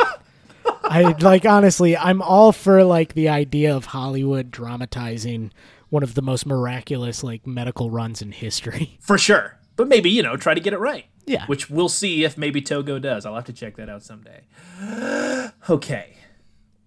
I 0.83 1.15
like 1.21 1.45
honestly, 1.45 1.97
I'm 1.97 2.21
all 2.23 2.53
for 2.53 2.83
like 2.83 3.15
the 3.15 3.29
idea 3.29 3.75
of 3.77 3.87
Hollywood 3.87 4.51
dramatizing 4.51 5.53
one 5.91 6.03
of 6.03 6.15
the 6.15 6.23
most 6.23 6.47
miraculous 6.47 7.23
like 7.23 7.47
medical 7.47 7.91
runs 7.91 8.23
in 8.23 8.33
history. 8.33 8.99
For 9.01 9.19
sure. 9.19 9.59
But 9.77 9.89
maybe, 9.89 10.11
you 10.11 10.23
know, 10.23 10.37
try 10.37 10.55
to 10.55 10.61
get 10.61 10.73
it 10.73 10.79
right. 10.79 11.07
Yeah. 11.27 11.47
Which 11.47 11.69
we'll 11.69 11.89
see 11.89 12.25
if 12.25 12.39
maybe 12.39 12.61
Togo 12.63 12.99
does. 12.99 13.27
I'll 13.27 13.35
have 13.35 13.45
to 13.45 13.53
check 13.53 13.77
that 13.77 13.89
out 13.89 14.03
someday. 14.03 14.43
okay. 15.71 16.17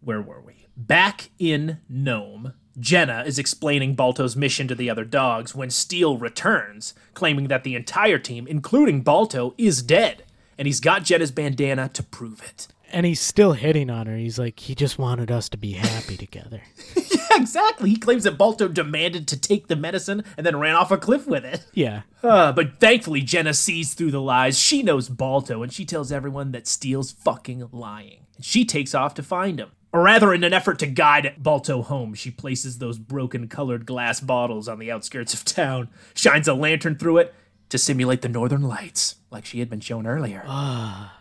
Where 0.02 0.22
were 0.22 0.42
we? 0.42 0.68
Back 0.76 1.30
in 1.38 1.80
Nome, 1.88 2.54
Jenna 2.80 3.24
is 3.26 3.38
explaining 3.38 3.96
Balto's 3.96 4.36
mission 4.36 4.68
to 4.68 4.76
the 4.76 4.90
other 4.90 5.06
dogs 5.06 5.54
when 5.54 5.70
Steele 5.70 6.18
returns, 6.18 6.94
claiming 7.14 7.48
that 7.48 7.64
the 7.64 7.76
entire 7.76 8.18
team, 8.18 8.48
including 8.48 9.02
Balto, 9.02 9.54
is 9.58 9.82
dead. 9.84 10.24
And 10.58 10.66
he's 10.66 10.80
got 10.80 11.04
Jenna's 11.04 11.32
bandana 11.32 11.90
to 11.90 12.04
prove 12.04 12.42
it. 12.44 12.68
And 12.92 13.06
he's 13.06 13.20
still 13.20 13.54
hitting 13.54 13.90
on 13.90 14.06
her. 14.06 14.16
He's 14.16 14.38
like, 14.38 14.60
he 14.60 14.76
just 14.76 15.00
wanted 15.00 15.32
us 15.32 15.50
to 15.50 15.58
be 15.58 15.74
happy 15.74 16.18
together. 16.18 16.62
Yeah, 17.34 17.42
exactly. 17.42 17.90
He 17.90 17.96
claims 17.96 18.26
that 18.26 18.38
Balto 18.38 18.68
demanded 18.68 19.28
to 19.30 19.40
take 19.40 19.68
the 19.68 19.76
medicine 19.76 20.24
and 20.38 20.46
then 20.46 20.60
ran 20.60 20.76
off 20.76 20.92
a 20.92 20.98
cliff 20.98 21.26
with 21.26 21.44
it. 21.44 21.66
Yeah. 21.74 22.04
Uh, 22.22 22.52
but 22.52 22.80
thankfully, 22.80 23.22
Jenna 23.22 23.56
sees 23.56 23.96
through 23.96 24.12
the 24.12 24.22
lies. 24.22 24.60
She 24.60 24.84
knows 24.84 25.10
Balto, 25.10 25.64
and 25.64 25.74
she 25.74 25.84
tells 25.84 26.12
everyone 26.12 26.52
that 26.52 26.68
Steele's 26.68 27.12
fucking 27.12 27.70
lying. 27.72 28.28
And 28.36 28.46
she 28.46 28.66
takes 28.66 28.94
off 28.94 29.16
to 29.16 29.24
find 29.24 29.60
him. 29.60 29.72
Or 29.94 30.02
rather, 30.02 30.34
in 30.34 30.44
an 30.44 30.54
effort 30.54 30.80
to 30.80 30.88
guide 30.88 31.36
Balto 31.38 31.84
home, 31.84 32.16
she 32.16 32.32
places 32.32 32.80
those 32.80 32.98
broken 32.98 33.48
colored 33.48 33.86
glass 33.86 34.20
bottles 34.20 34.68
on 34.68 34.80
the 34.80 34.92
outskirts 34.92 35.36
of 35.36 35.46
town, 35.46 35.88
shines 36.16 36.48
a 36.48 36.56
lantern 36.56 36.98
through 36.98 37.20
it 37.20 37.36
to 37.70 37.78
simulate 37.78 38.24
the 38.24 38.30
northern 38.30 38.64
lights, 38.64 39.16
like 39.30 39.46
she 39.46 39.60
had 39.60 39.70
been 39.70 39.80
shown 39.80 40.08
earlier. 40.08 40.44
Ah. 40.48 41.20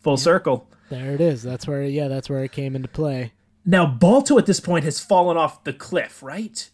Full 0.00 0.16
circle. 0.16 0.70
There 0.88 1.12
it 1.12 1.20
is. 1.20 1.42
That's 1.42 1.66
where 1.66 1.82
yeah, 1.82 2.08
that's 2.08 2.30
where 2.30 2.42
it 2.42 2.52
came 2.52 2.74
into 2.74 2.88
play. 2.88 3.32
Now, 3.66 3.84
Balto 3.84 4.38
at 4.38 4.46
this 4.46 4.60
point 4.60 4.84
has 4.84 4.98
fallen 5.00 5.36
off 5.36 5.64
the 5.64 5.72
cliff, 5.72 6.22
right? 6.22 6.70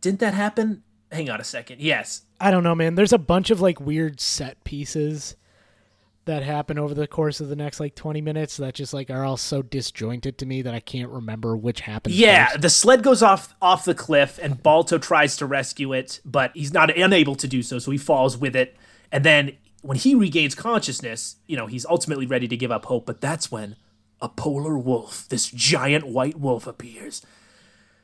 Didn't 0.00 0.20
that 0.20 0.34
happen? 0.34 0.84
Hang 1.10 1.28
on 1.28 1.40
a 1.40 1.44
second. 1.44 1.80
Yes. 1.80 2.22
I 2.40 2.50
don't 2.50 2.62
know, 2.62 2.74
man. 2.74 2.94
There's 2.94 3.12
a 3.12 3.18
bunch 3.18 3.50
of 3.50 3.60
like 3.60 3.80
weird 3.80 4.20
set 4.20 4.62
pieces 4.64 5.36
that 6.28 6.42
happen 6.42 6.78
over 6.78 6.94
the 6.94 7.06
course 7.06 7.40
of 7.40 7.48
the 7.48 7.56
next 7.56 7.80
like 7.80 7.94
20 7.94 8.20
minutes 8.20 8.56
that 8.58 8.74
just 8.74 8.94
like 8.94 9.10
are 9.10 9.24
all 9.24 9.36
so 9.36 9.60
disjointed 9.60 10.38
to 10.38 10.46
me 10.46 10.62
that 10.62 10.74
I 10.74 10.80
can't 10.80 11.10
remember 11.10 11.56
which 11.56 11.80
happened. 11.80 12.14
Yeah, 12.14 12.46
first. 12.46 12.60
the 12.62 12.70
sled 12.70 13.02
goes 13.02 13.22
off 13.22 13.54
off 13.60 13.84
the 13.84 13.94
cliff, 13.94 14.38
and 14.40 14.62
Balto 14.62 14.98
tries 14.98 15.36
to 15.38 15.46
rescue 15.46 15.92
it, 15.92 16.20
but 16.24 16.52
he's 16.54 16.72
not 16.72 16.96
unable 16.96 17.34
to 17.34 17.48
do 17.48 17.62
so, 17.62 17.78
so 17.78 17.90
he 17.90 17.98
falls 17.98 18.38
with 18.38 18.54
it. 18.54 18.76
And 19.10 19.24
then 19.24 19.56
when 19.82 19.96
he 19.96 20.14
regains 20.14 20.54
consciousness, 20.54 21.36
you 21.46 21.56
know, 21.56 21.66
he's 21.66 21.86
ultimately 21.86 22.26
ready 22.26 22.48
to 22.48 22.56
give 22.56 22.70
up 22.70 22.84
hope. 22.86 23.06
But 23.06 23.20
that's 23.20 23.50
when 23.50 23.76
a 24.20 24.28
polar 24.28 24.78
wolf, 24.78 25.28
this 25.28 25.50
giant 25.50 26.06
white 26.06 26.38
wolf, 26.38 26.66
appears. 26.66 27.24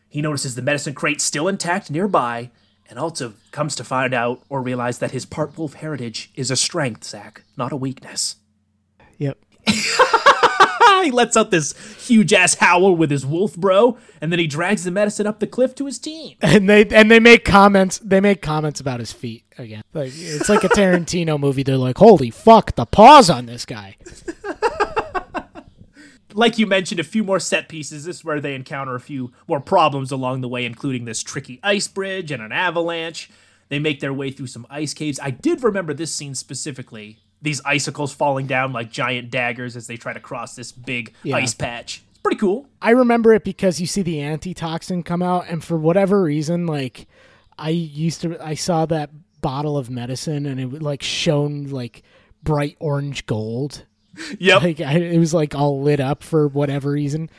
He 0.08 0.22
notices 0.22 0.54
the 0.54 0.62
medicine 0.62 0.94
crate 0.94 1.20
still 1.20 1.48
intact 1.48 1.90
nearby, 1.90 2.50
and 2.88 2.98
also 2.98 3.34
comes 3.50 3.74
to 3.76 3.84
find 3.84 4.14
out 4.14 4.42
or 4.48 4.62
realize 4.62 4.98
that 4.98 5.10
his 5.10 5.26
part 5.26 5.56
wolf 5.56 5.74
heritage 5.74 6.30
is 6.34 6.50
a 6.50 6.56
strength, 6.56 7.04
Zach, 7.04 7.42
not 7.56 7.72
a 7.72 7.76
weakness. 7.76 8.36
Yep. 9.18 9.38
he 11.04 11.10
lets 11.10 11.36
out 11.36 11.50
this 11.50 11.74
huge 12.06 12.32
ass 12.32 12.54
howl 12.54 12.96
with 12.96 13.10
his 13.10 13.24
wolf 13.24 13.56
bro, 13.56 13.98
and 14.20 14.32
then 14.32 14.38
he 14.38 14.46
drags 14.46 14.84
the 14.84 14.90
medicine 14.90 15.26
up 15.26 15.38
the 15.38 15.46
cliff 15.46 15.74
to 15.76 15.86
his 15.86 15.98
team. 15.98 16.36
And 16.40 16.68
they 16.68 16.86
and 16.86 17.10
they 17.10 17.20
make 17.20 17.44
comments. 17.44 17.98
They 17.98 18.20
make 18.20 18.42
comments 18.42 18.80
about 18.80 19.00
his 19.00 19.12
feet 19.12 19.44
again. 19.58 19.82
Like 19.92 20.12
it's 20.14 20.48
like 20.48 20.64
a 20.64 20.68
Tarantino 20.70 21.38
movie. 21.38 21.62
They're 21.62 21.76
like, 21.76 21.98
"Holy 21.98 22.30
fuck, 22.30 22.74
the 22.74 22.86
paws 22.86 23.30
on 23.30 23.46
this 23.46 23.64
guy." 23.64 23.96
like 26.34 26.58
you 26.58 26.66
mentioned, 26.66 27.00
a 27.00 27.04
few 27.04 27.24
more 27.24 27.38
set 27.40 27.68
pieces. 27.68 28.04
This 28.04 28.16
is 28.16 28.24
where 28.24 28.40
they 28.40 28.54
encounter 28.54 28.94
a 28.94 29.00
few 29.00 29.32
more 29.48 29.60
problems 29.60 30.10
along 30.10 30.40
the 30.42 30.48
way, 30.48 30.64
including 30.66 31.04
this 31.04 31.22
tricky 31.22 31.60
ice 31.62 31.88
bridge 31.88 32.30
and 32.30 32.42
an 32.42 32.52
avalanche. 32.52 33.30
They 33.68 33.78
make 33.78 34.00
their 34.00 34.12
way 34.12 34.30
through 34.30 34.48
some 34.48 34.66
ice 34.68 34.92
caves. 34.92 35.18
I 35.22 35.30
did 35.30 35.62
remember 35.62 35.94
this 35.94 36.12
scene 36.14 36.34
specifically. 36.34 37.20
These 37.40 37.62
icicles 37.64 38.12
falling 38.12 38.46
down 38.46 38.72
like 38.72 38.90
giant 38.90 39.30
daggers 39.30 39.76
as 39.76 39.86
they 39.86 39.96
try 39.96 40.12
to 40.12 40.20
cross 40.20 40.54
this 40.54 40.72
big 40.72 41.14
Yeah. 41.22 41.36
ice 41.36 41.54
patch. 41.54 42.02
It's 42.10 42.18
pretty 42.18 42.36
cool. 42.38 42.66
I 42.82 42.90
remember 42.90 43.32
it 43.32 43.44
because 43.44 43.80
you 43.80 43.86
see 43.86 44.02
the 44.02 44.20
antitoxin 44.20 45.02
come 45.02 45.22
out, 45.22 45.46
and 45.48 45.62
for 45.62 45.78
whatever 45.78 46.22
reason, 46.22 46.66
like 46.66 47.06
I 47.58 47.70
used 47.70 48.22
to, 48.22 48.36
I 48.44 48.54
saw 48.54 48.86
that 48.86 49.10
bottle 49.40 49.76
of 49.78 49.88
medicine, 49.90 50.46
and 50.46 50.58
it 50.58 50.82
like 50.82 51.02
shone 51.02 51.64
like 51.64 52.02
bright 52.42 52.76
orange 52.80 53.26
gold. 53.26 53.84
Yep. 54.38 54.62
Like 54.62 54.80
I, 54.80 54.98
it 54.98 55.18
was 55.18 55.34
like 55.34 55.54
all 55.54 55.80
lit 55.82 56.00
up 56.00 56.22
for 56.22 56.48
whatever 56.48 56.90
reason. 56.92 57.30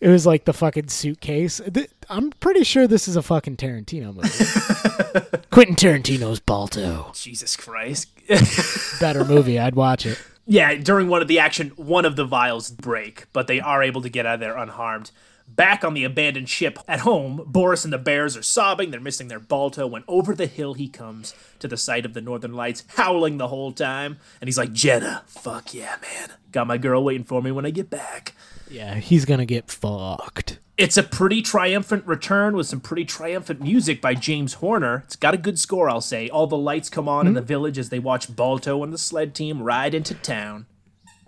It 0.00 0.08
was 0.08 0.26
like 0.26 0.44
the 0.44 0.52
fucking 0.52 0.88
suitcase. 0.88 1.60
Th- 1.72 1.90
I'm 2.10 2.30
pretty 2.30 2.64
sure 2.64 2.86
this 2.88 3.06
is 3.06 3.14
a 3.16 3.22
fucking 3.22 3.56
Tarantino 3.56 4.14
movie. 4.14 5.38
Quentin 5.50 5.76
Tarantino's 5.76 6.40
Balto. 6.40 7.12
Jesus 7.14 7.54
Christ. 7.56 8.08
Better 9.00 9.24
movie. 9.24 9.58
I'd 9.60 9.76
watch 9.76 10.04
it. 10.06 10.20
Yeah, 10.44 10.74
during 10.74 11.08
one 11.08 11.22
of 11.22 11.28
the 11.28 11.38
action, 11.38 11.70
one 11.76 12.04
of 12.04 12.16
the 12.16 12.24
vials 12.24 12.70
break, 12.70 13.26
but 13.32 13.46
they 13.46 13.60
are 13.60 13.80
able 13.82 14.02
to 14.02 14.08
get 14.08 14.26
out 14.26 14.34
of 14.34 14.40
there 14.40 14.56
unharmed. 14.56 15.12
Back 15.54 15.84
on 15.84 15.92
the 15.92 16.04
abandoned 16.04 16.48
ship 16.48 16.78
at 16.88 17.00
home, 17.00 17.42
Boris 17.46 17.84
and 17.84 17.92
the 17.92 17.98
bears 17.98 18.38
are 18.38 18.42
sobbing. 18.42 18.90
They're 18.90 19.00
missing 19.00 19.28
their 19.28 19.38
Balto 19.38 19.86
when 19.86 20.02
over 20.08 20.34
the 20.34 20.46
hill 20.46 20.72
he 20.74 20.88
comes 20.88 21.34
to 21.58 21.68
the 21.68 21.76
sight 21.76 22.06
of 22.06 22.14
the 22.14 22.22
Northern 22.22 22.54
Lights, 22.54 22.84
howling 22.96 23.36
the 23.36 23.48
whole 23.48 23.70
time. 23.70 24.16
And 24.40 24.48
he's 24.48 24.56
like, 24.56 24.72
Jenna, 24.72 25.24
fuck 25.26 25.74
yeah, 25.74 25.96
man. 26.00 26.30
Got 26.52 26.68
my 26.68 26.78
girl 26.78 27.04
waiting 27.04 27.24
for 27.24 27.42
me 27.42 27.52
when 27.52 27.66
I 27.66 27.70
get 27.70 27.90
back. 27.90 28.34
Yeah, 28.70 28.94
he's 28.94 29.26
gonna 29.26 29.44
get 29.44 29.70
fucked. 29.70 30.58
It's 30.78 30.96
a 30.96 31.02
pretty 31.02 31.42
triumphant 31.42 32.06
return 32.06 32.56
with 32.56 32.66
some 32.66 32.80
pretty 32.80 33.04
triumphant 33.04 33.60
music 33.60 34.00
by 34.00 34.14
James 34.14 34.54
Horner. 34.54 35.02
It's 35.04 35.16
got 35.16 35.34
a 35.34 35.38
good 35.38 35.58
score, 35.58 35.90
I'll 35.90 36.00
say. 36.00 36.30
All 36.30 36.46
the 36.46 36.56
lights 36.56 36.88
come 36.88 37.08
on 37.08 37.26
in 37.26 37.32
hmm? 37.32 37.36
the 37.36 37.42
village 37.42 37.78
as 37.78 37.90
they 37.90 37.98
watch 37.98 38.34
Balto 38.34 38.82
and 38.82 38.92
the 38.92 38.98
sled 38.98 39.34
team 39.34 39.62
ride 39.62 39.92
into 39.92 40.14
town. 40.14 40.64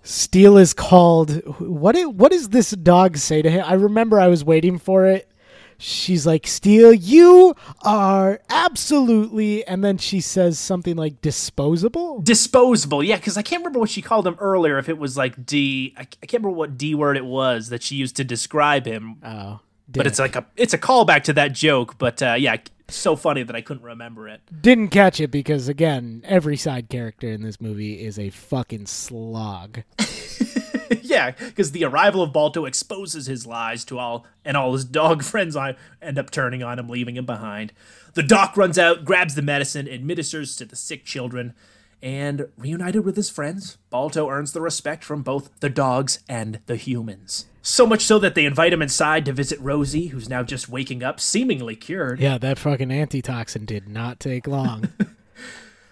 Steele 0.05 0.57
is 0.57 0.73
called. 0.73 1.41
What? 1.59 1.97
i- 1.97 2.05
What 2.05 2.31
does 2.31 2.49
this 2.49 2.71
dog 2.71 3.17
say 3.17 3.41
to 3.41 3.49
him? 3.49 3.63
I 3.67 3.73
remember 3.73 4.19
I 4.19 4.27
was 4.27 4.43
waiting 4.45 4.77
for 4.77 5.05
it. 5.07 5.29
She's 5.77 6.25
like, 6.25 6.47
"Steele, 6.47 6.93
you 6.93 7.53
are 7.81 8.39
absolutely," 8.49 9.65
and 9.67 9.83
then 9.83 9.97
she 9.97 10.21
says 10.21 10.57
something 10.57 10.95
like 10.95 11.21
"disposable." 11.21 12.21
disposable 12.21 13.03
yeah 13.03 13.17
because 13.17 13.35
i 13.35 13.41
can't 13.41 13.59
remember 13.61 13.79
what 13.79 13.89
she 13.89 14.01
called 14.01 14.25
him 14.25 14.37
earlier 14.39 14.77
if 14.77 14.87
it 14.87 14.97
was 14.97 15.17
like 15.17 15.45
d 15.45 15.93
i, 15.97 16.01
I 16.01 16.25
can't 16.25 16.43
remember 16.43 16.51
what 16.57 16.77
d 16.77 16.95
word 16.95 17.17
it 17.17 17.25
was 17.25 17.67
that 17.69 17.83
she 17.83 17.95
used 17.95 18.15
to 18.15 18.23
describe 18.23 18.85
him 18.85 19.17
Oh, 19.21 19.59
but 19.87 20.07
it's 20.07 20.19
like 20.19 20.35
a 20.35 20.45
it's 20.57 20.73
a 20.73 20.77
callback 20.77 21.23
to 21.23 21.33
that 21.33 21.53
joke 21.53 21.97
but 21.97 22.21
uh, 22.21 22.35
yeah 22.37 22.57
so 22.87 23.15
funny 23.15 23.43
that 23.43 23.55
i 23.55 23.61
couldn't 23.61 23.83
remember 23.83 24.27
it. 24.27 24.41
Didn't 24.61 24.89
catch 24.89 25.19
it 25.19 25.31
because 25.31 25.67
again, 25.67 26.21
every 26.25 26.57
side 26.57 26.89
character 26.89 27.27
in 27.27 27.41
this 27.41 27.59
movie 27.59 28.03
is 28.03 28.19
a 28.19 28.29
fucking 28.29 28.85
slog. 28.85 29.83
yeah 31.01 31.31
because 31.31 31.71
the 31.71 31.83
arrival 31.83 32.21
of 32.21 32.31
balto 32.31 32.65
exposes 32.65 33.25
his 33.25 33.47
lies 33.47 33.83
to 33.85 33.97
all 33.97 34.25
and 34.43 34.55
all 34.55 34.73
his 34.73 34.85
dog 34.85 35.23
friends 35.23 35.55
on 35.55 35.75
end 36.01 36.19
up 36.19 36.29
turning 36.29 36.61
on 36.61 36.79
him 36.79 36.87
leaving 36.89 37.17
him 37.17 37.25
behind. 37.25 37.73
The 38.13 38.23
doc 38.23 38.55
runs 38.55 38.77
out 38.77 39.03
grabs 39.03 39.35
the 39.35 39.41
medicine 39.41 39.89
administers 39.89 40.55
to 40.57 40.65
the 40.65 40.75
sick 40.75 41.05
children 41.05 41.53
and 42.01 42.47
reunited 42.57 43.03
with 43.05 43.15
his 43.15 43.29
friends, 43.29 43.77
Balto 43.89 44.29
earns 44.29 44.53
the 44.53 44.61
respect 44.61 45.03
from 45.03 45.23
both 45.23 45.49
the 45.59 45.69
dogs 45.69 46.19
and 46.29 46.59
the 46.65 46.75
humans. 46.75 47.45
So 47.61 47.87
much 47.87 48.03
so 48.03 48.19
that 48.19 48.35
they 48.35 48.45
invite 48.45 48.73
him 48.73 48.81
inside 48.81 49.25
to 49.25 49.33
visit 49.33 49.59
Rosie, 49.59 50.07
who's 50.07 50.29
now 50.29 50.43
just 50.43 50.69
waking 50.69 51.03
up, 51.03 51.19
seemingly 51.19 51.75
cured. 51.75 52.19
Yeah, 52.19 52.37
that 52.37 52.59
fucking 52.59 52.91
antitoxin 52.91 53.65
did 53.65 53.89
not 53.89 54.19
take 54.19 54.45
long. 54.45 54.89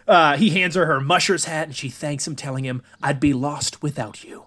Uh, 0.07 0.35
he 0.35 0.49
hands 0.49 0.75
her 0.75 0.85
her 0.85 0.99
musher's 0.99 1.45
hat 1.45 1.67
and 1.67 1.75
she 1.75 1.89
thanks 1.89 2.27
him, 2.27 2.35
telling 2.35 2.65
him, 2.65 2.83
I'd 3.01 3.19
be 3.19 3.33
lost 3.33 3.81
without 3.81 4.23
you. 4.23 4.45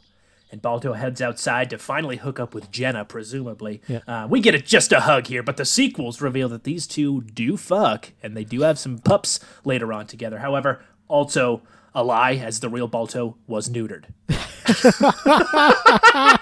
And 0.51 0.63
Balto 0.63 0.93
heads 0.93 1.21
outside 1.21 1.71
to 1.71 1.79
finally 1.79 2.19
hook 2.19 2.39
up 2.39 2.55
with 2.55 2.71
Jenna, 2.71 3.05
presumably. 3.05 3.83
Yeah. 3.89 4.01
Uh, 4.07 4.27
we 4.29 4.41
get 4.41 4.55
a, 4.55 4.61
just 4.61 4.93
a 4.93 5.01
hug 5.01 5.27
here, 5.27 5.43
but 5.43 5.57
the 5.57 5.65
sequels 5.65 6.21
reveal 6.21 6.49
that 6.51 6.65
these 6.65 6.87
two 6.87 7.23
do 7.23 7.57
fuck, 7.57 8.13
and 8.23 8.37
they 8.37 8.45
do 8.45 8.61
have 8.61 8.79
some 8.79 8.99
pups 8.99 9.41
later 9.65 9.93
on 9.93 10.07
together. 10.07 10.39
However, 10.39 10.83
also 11.09 11.63
a 11.95 12.05
lie, 12.05 12.35
as 12.35 12.61
the 12.61 12.69
real 12.69 12.89
Balto 12.89 13.37
was 13.47 13.69
neutered. 13.69 14.05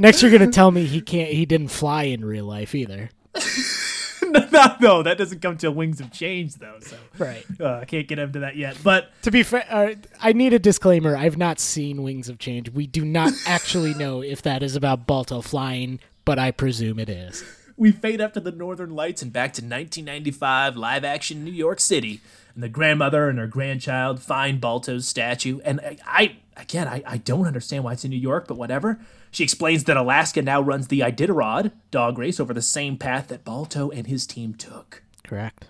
Next, 0.00 0.22
you're 0.22 0.30
gonna 0.30 0.50
tell 0.50 0.70
me 0.70 0.86
he 0.86 1.00
can't. 1.00 1.30
He 1.30 1.44
didn't 1.44 1.68
fly 1.68 2.04
in 2.04 2.24
real 2.24 2.44
life 2.44 2.72
either. 2.74 3.10
no, 4.22 4.76
no, 4.80 5.02
that 5.02 5.16
doesn't 5.18 5.40
come 5.40 5.56
till 5.56 5.72
Wings 5.72 6.00
of 6.00 6.12
Change 6.12 6.54
though. 6.56 6.76
So 6.80 6.96
Right. 7.18 7.44
uh, 7.58 7.78
I 7.78 7.84
can't 7.84 8.06
get 8.06 8.18
into 8.20 8.38
that 8.40 8.54
yet. 8.56 8.76
But 8.84 9.10
To 9.22 9.30
be 9.32 9.42
fair, 9.42 9.64
uh, 9.68 9.94
I 10.20 10.32
need 10.32 10.52
a 10.52 10.58
disclaimer. 10.58 11.16
I've 11.16 11.36
not 11.36 11.58
seen 11.58 12.02
Wings 12.04 12.28
of 12.28 12.38
Change. 12.38 12.70
We 12.70 12.86
do 12.86 13.04
not 13.04 13.32
actually 13.46 13.94
know 13.94 14.22
if 14.22 14.42
that 14.42 14.62
is 14.62 14.76
about 14.76 15.06
Balto 15.06 15.40
flying, 15.40 15.98
but 16.24 16.38
I 16.38 16.52
presume 16.52 17.00
it 17.00 17.08
is. 17.08 17.42
We 17.78 17.92
fade 17.92 18.20
up 18.20 18.34
to 18.34 18.40
the 18.40 18.50
Northern 18.50 18.90
Lights 18.90 19.22
and 19.22 19.32
back 19.32 19.52
to 19.54 19.62
1995 19.62 20.76
live 20.76 21.04
action 21.04 21.44
New 21.44 21.52
York 21.52 21.80
City. 21.80 22.20
And 22.54 22.62
the 22.62 22.68
grandmother 22.68 23.28
and 23.28 23.38
her 23.38 23.46
grandchild 23.46 24.20
find 24.20 24.60
Balto's 24.60 25.06
statue. 25.06 25.60
And 25.64 25.80
I, 25.80 25.96
I 26.04 26.36
again, 26.56 26.88
I, 26.88 27.02
I 27.06 27.16
don't 27.18 27.46
understand 27.46 27.84
why 27.84 27.92
it's 27.92 28.04
in 28.04 28.10
New 28.10 28.16
York, 28.16 28.48
but 28.48 28.56
whatever. 28.56 28.98
She 29.30 29.44
explains 29.44 29.84
that 29.84 29.96
Alaska 29.96 30.42
now 30.42 30.60
runs 30.60 30.88
the 30.88 31.00
Iditarod 31.00 31.70
dog 31.90 32.18
race 32.18 32.40
over 32.40 32.52
the 32.52 32.62
same 32.62 32.96
path 32.96 33.28
that 33.28 33.44
Balto 33.44 33.90
and 33.90 34.08
his 34.08 34.26
team 34.26 34.54
took. 34.54 35.02
Correct. 35.22 35.66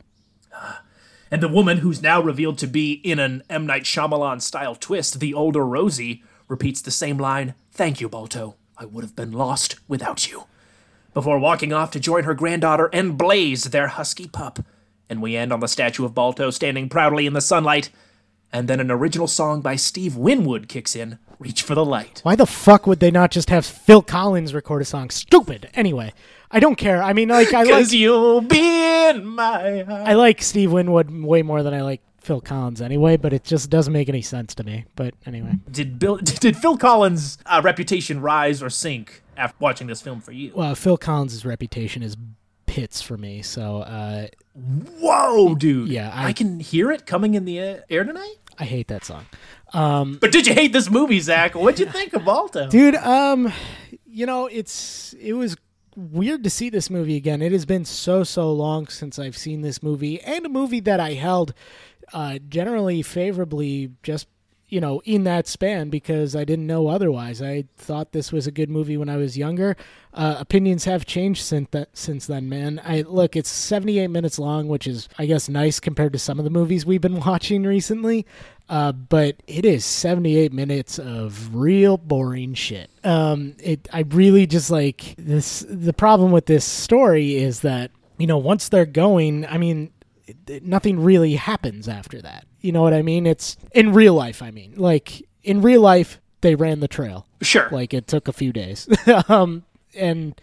Ah. 0.54 0.82
And 1.30 1.42
the 1.42 1.48
woman, 1.48 1.78
who's 1.78 2.00
now 2.00 2.22
revealed 2.22 2.56
to 2.58 2.66
be 2.66 2.92
in 2.92 3.18
an 3.18 3.42
M. 3.50 3.66
Night 3.66 3.82
Shyamalan 3.82 4.40
style 4.40 4.74
twist, 4.74 5.20
the 5.20 5.34
older 5.34 5.66
Rosie, 5.66 6.22
repeats 6.48 6.80
the 6.80 6.90
same 6.90 7.18
line 7.18 7.54
Thank 7.70 8.00
you, 8.00 8.08
Balto. 8.08 8.56
I 8.76 8.86
would 8.86 9.04
have 9.04 9.14
been 9.14 9.30
lost 9.30 9.76
without 9.86 10.30
you. 10.30 10.44
Before 11.18 11.40
walking 11.40 11.72
off 11.72 11.90
to 11.90 11.98
join 11.98 12.22
her 12.22 12.32
granddaughter 12.32 12.88
and 12.92 13.18
Blaze, 13.18 13.64
their 13.64 13.88
husky 13.88 14.28
pup. 14.28 14.60
And 15.10 15.20
we 15.20 15.36
end 15.36 15.52
on 15.52 15.58
the 15.58 15.66
statue 15.66 16.04
of 16.04 16.14
Balto 16.14 16.50
standing 16.50 16.88
proudly 16.88 17.26
in 17.26 17.32
the 17.32 17.40
sunlight. 17.40 17.90
And 18.52 18.68
then 18.68 18.78
an 18.78 18.88
original 18.88 19.26
song 19.26 19.60
by 19.60 19.74
Steve 19.74 20.14
Winwood 20.14 20.68
kicks 20.68 20.94
in 20.94 21.18
Reach 21.40 21.62
for 21.62 21.74
the 21.74 21.84
Light. 21.84 22.20
Why 22.22 22.36
the 22.36 22.46
fuck 22.46 22.86
would 22.86 23.00
they 23.00 23.10
not 23.10 23.32
just 23.32 23.50
have 23.50 23.66
Phil 23.66 24.00
Collins 24.00 24.54
record 24.54 24.80
a 24.80 24.84
song? 24.84 25.10
Stupid. 25.10 25.68
Anyway, 25.74 26.12
I 26.52 26.60
don't 26.60 26.76
care. 26.76 27.02
I 27.02 27.12
mean, 27.14 27.30
like 27.30 27.52
I 27.52 27.62
like 27.64 27.90
you'll 27.90 28.40
be 28.40 29.08
in 29.08 29.26
my 29.26 29.82
heart. 29.82 30.06
I 30.06 30.12
like 30.12 30.40
Steve 30.40 30.70
Winwood 30.70 31.10
way 31.10 31.42
more 31.42 31.64
than 31.64 31.74
I 31.74 31.82
like 31.82 32.00
Phil 32.20 32.40
Collins 32.40 32.80
anyway, 32.80 33.16
but 33.16 33.32
it 33.32 33.42
just 33.42 33.70
doesn't 33.70 33.92
make 33.92 34.08
any 34.08 34.22
sense 34.22 34.54
to 34.54 34.62
me. 34.62 34.84
But 34.94 35.14
anyway, 35.26 35.54
Did, 35.68 35.98
Bill, 35.98 36.16
did 36.22 36.56
Phil 36.56 36.76
Collins' 36.76 37.38
uh, 37.44 37.60
reputation 37.64 38.20
rise 38.20 38.62
or 38.62 38.70
sink 38.70 39.24
after 39.38 39.56
watching 39.60 39.86
this 39.86 40.00
film 40.02 40.20
for 40.20 40.32
you? 40.32 40.52
well, 40.54 40.74
Phil 40.74 40.96
Collins' 40.98 41.44
reputation 41.46 42.02
is 42.02 42.16
pits 42.66 43.00
for 43.00 43.16
me. 43.16 43.40
So 43.42 43.78
uh, 43.78 44.26
Whoa, 45.00 45.54
dude. 45.54 45.88
Yeah, 45.88 46.10
I, 46.12 46.26
I- 46.28 46.32
can 46.32 46.60
hear 46.60 46.90
it 46.90 47.06
coming 47.06 47.34
in 47.34 47.44
the 47.44 47.58
air 47.58 48.04
tonight. 48.04 48.34
I 48.58 48.64
hate 48.64 48.88
that 48.88 49.04
song. 49.04 49.26
Um, 49.72 50.18
But 50.20 50.32
did 50.32 50.46
you 50.46 50.52
hate 50.54 50.72
this 50.72 50.90
movie, 50.90 51.20
Zach? 51.20 51.54
What'd 51.54 51.78
you 51.78 51.86
think 51.86 52.12
of 52.12 52.24
Balto? 52.24 52.68
dude 52.68 52.96
um 52.96 53.52
you 54.04 54.26
know 54.26 54.46
it's 54.46 55.12
it 55.20 55.34
was 55.34 55.56
weird 55.94 56.42
to 56.44 56.50
see 56.50 56.68
this 56.70 56.90
movie 56.90 57.16
again 57.16 57.40
it 57.42 57.52
has 57.52 57.64
been 57.66 57.84
so 57.84 58.22
so 58.24 58.52
long 58.52 58.86
since 58.88 59.18
i've 59.18 59.36
seen 59.36 59.60
this 59.62 59.82
movie 59.82 60.20
and 60.22 60.46
a 60.46 60.48
movie 60.48 60.80
that 60.80 60.98
i 61.00 61.12
held 61.14 61.52
uh 62.12 62.38
generally 62.48 63.02
favorably 63.02 63.90
just 64.02 64.26
you 64.68 64.80
know 64.80 65.00
in 65.04 65.24
that 65.24 65.46
span 65.46 65.88
because 65.88 66.36
i 66.36 66.44
didn't 66.44 66.66
know 66.66 66.88
otherwise 66.88 67.40
i 67.40 67.64
thought 67.76 68.12
this 68.12 68.32
was 68.32 68.46
a 68.46 68.50
good 68.50 68.70
movie 68.70 68.96
when 68.96 69.08
i 69.08 69.16
was 69.16 69.36
younger 69.36 69.76
uh, 70.14 70.36
opinions 70.38 70.84
have 70.84 71.04
changed 71.06 71.42
since 71.42 71.68
that 71.70 71.88
since 71.96 72.26
then 72.26 72.48
man 72.48 72.80
i 72.84 73.02
look 73.02 73.36
it's 73.36 73.48
78 73.48 74.08
minutes 74.08 74.38
long 74.38 74.68
which 74.68 74.86
is 74.86 75.08
i 75.18 75.26
guess 75.26 75.48
nice 75.48 75.80
compared 75.80 76.12
to 76.12 76.18
some 76.18 76.38
of 76.38 76.44
the 76.44 76.50
movies 76.50 76.84
we've 76.84 77.00
been 77.00 77.20
watching 77.26 77.62
recently 77.64 78.26
uh, 78.68 78.92
but 78.92 79.36
it 79.46 79.64
is 79.64 79.84
78 79.84 80.52
minutes 80.52 80.98
of 80.98 81.54
real 81.54 81.96
boring 81.96 82.52
shit. 82.52 82.90
Um, 83.02 83.54
it, 83.58 83.88
I 83.92 84.00
really 84.00 84.46
just 84.46 84.70
like 84.70 85.14
this. 85.16 85.64
The 85.68 85.94
problem 85.94 86.32
with 86.32 86.46
this 86.46 86.66
story 86.66 87.36
is 87.36 87.60
that, 87.60 87.90
you 88.18 88.26
know, 88.26 88.36
once 88.36 88.68
they're 88.68 88.84
going, 88.84 89.46
I 89.46 89.56
mean, 89.56 89.90
nothing 90.62 91.00
really 91.00 91.36
happens 91.36 91.88
after 91.88 92.20
that. 92.20 92.44
You 92.60 92.72
know 92.72 92.82
what 92.82 92.94
I 92.94 93.02
mean? 93.02 93.26
It's 93.26 93.56
in 93.72 93.92
real 93.92 94.14
life, 94.14 94.42
I 94.42 94.50
mean. 94.50 94.74
Like, 94.76 95.26
in 95.42 95.62
real 95.62 95.80
life, 95.80 96.20
they 96.40 96.54
ran 96.54 96.80
the 96.80 96.88
trail. 96.88 97.26
Sure. 97.40 97.68
Like, 97.70 97.94
it 97.94 98.06
took 98.06 98.28
a 98.28 98.32
few 98.32 98.52
days. 98.52 98.88
um, 99.28 99.64
and 99.94 100.40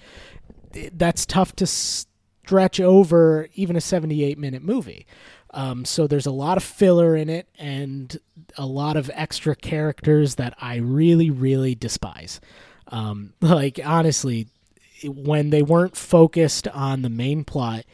that's 0.94 1.26
tough 1.26 1.56
to 1.58 1.68
stretch 1.68 2.80
over 2.80 3.48
even 3.56 3.76
a 3.76 3.82
78 3.82 4.38
minute 4.38 4.64
movie. 4.64 5.06
Um, 5.52 5.86
so 5.86 6.06
there's 6.06 6.26
a 6.26 6.32
lot 6.32 6.58
of 6.58 6.64
filler 6.64 7.16
in 7.16 7.30
it 7.30 7.48
and 7.58 8.18
a 8.58 8.66
lot 8.66 8.98
of 8.98 9.10
extra 9.14 9.56
characters 9.56 10.36
that 10.36 10.54
I 10.60 10.76
really, 10.76 11.30
really 11.30 11.76
despise. 11.76 12.42
Um, 12.90 13.34
like, 13.42 13.80
honestly, 13.84 14.48
when 15.06 15.50
they 15.50 15.64
weren't 15.64 15.96
focused 15.96 16.68
on 16.68 17.02
the 17.02 17.10
main 17.10 17.44
plot, 17.44 17.86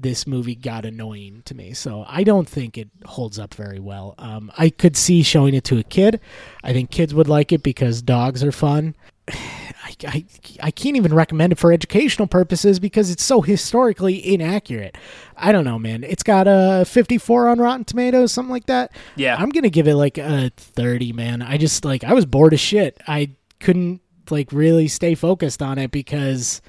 this 0.00 0.26
movie 0.26 0.54
got 0.54 0.84
annoying 0.84 1.42
to 1.44 1.54
me. 1.54 1.72
So 1.72 2.04
I 2.06 2.22
don't 2.22 2.48
think 2.48 2.78
it 2.78 2.88
holds 3.04 3.38
up 3.38 3.54
very 3.54 3.80
well. 3.80 4.14
Um, 4.18 4.52
I 4.56 4.70
could 4.70 4.96
see 4.96 5.22
showing 5.22 5.54
it 5.54 5.64
to 5.64 5.78
a 5.78 5.82
kid. 5.82 6.20
I 6.62 6.72
think 6.72 6.90
kids 6.90 7.14
would 7.14 7.28
like 7.28 7.52
it 7.52 7.62
because 7.62 8.00
dogs 8.00 8.44
are 8.44 8.52
fun. 8.52 8.94
I, 9.28 9.94
I, 10.06 10.24
I 10.64 10.70
can't 10.70 10.96
even 10.96 11.14
recommend 11.14 11.52
it 11.52 11.58
for 11.58 11.72
educational 11.72 12.28
purposes 12.28 12.78
because 12.78 13.10
it's 13.10 13.22
so 13.22 13.40
historically 13.40 14.34
inaccurate. 14.34 14.96
I 15.36 15.50
don't 15.50 15.64
know, 15.64 15.78
man. 15.78 16.04
It's 16.04 16.22
got 16.22 16.46
a 16.46 16.84
54 16.84 17.48
on 17.48 17.58
Rotten 17.58 17.84
Tomatoes, 17.84 18.32
something 18.32 18.52
like 18.52 18.66
that. 18.66 18.92
Yeah. 19.16 19.36
I'm 19.36 19.48
going 19.48 19.64
to 19.64 19.70
give 19.70 19.88
it 19.88 19.94
like 19.94 20.18
a 20.18 20.50
30, 20.56 21.12
man. 21.12 21.42
I 21.42 21.56
just 21.56 21.84
like, 21.84 22.04
I 22.04 22.12
was 22.12 22.26
bored 22.26 22.52
as 22.52 22.60
shit. 22.60 23.00
I 23.06 23.30
couldn't 23.60 24.00
like 24.30 24.52
really 24.52 24.88
stay 24.88 25.14
focused 25.14 25.62
on 25.62 25.78
it 25.78 25.90
because 25.90 26.60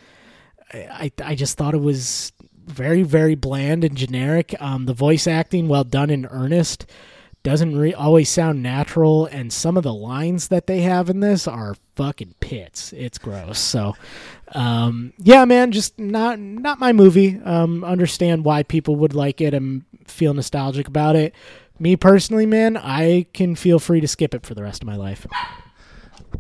I, 0.74 1.12
I 1.24 1.36
just 1.36 1.58
thought 1.58 1.74
it 1.74 1.82
was 1.82 2.32
very, 2.70 3.03
very 3.03 3.36
bland 3.36 3.84
and 3.84 3.95
generic. 3.97 4.55
Um, 4.59 4.86
the 4.86 4.93
voice 4.93 5.28
acting, 5.28 5.67
well 5.67 5.84
done 5.84 6.09
in 6.09 6.26
earnest, 6.28 6.86
doesn't 7.43 7.78
re- 7.78 7.93
always 7.93 8.30
sound 8.30 8.61
natural, 8.61 9.26
and 9.28 9.51
some 9.53 9.78
of 9.78 9.84
the 9.84 9.93
lines 9.93 10.49
that 10.49 10.67
they 10.67 10.82
have 10.82 11.09
in 11.09 11.22
this 11.22 11.47
are 11.47 11.76
fucking 11.95 12.36
pits. 12.41 12.91
It's 12.93 13.17
gross. 13.17 13.59
So, 13.59 13.95
um, 14.53 15.13
yeah, 15.17 15.45
man, 15.45 15.72
just 15.72 15.97
not 15.97 16.38
not 16.39 16.80
my 16.80 16.91
movie. 16.93 17.39
Um, 17.43 17.84
understand 17.84 18.43
why 18.43 18.63
people 18.63 18.95
would 18.97 19.13
like 19.15 19.39
it 19.41 19.53
and 19.53 19.84
feel 20.05 20.34
nostalgic 20.34 20.88
about 20.88 21.15
it. 21.15 21.34
Me 21.80 21.95
personally, 21.95 22.45
man, 22.45 22.76
I 22.76 23.26
can 23.34 23.55
feel 23.55 23.80
free 23.80 24.01
to 24.01 24.07
skip 24.07 24.36
it 24.36 24.45
for 24.45 24.53
the 24.53 24.63
rest 24.63 24.82
of 24.84 24.88
my 24.88 24.97
life. 24.97 25.26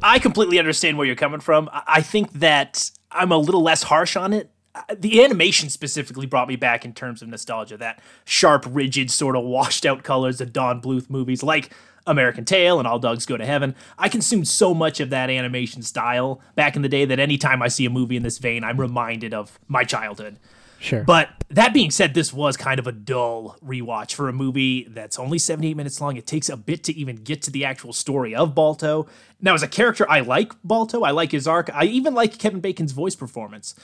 I 0.03 0.19
completely 0.19 0.59
understand 0.59 0.97
where 0.97 1.07
you're 1.07 1.15
coming 1.15 1.39
from. 1.39 1.69
I- 1.71 1.83
I 1.87 2.01
think 2.01 2.33
that 2.33 2.91
I'm 3.11 3.31
a 3.31 3.37
little 3.37 3.61
less 3.63 3.83
harsh 3.83 4.15
on 4.17 4.33
it. 4.33 4.49
Uh, 4.75 4.81
The 4.97 5.23
animation 5.23 5.69
specifically 5.69 6.25
brought 6.25 6.47
me 6.47 6.55
back 6.55 6.85
in 6.85 6.93
terms 6.93 7.21
of 7.21 7.27
nostalgia. 7.27 7.77
That 7.77 7.99
sharp, 8.25 8.65
rigid, 8.67 9.11
sort 9.11 9.35
of 9.35 9.43
washed 9.43 9.85
out 9.85 10.03
colors 10.03 10.41
of 10.41 10.53
Don 10.53 10.81
Bluth 10.81 11.09
movies 11.09 11.43
like 11.43 11.71
American 12.07 12.45
Tail 12.45 12.79
and 12.79 12.87
All 12.87 12.99
Dogs 12.99 13.25
Go 13.25 13.37
to 13.37 13.45
Heaven. 13.45 13.75
I 13.97 14.09
consumed 14.09 14.47
so 14.47 14.73
much 14.73 14.99
of 14.99 15.09
that 15.11 15.29
animation 15.29 15.81
style 15.81 16.41
back 16.55 16.75
in 16.75 16.81
the 16.81 16.89
day 16.89 17.05
that 17.05 17.19
anytime 17.19 17.61
I 17.61 17.67
see 17.67 17.85
a 17.85 17.89
movie 17.89 18.15
in 18.15 18.23
this 18.23 18.37
vein, 18.37 18.63
I'm 18.63 18.79
reminded 18.79 19.33
of 19.33 19.59
my 19.67 19.83
childhood. 19.83 20.37
Sure. 20.79 21.03
But 21.03 21.29
that 21.49 21.73
being 21.73 21.91
said, 21.91 22.13
this 22.13 22.31
was 22.33 22.55
kind 22.55 22.79
of 22.79 22.87
a 22.87 22.93
dull 22.93 23.57
rewatch 23.63 24.13
for 24.13 24.29
a 24.29 24.33
movie 24.33 24.87
that's 24.89 25.19
only 25.19 25.37
78 25.37 25.75
minutes 25.75 25.99
long. 25.99 26.15
It 26.15 26.25
takes 26.25 26.47
a 26.47 26.55
bit 26.55 26.85
to 26.85 26.95
even 26.95 27.17
get 27.17 27.41
to 27.43 27.51
the 27.51 27.65
actual 27.65 27.91
story 27.91 28.33
of 28.33 28.55
Balto. 28.55 29.05
Now, 29.41 29.53
as 29.53 29.61
a 29.61 29.67
character, 29.67 30.09
I 30.09 30.21
like 30.21 30.53
Balto. 30.63 31.03
I 31.03 31.11
like 31.11 31.31
his 31.33 31.47
arc. 31.47 31.69
I 31.73 31.83
even 31.83 32.13
like 32.13 32.39
Kevin 32.39 32.61
Bacon's 32.61 32.93
voice 32.93 33.15
performance. 33.15 33.75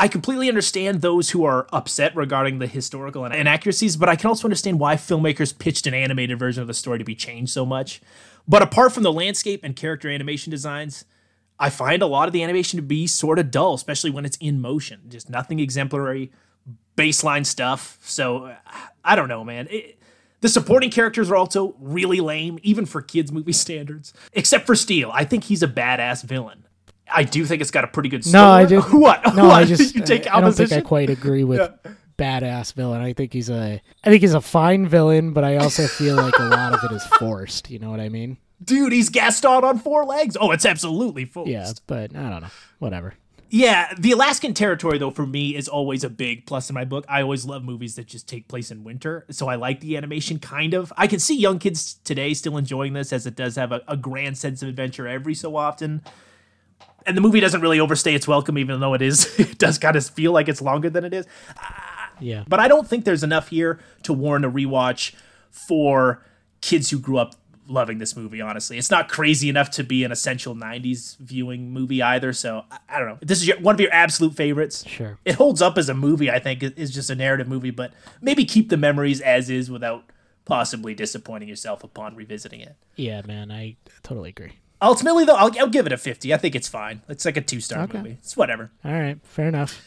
I 0.00 0.08
completely 0.08 0.48
understand 0.48 1.02
those 1.02 1.28
who 1.28 1.44
are 1.44 1.66
upset 1.74 2.16
regarding 2.16 2.58
the 2.58 2.66
historical 2.66 3.26
inaccuracies, 3.26 3.98
but 3.98 4.08
I 4.08 4.16
can 4.16 4.28
also 4.28 4.46
understand 4.46 4.80
why 4.80 4.94
filmmakers 4.94 5.56
pitched 5.56 5.86
an 5.86 5.92
animated 5.92 6.38
version 6.38 6.62
of 6.62 6.68
the 6.68 6.72
story 6.72 6.96
to 6.96 7.04
be 7.04 7.14
changed 7.14 7.52
so 7.52 7.66
much. 7.66 8.00
But 8.48 8.62
apart 8.62 8.92
from 8.92 9.02
the 9.02 9.12
landscape 9.12 9.60
and 9.62 9.76
character 9.76 10.08
animation 10.08 10.50
designs, 10.50 11.04
I 11.58 11.68
find 11.68 12.00
a 12.00 12.06
lot 12.06 12.28
of 12.28 12.32
the 12.32 12.42
animation 12.42 12.78
to 12.78 12.82
be 12.82 13.06
sort 13.06 13.38
of 13.38 13.50
dull, 13.50 13.74
especially 13.74 14.08
when 14.08 14.24
it's 14.24 14.38
in 14.38 14.62
motion. 14.62 15.02
Just 15.10 15.28
nothing 15.28 15.60
exemplary, 15.60 16.32
baseline 16.96 17.44
stuff. 17.44 17.98
So 18.00 18.56
I 19.04 19.14
don't 19.14 19.28
know, 19.28 19.44
man. 19.44 19.68
It, 19.70 19.98
the 20.40 20.48
supporting 20.48 20.90
characters 20.90 21.30
are 21.30 21.36
also 21.36 21.76
really 21.78 22.20
lame, 22.20 22.58
even 22.62 22.86
for 22.86 23.02
kids' 23.02 23.30
movie 23.30 23.52
standards. 23.66 24.14
Except 24.32 24.64
for 24.64 24.74
Steele, 24.74 25.10
I 25.12 25.24
think 25.24 25.44
he's 25.44 25.62
a 25.62 25.68
badass 25.68 26.24
villain. 26.24 26.64
I 27.12 27.24
do 27.24 27.44
think 27.44 27.60
it's 27.60 27.70
got 27.70 27.84
a 27.84 27.88
pretty 27.88 28.08
good 28.08 28.24
story. 28.24 28.42
No, 28.42 28.50
I 28.50 28.64
just 28.66 28.92
what? 28.92 29.34
No, 29.34 29.46
what? 29.46 29.62
I 29.62 29.64
just 29.64 29.94
you 29.94 30.02
take 30.02 30.26
I, 30.30 30.38
I 30.38 30.40
don't 30.40 30.52
think 30.52 30.72
I 30.72 30.80
quite 30.80 31.10
agree 31.10 31.44
with 31.44 31.70
badass 32.18 32.74
villain. 32.74 33.00
I 33.00 33.12
think 33.12 33.32
he's 33.32 33.50
a 33.50 33.80
I 34.04 34.10
think 34.10 34.20
he's 34.20 34.34
a 34.34 34.40
fine 34.40 34.86
villain, 34.86 35.32
but 35.32 35.44
I 35.44 35.56
also 35.56 35.86
feel 35.86 36.16
like 36.16 36.38
a 36.38 36.44
lot 36.44 36.74
of 36.74 36.84
it 36.84 36.94
is 36.94 37.04
forced. 37.04 37.70
You 37.70 37.78
know 37.78 37.90
what 37.90 38.00
I 38.00 38.08
mean? 38.08 38.36
Dude, 38.62 38.92
he's 38.92 39.08
Gaston 39.08 39.64
on 39.64 39.78
four 39.78 40.04
legs. 40.04 40.36
Oh, 40.38 40.50
it's 40.50 40.66
absolutely 40.66 41.24
full. 41.24 41.48
Yeah, 41.48 41.72
but 41.86 42.14
I 42.14 42.28
don't 42.28 42.42
know. 42.42 42.50
Whatever. 42.78 43.14
Yeah, 43.52 43.92
the 43.98 44.12
Alaskan 44.12 44.54
territory 44.54 44.98
though 44.98 45.10
for 45.10 45.26
me 45.26 45.56
is 45.56 45.66
always 45.66 46.04
a 46.04 46.10
big 46.10 46.46
plus 46.46 46.70
in 46.70 46.74
my 46.74 46.84
book. 46.84 47.04
I 47.08 47.22
always 47.22 47.44
love 47.44 47.64
movies 47.64 47.96
that 47.96 48.06
just 48.06 48.28
take 48.28 48.46
place 48.46 48.70
in 48.70 48.84
winter, 48.84 49.26
so 49.30 49.48
I 49.48 49.56
like 49.56 49.80
the 49.80 49.96
animation 49.96 50.38
kind 50.38 50.72
of. 50.72 50.92
I 50.96 51.08
can 51.08 51.18
see 51.18 51.36
young 51.36 51.58
kids 51.58 51.94
today 52.04 52.32
still 52.32 52.56
enjoying 52.56 52.92
this 52.92 53.12
as 53.12 53.26
it 53.26 53.34
does 53.34 53.56
have 53.56 53.72
a, 53.72 53.82
a 53.88 53.96
grand 53.96 54.38
sense 54.38 54.62
of 54.62 54.68
adventure 54.68 55.08
every 55.08 55.34
so 55.34 55.56
often. 55.56 56.02
And 57.06 57.16
the 57.16 57.20
movie 57.20 57.40
doesn't 57.40 57.60
really 57.60 57.80
overstay 57.80 58.14
its 58.14 58.28
welcome, 58.28 58.58
even 58.58 58.80
though 58.80 58.94
it 58.94 59.02
is 59.02 59.38
it 59.40 59.58
does 59.58 59.78
kind 59.78 59.96
of 59.96 60.06
feel 60.08 60.32
like 60.32 60.48
it's 60.48 60.60
longer 60.62 60.90
than 60.90 61.04
it 61.04 61.14
is. 61.14 61.26
Ah. 61.56 62.10
Yeah. 62.20 62.44
But 62.46 62.60
I 62.60 62.68
don't 62.68 62.86
think 62.86 63.04
there's 63.06 63.22
enough 63.22 63.48
here 63.48 63.78
to 64.02 64.12
warrant 64.12 64.44
a 64.44 64.50
rewatch 64.50 65.14
for 65.50 66.22
kids 66.60 66.90
who 66.90 66.98
grew 66.98 67.16
up 67.18 67.34
loving 67.66 67.98
this 67.98 68.16
movie, 68.16 68.40
honestly. 68.40 68.76
It's 68.76 68.90
not 68.90 69.08
crazy 69.08 69.48
enough 69.48 69.70
to 69.72 69.84
be 69.84 70.04
an 70.04 70.12
essential 70.12 70.54
90s 70.54 71.16
viewing 71.18 71.70
movie 71.72 72.02
either. 72.02 72.32
So 72.32 72.64
I, 72.70 72.78
I 72.88 72.98
don't 72.98 73.08
know. 73.08 73.18
This 73.22 73.40
is 73.40 73.48
your, 73.48 73.58
one 73.60 73.74
of 73.76 73.80
your 73.80 73.92
absolute 73.92 74.34
favorites. 74.34 74.84
Sure. 74.86 75.18
It 75.24 75.36
holds 75.36 75.62
up 75.62 75.78
as 75.78 75.88
a 75.88 75.94
movie, 75.94 76.30
I 76.30 76.40
think, 76.40 76.62
It- 76.62 76.74
it's 76.76 76.90
just 76.90 77.08
a 77.10 77.14
narrative 77.14 77.48
movie, 77.48 77.70
but 77.70 77.92
maybe 78.20 78.44
keep 78.44 78.68
the 78.68 78.76
memories 78.76 79.20
as 79.20 79.48
is 79.48 79.70
without 79.70 80.04
possibly 80.44 80.94
disappointing 80.94 81.48
yourself 81.48 81.84
upon 81.84 82.16
revisiting 82.16 82.60
it. 82.60 82.74
Yeah, 82.96 83.22
man, 83.24 83.50
I 83.52 83.76
totally 84.02 84.30
agree. 84.30 84.54
Ultimately, 84.82 85.24
though, 85.24 85.36
I'll, 85.36 85.50
I'll 85.58 85.68
give 85.68 85.86
it 85.86 85.92
a 85.92 85.98
50. 85.98 86.32
I 86.32 86.36
think 86.38 86.54
it's 86.54 86.68
fine. 86.68 87.02
It's 87.08 87.24
like 87.24 87.36
a 87.36 87.40
two 87.42 87.60
star 87.60 87.82
Okay. 87.84 87.98
movie. 87.98 88.16
It's 88.20 88.36
whatever. 88.36 88.70
All 88.84 88.92
right, 88.92 89.18
fair 89.24 89.48
enough. 89.48 89.80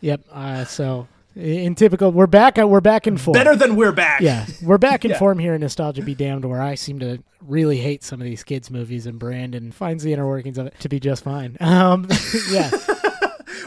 Yep. 0.00 0.20
Uh, 0.30 0.64
so 0.64 1.08
in 1.34 1.74
typical, 1.74 2.12
we're 2.12 2.26
back. 2.26 2.58
We're 2.58 2.80
back 2.82 3.06
in 3.06 3.16
form. 3.16 3.32
Better 3.32 3.56
than 3.56 3.74
we're 3.76 3.92
back. 3.92 4.20
Yeah, 4.20 4.46
we're 4.62 4.78
back 4.78 5.04
in 5.04 5.10
Yeah. 5.12 5.18
form 5.18 5.38
here 5.38 5.54
in 5.54 5.60
Nostalgia 5.62 6.02
Be 6.02 6.14
Damned, 6.14 6.44
where 6.44 6.60
I 6.62 6.74
seem 6.74 6.98
to 7.00 7.22
really 7.40 7.78
hate 7.78 8.04
some 8.04 8.20
of 8.20 8.24
these 8.24 8.44
kids' 8.44 8.70
movies, 8.70 9.06
and 9.06 9.18
Brandon 9.18 9.72
finds 9.72 10.02
the 10.04 10.12
inner 10.12 10.26
workings 10.26 10.58
of 10.58 10.66
it 10.66 10.74
to 10.80 10.88
be 10.88 11.00
just 11.00 11.24
fine. 11.24 11.56
Um, 11.60 12.06
yeah, 12.50 12.70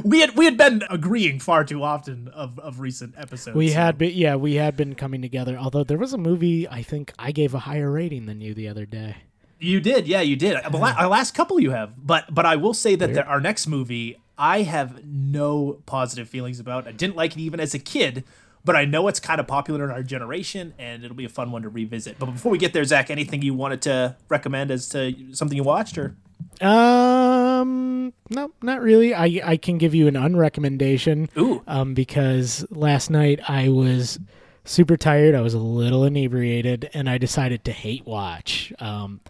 We 0.03 0.19
had 0.21 0.35
we 0.37 0.45
had 0.45 0.57
been 0.57 0.83
agreeing 0.91 1.39
far 1.39 1.63
too 1.63 1.81
often 1.83 2.27
of, 2.29 2.59
of 2.59 2.79
recent 2.79 3.15
episodes. 3.17 3.55
we 3.57 3.69
so- 3.69 3.75
had 3.75 3.97
been, 3.97 4.13
yeah, 4.13 4.35
we 4.35 4.55
had 4.55 4.77
been 4.77 4.93
coming 4.95 5.21
together. 5.23 5.57
Although 5.57 5.83
there 5.83 5.97
was 5.97 6.13
a 6.13 6.17
movie 6.19 6.67
I 6.69 6.83
think 6.83 7.13
I 7.17 7.31
gave 7.31 7.53
a 7.55 7.59
higher 7.59 7.91
rating 7.91 8.27
than 8.27 8.39
you 8.41 8.53
the 8.53 8.67
other 8.67 8.85
day. 8.85 9.15
You 9.59 9.79
did, 9.79 10.07
yeah, 10.07 10.21
you 10.21 10.35
did. 10.35 10.57
The 10.69 10.77
la- 10.77 10.93
our 10.97 11.07
last 11.07 11.33
couple 11.33 11.59
you 11.59 11.71
have, 11.71 11.93
but 12.05 12.33
but 12.33 12.45
I 12.45 12.55
will 12.55 12.73
say 12.75 12.95
that 12.95 13.13
the, 13.13 13.25
our 13.25 13.41
next 13.41 13.67
movie 13.67 14.17
I 14.37 14.61
have 14.61 15.03
no 15.03 15.81
positive 15.85 16.29
feelings 16.29 16.59
about. 16.59 16.87
I 16.87 16.91
didn't 16.91 17.15
like 17.15 17.33
it 17.35 17.39
even 17.39 17.59
as 17.59 17.73
a 17.73 17.79
kid, 17.79 18.23
but 18.63 18.75
I 18.75 18.85
know 18.85 19.07
it's 19.07 19.19
kind 19.19 19.39
of 19.39 19.47
popular 19.47 19.83
in 19.83 19.89
our 19.89 20.03
generation, 20.03 20.73
and 20.77 21.03
it'll 21.03 21.17
be 21.17 21.25
a 21.25 21.29
fun 21.29 21.51
one 21.51 21.63
to 21.63 21.69
revisit. 21.69 22.19
But 22.19 22.27
before 22.27 22.51
we 22.51 22.59
get 22.59 22.73
there, 22.73 22.83
Zach, 22.83 23.09
anything 23.09 23.41
you 23.41 23.55
wanted 23.55 23.81
to 23.83 24.15
recommend 24.29 24.69
as 24.69 24.89
to 24.89 25.15
something 25.33 25.57
you 25.57 25.63
watched, 25.63 25.97
or 25.97 26.15
Um, 26.61 28.13
no, 28.29 28.51
not 28.61 28.81
really. 28.81 29.13
I 29.15 29.41
I 29.43 29.57
can 29.57 29.77
give 29.77 29.95
you 29.95 30.07
an 30.07 30.13
unrecommendation. 30.15 31.29
Ooh. 31.37 31.63
Um, 31.67 31.93
because 31.93 32.65
last 32.69 33.09
night 33.09 33.39
I 33.49 33.69
was 33.69 34.19
super 34.65 34.97
tired. 34.97 35.33
I 35.33 35.41
was 35.41 35.53
a 35.53 35.59
little 35.59 36.03
inebriated, 36.03 36.89
and 36.93 37.09
I 37.09 37.17
decided 37.17 37.63
to 37.65 37.71
hate 37.71 38.05
watch. 38.05 38.71
Um, 38.79 39.21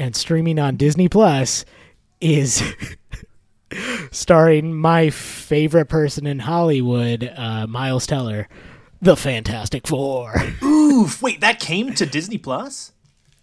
and 0.00 0.16
streaming 0.16 0.58
on 0.58 0.76
Disney 0.76 1.08
Plus 1.08 1.64
is 2.20 2.62
starring 4.10 4.74
my 4.74 5.10
favorite 5.10 5.86
person 5.86 6.26
in 6.26 6.40
Hollywood, 6.40 7.30
uh, 7.36 7.66
Miles 7.66 8.06
Teller, 8.06 8.48
the 9.02 9.16
Fantastic 9.16 9.86
Four. 9.86 10.34
oof, 10.62 11.22
wait, 11.22 11.42
that 11.42 11.60
came 11.60 11.94
to 11.94 12.06
Disney 12.06 12.38
Plus. 12.38 12.92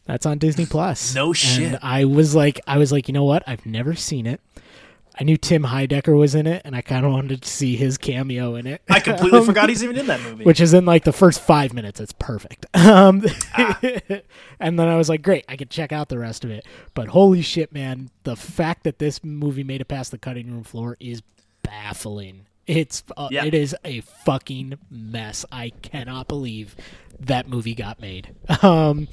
That's 0.06 0.26
on 0.26 0.40
Disney 0.40 0.66
Plus. 0.66 1.14
No 1.14 1.32
shit. 1.32 1.64
And 1.64 1.80
I 1.84 2.06
was 2.06 2.34
like, 2.34 2.60
I 2.66 2.78
was 2.78 2.92
like, 2.92 3.08
you 3.08 3.14
know 3.14 3.26
what? 3.26 3.44
I've 3.46 3.66
never 3.66 3.94
seen 3.94 4.26
it. 4.26 4.42
I 5.20 5.24
knew 5.24 5.36
Tim 5.38 5.64
Heidecker 5.64 6.16
was 6.18 6.36
in 6.36 6.46
it, 6.46 6.62
and 6.64 6.76
I 6.76 6.82
kind 6.82 7.06
of 7.06 7.12
wanted 7.12 7.42
to 7.42 7.50
see 7.50 7.76
his 7.76 7.98
cameo 7.98 8.54
in 8.56 8.68
it. 8.68 8.82
I 8.88 9.00
completely 9.00 9.44
forgot 9.46 9.68
he's 9.70 9.84
even 9.84 9.98
in 9.98 10.06
that 10.08 10.22
movie. 10.22 10.44
Which 10.44 10.62
is 10.62 10.74
in 10.76 10.86
like 10.86 11.06
the 11.06 11.12
first 11.14 11.40
five 11.42 11.74
minutes. 11.74 12.00
It's 12.00 12.14
perfect. 12.14 12.66
Um, 12.76 13.24
and 14.60 14.80
then 14.80 14.88
I 14.88 14.96
was 14.98 15.10
like, 15.10 15.22
great, 15.22 15.46
I 15.50 15.56
could 15.56 15.70
check 15.70 15.92
out 15.92 16.10
the 16.10 16.20
rest 16.20 16.44
of 16.44 16.52
it. 16.52 16.66
But 16.94 17.10
holy 17.10 17.42
shit, 17.42 17.72
man, 17.74 18.10
the 18.24 18.36
fact 18.36 18.84
that 18.84 19.00
this 19.00 19.24
movie 19.24 19.64
made 19.64 19.82
it 19.82 19.86
past 19.88 20.12
the 20.12 20.18
cutting 20.18 20.52
room 20.52 20.64
floor 20.64 20.98
is 21.00 21.22
baffling. 21.64 22.46
It's 22.66 23.04
uh, 23.16 23.30
Yeah. 23.32 23.46
it 23.46 23.54
is 23.54 23.76
a 23.86 24.02
fucking 24.02 24.78
mess. 24.90 25.46
I 25.52 25.70
cannot 25.82 26.28
believe 26.28 26.76
that 27.20 27.48
movie 27.48 27.76
got 27.76 28.00
made. 28.02 28.36
Um, 28.64 29.08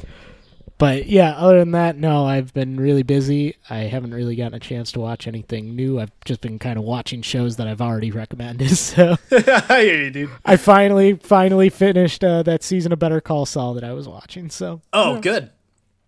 but 0.79 1.07
yeah, 1.07 1.33
other 1.33 1.59
than 1.61 1.71
that, 1.73 1.97
no, 1.97 2.25
I've 2.27 2.53
been 2.53 2.77
really 2.79 3.03
busy. 3.03 3.57
I 3.71 3.79
haven't 3.85 4.13
really 4.13 4.35
gotten 4.37 4.55
a 4.55 4.61
chance 4.61 4.91
to 4.93 5.01
watch 5.01 5.27
anything 5.27 5.75
new. 5.77 6.01
I've 6.01 6.11
just 6.25 6.41
been 6.41 6.59
kind 6.59 6.79
of 6.79 6.85
watching 6.85 7.23
shows 7.23 7.57
that 7.57 7.67
I've 7.69 7.81
already 7.81 8.11
recommended. 8.23 8.71
So 8.77 9.17
I 9.31 9.81
hear 9.83 10.03
you, 10.05 10.11
dude. 10.11 10.31
I 10.45 10.57
finally, 10.57 11.15
finally 11.15 11.69
finished 11.71 12.23
uh, 12.25 12.43
that 12.45 12.63
season 12.63 12.93
of 12.93 12.99
Better 12.99 13.21
Call 13.21 13.47
Saul 13.47 13.75
that 13.75 13.85
I 13.85 13.93
was 13.93 14.09
watching. 14.09 14.51
So 14.51 14.81
Oh, 14.93 15.21
good. 15.21 15.51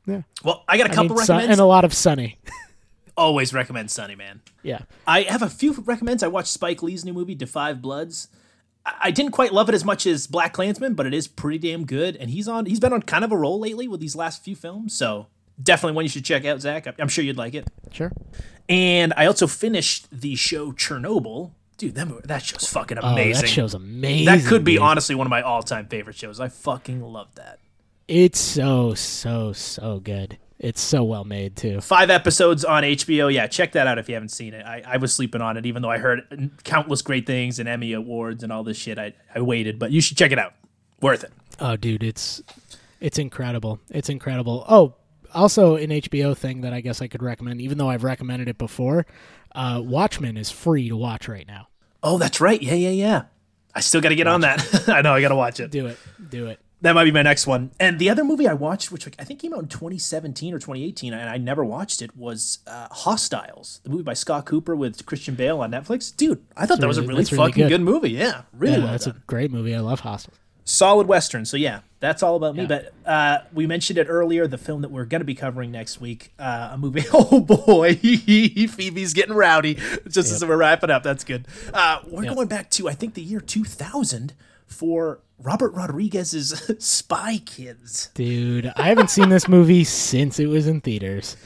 yeah, 0.07 0.23
Well, 0.45 0.65
I 0.69 0.77
got 0.79 0.87
a 0.87 0.91
couple 0.91 1.11
mean, 1.17 1.19
recommends. 1.19 1.51
and 1.51 1.61
a 1.61 1.65
lot 1.65 1.85
of 1.85 1.95
Sunny. 1.95 2.39
Always 3.17 3.55
recommend 3.55 3.91
Sunny 3.91 4.15
Man. 4.15 4.43
yeah, 4.63 4.81
I 5.07 5.23
have 5.23 5.41
a 5.43 5.49
few 5.49 5.73
recommends. 5.73 6.23
I 6.23 6.29
watched 6.29 6.49
Spike 6.49 6.83
Lee's 6.83 7.03
new 7.05 7.15
movie, 7.15 7.35
Da 7.35 7.47
5 7.47 7.81
Bloods. 7.81 8.29
I 9.01 9.11
didn't 9.11 9.33
quite 9.33 9.53
love 9.53 9.69
it 9.69 9.75
as 9.75 9.85
much 9.85 10.07
as 10.07 10.27
BlacKkKlansman, 10.27 10.95
but 10.97 11.07
it 11.07 11.15
is 11.15 11.27
pretty 11.29 11.59
damn 11.59 11.85
good. 11.87 12.17
And 12.17 12.31
he's 12.31 12.47
on. 12.49 12.67
He's 12.67 12.81
been 12.81 12.93
on 12.93 13.03
kind 13.03 13.25
of 13.25 13.33
a 13.33 13.37
roll 13.37 13.59
lately 13.59 13.89
with 13.89 14.01
these 14.01 14.15
last 14.17 14.45
few 14.45 14.55
films, 14.57 14.95
so 14.97 15.27
definitely 15.63 15.95
one 15.97 16.05
you 16.05 16.09
should 16.09 16.25
check 16.25 16.45
out, 16.45 16.61
Zach. 16.61 16.87
I'm 16.99 17.09
sure 17.09 17.25
you'd 17.25 17.37
like 17.37 17.55
it. 17.55 17.67
sure. 17.93 18.13
And 18.69 19.13
I 19.17 19.27
also 19.27 19.47
finished 19.47 20.09
the 20.13 20.35
show 20.35 20.73
Chernobyl. 20.73 21.53
Dude, 21.79 21.95
that 21.95 22.27
that 22.29 22.43
show's 22.43 22.69
fucking 22.69 22.99
Oh, 22.99 23.13
amazing. 23.13 23.43
that 23.43 23.49
show's 23.49 23.75
amazing. 23.75 24.25
That 24.27 24.45
could 24.47 24.65
be 24.65 24.73
dude. 24.75 24.83
honestly 24.83 25.15
one 25.15 25.27
of 25.27 25.31
my 25.31 25.43
all-time 25.43 25.87
favorite 25.89 26.17
shows. 26.17 26.41
I 26.41 26.49
fucking 26.49 27.01
love 27.03 27.35
that. 27.35 27.59
It's 28.09 28.39
so, 28.39 28.95
so, 28.95 29.53
so 29.53 30.01
good. 30.01 30.39
It's 30.59 30.81
so 30.81 31.05
well 31.05 31.25
made 31.25 31.55
too. 31.55 31.81
Five 31.81 32.09
episodes 32.09 32.65
on 32.65 32.83
HBO. 32.83 33.33
Yeah, 33.33 33.47
check 33.47 33.73
that 33.73 33.87
out 33.87 33.99
if 33.99 34.09
you 34.09 34.15
haven't 34.15 34.31
seen 34.31 34.55
it. 34.55 34.65
I, 34.65 34.83
I 34.87 34.97
was 34.97 35.15
sleeping 35.15 35.43
on 35.43 35.57
it, 35.57 35.67
even 35.67 35.83
though 35.83 35.91
I 35.91 35.99
heard 35.99 36.51
countless 36.65 37.03
great 37.03 37.27
things 37.27 37.59
and 37.59 37.69
Emmy 37.69 37.93
awards 37.93 38.43
and 38.43 38.51
all 38.51 38.65
this 38.65 38.79
shit. 38.79 38.99
I, 38.99 39.13
I 39.35 39.41
waited, 39.43 39.79
but 39.79 39.91
you 39.91 40.01
should 40.01 40.17
check 40.17 40.33
it 40.33 40.39
out. 40.39 40.55
Worth 41.03 41.25
it. 41.25 41.33
Oh, 41.61 41.77
dude, 41.77 42.03
it's 42.03 42.43
it's 43.01 43.19
incredible. 43.19 43.81
It's 43.91 44.09
incredible. 44.09 44.65
Oh, 44.69 44.95
also 45.35 45.77
an 45.77 45.91
HBO 45.91 46.35
thing 46.37 46.63
that 46.63 46.73
I 46.73 46.81
guess 46.81 47.03
I 47.03 47.09
could 47.09 47.23
recommend, 47.23 47.61
even 47.61 47.77
though 47.77 47.91
I've 47.91 48.05
recommended 48.05 48.49
it 48.49 48.57
before. 48.57 49.07
Uh, 49.55 49.83
Watchmen 49.85 50.37
is 50.37 50.51
free 50.51 50.89
to 50.89 50.97
watch 50.97 51.29
right 51.29 51.47
now. 51.47 51.69
Oh, 52.03 52.19
that's 52.19 52.41
right. 52.41 52.61
Yeah, 52.61 52.75
yeah, 52.75 52.91
yeah. 52.91 53.23
I 53.75 53.81
still 53.81 54.01
got 54.01 54.09
to 54.09 54.15
get 54.15 54.27
on 54.27 54.41
that. 54.41 54.89
I 54.89 55.03
know. 55.03 55.13
I 55.13 55.21
got 55.21 55.29
to 55.29 55.37
watch 55.37 55.61
it. 55.61 55.71
Do 55.71 55.87
it. 55.87 55.99
Do 56.31 56.47
it. 56.47 56.61
That 56.87 56.95
might 56.95 57.05
be 57.05 57.11
my 57.11 57.23
next 57.23 57.47
one. 57.47 57.73
And 57.81 57.99
the 57.99 58.09
other 58.11 58.23
movie 58.25 58.47
I 58.49 58.53
watched, 58.55 58.93
which 58.93 59.07
I 59.19 59.25
think 59.25 59.41
came 59.41 59.53
out 59.53 59.61
in 59.61 59.69
2017 59.69 60.55
or 60.55 60.59
2018, 60.59 61.13
and 61.13 61.29
I 61.29 61.37
never 61.37 61.65
watched 61.65 62.01
it, 62.01 62.17
was 62.17 62.61
uh, 62.67 62.89
Hostiles, 62.91 63.81
the 63.83 63.91
movie 63.91 64.03
by 64.05 64.15
Scott 64.15 64.47
Cooper 64.47 64.77
with 64.77 65.05
Christian 65.05 65.35
Bale 65.35 65.61
on 65.61 65.71
Netflix. 65.73 66.15
Dude, 66.17 66.45
I 66.57 66.65
thought 66.67 66.81
that 66.81 66.87
was 66.87 66.99
a 66.99 67.03
really- 67.03 67.25
fucking 67.25 67.65
good. 67.65 67.69
good. 67.69 67.81
movie. 67.81 68.11
Yeah, 68.11 68.43
really 68.53 68.75
Yeah, 68.75 68.79
well 68.85 68.93
that's 68.93 69.07
done. 69.07 69.17
a 69.17 69.23
great 69.27 69.51
movie. 69.51 69.75
I 69.75 69.81
love 69.81 70.01
Hostiles. 70.01 70.39
solid 70.65 71.07
western 71.07 71.45
so 71.45 71.57
yeah 71.57 71.79
that's 72.01 72.25
all 72.25 72.35
about 72.35 72.57
me 72.57 72.63
Yeah. 72.63 72.67
but 72.69 72.93
uh, 73.09 73.39
we 73.55 73.69
mentioned 73.69 73.99
it 74.01 74.09
earlier 74.09 74.49
the 74.49 74.59
film 74.59 74.83
that 74.83 74.91
we're 74.91 75.05
going 75.05 75.21
to 75.21 75.25
be 75.25 75.35
covering 75.37 75.71
next 75.71 76.01
week 76.01 76.33
uh, 76.41 76.71
a 76.73 76.77
movie 76.79 77.05
oh 77.13 77.39
boy 77.41 77.95
phoebe's 78.67 79.13
getting 79.15 79.35
rowdy 79.35 79.75
just 80.09 80.33
as 80.33 80.45
we're 80.45 80.57
wrapping 80.57 80.91
up 80.91 81.05
that's 81.05 81.23
good 81.23 81.47
uh, 81.73 82.01
we're 82.09 82.25
Yep. 82.25 82.35
going 82.35 82.49
back 82.49 82.71
to 82.71 82.89
i 82.89 82.95
think 82.95 83.15
the 83.15 83.23
year 83.23 83.39
2000 83.41 84.35
for 84.67 85.21
robert 85.43 85.73
rodriguez's 85.75 86.63
spy 86.79 87.39
kids 87.39 88.11
Dude, 88.15 88.73
I 88.77 88.89
haven't 88.89 89.11
seen 89.11 89.29
this 89.29 89.49
movie 89.49 89.85
since 89.85 90.39
it 90.39 90.47
was 90.47 90.67
in 90.67 90.81
theaters. 90.81 91.37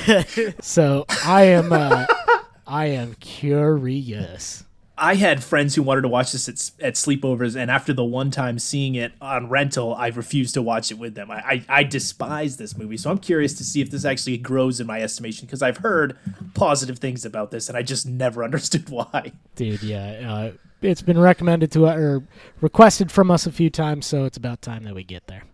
so 0.60 1.04
I 1.24 1.44
am 1.44 1.72
uh, 1.72 2.06
I 2.66 2.86
am 2.86 3.14
curious. 3.14 4.64
I 4.96 5.16
had 5.16 5.42
friends 5.42 5.74
who 5.74 5.82
wanted 5.82 6.02
to 6.02 6.08
watch 6.08 6.32
this 6.32 6.48
at, 6.48 6.84
at 6.84 6.94
sleepovers, 6.94 7.56
and 7.56 7.70
after 7.70 7.92
the 7.92 8.04
one 8.04 8.30
time 8.30 8.58
seeing 8.58 8.94
it 8.94 9.12
on 9.20 9.48
rental, 9.48 9.94
I 9.94 10.08
refused 10.08 10.54
to 10.54 10.62
watch 10.62 10.92
it 10.92 10.94
with 10.98 11.14
them. 11.14 11.30
I, 11.30 11.36
I, 11.36 11.64
I 11.68 11.82
despise 11.82 12.56
this 12.56 12.76
movie, 12.76 12.96
so 12.96 13.10
I'm 13.10 13.18
curious 13.18 13.54
to 13.54 13.64
see 13.64 13.80
if 13.80 13.90
this 13.90 14.04
actually 14.04 14.36
grows 14.36 14.80
in 14.80 14.86
my 14.86 15.00
estimation 15.00 15.46
because 15.46 15.62
I've 15.62 15.78
heard 15.78 16.16
positive 16.54 16.98
things 16.98 17.24
about 17.24 17.50
this, 17.50 17.68
and 17.68 17.76
I 17.76 17.82
just 17.82 18.06
never 18.06 18.44
understood 18.44 18.88
why. 18.90 19.32
Dude, 19.56 19.82
yeah. 19.82 20.30
Uh, 20.32 20.52
it's 20.82 21.02
been 21.02 21.18
recommended 21.18 21.70
to 21.72 21.86
us 21.86 21.96
or 21.96 22.22
requested 22.60 23.10
from 23.10 23.30
us 23.30 23.46
a 23.46 23.52
few 23.52 23.70
times, 23.70 24.06
so 24.06 24.24
it's 24.24 24.36
about 24.36 24.62
time 24.62 24.84
that 24.84 24.94
we 24.94 25.04
get 25.04 25.26
there. 25.26 25.44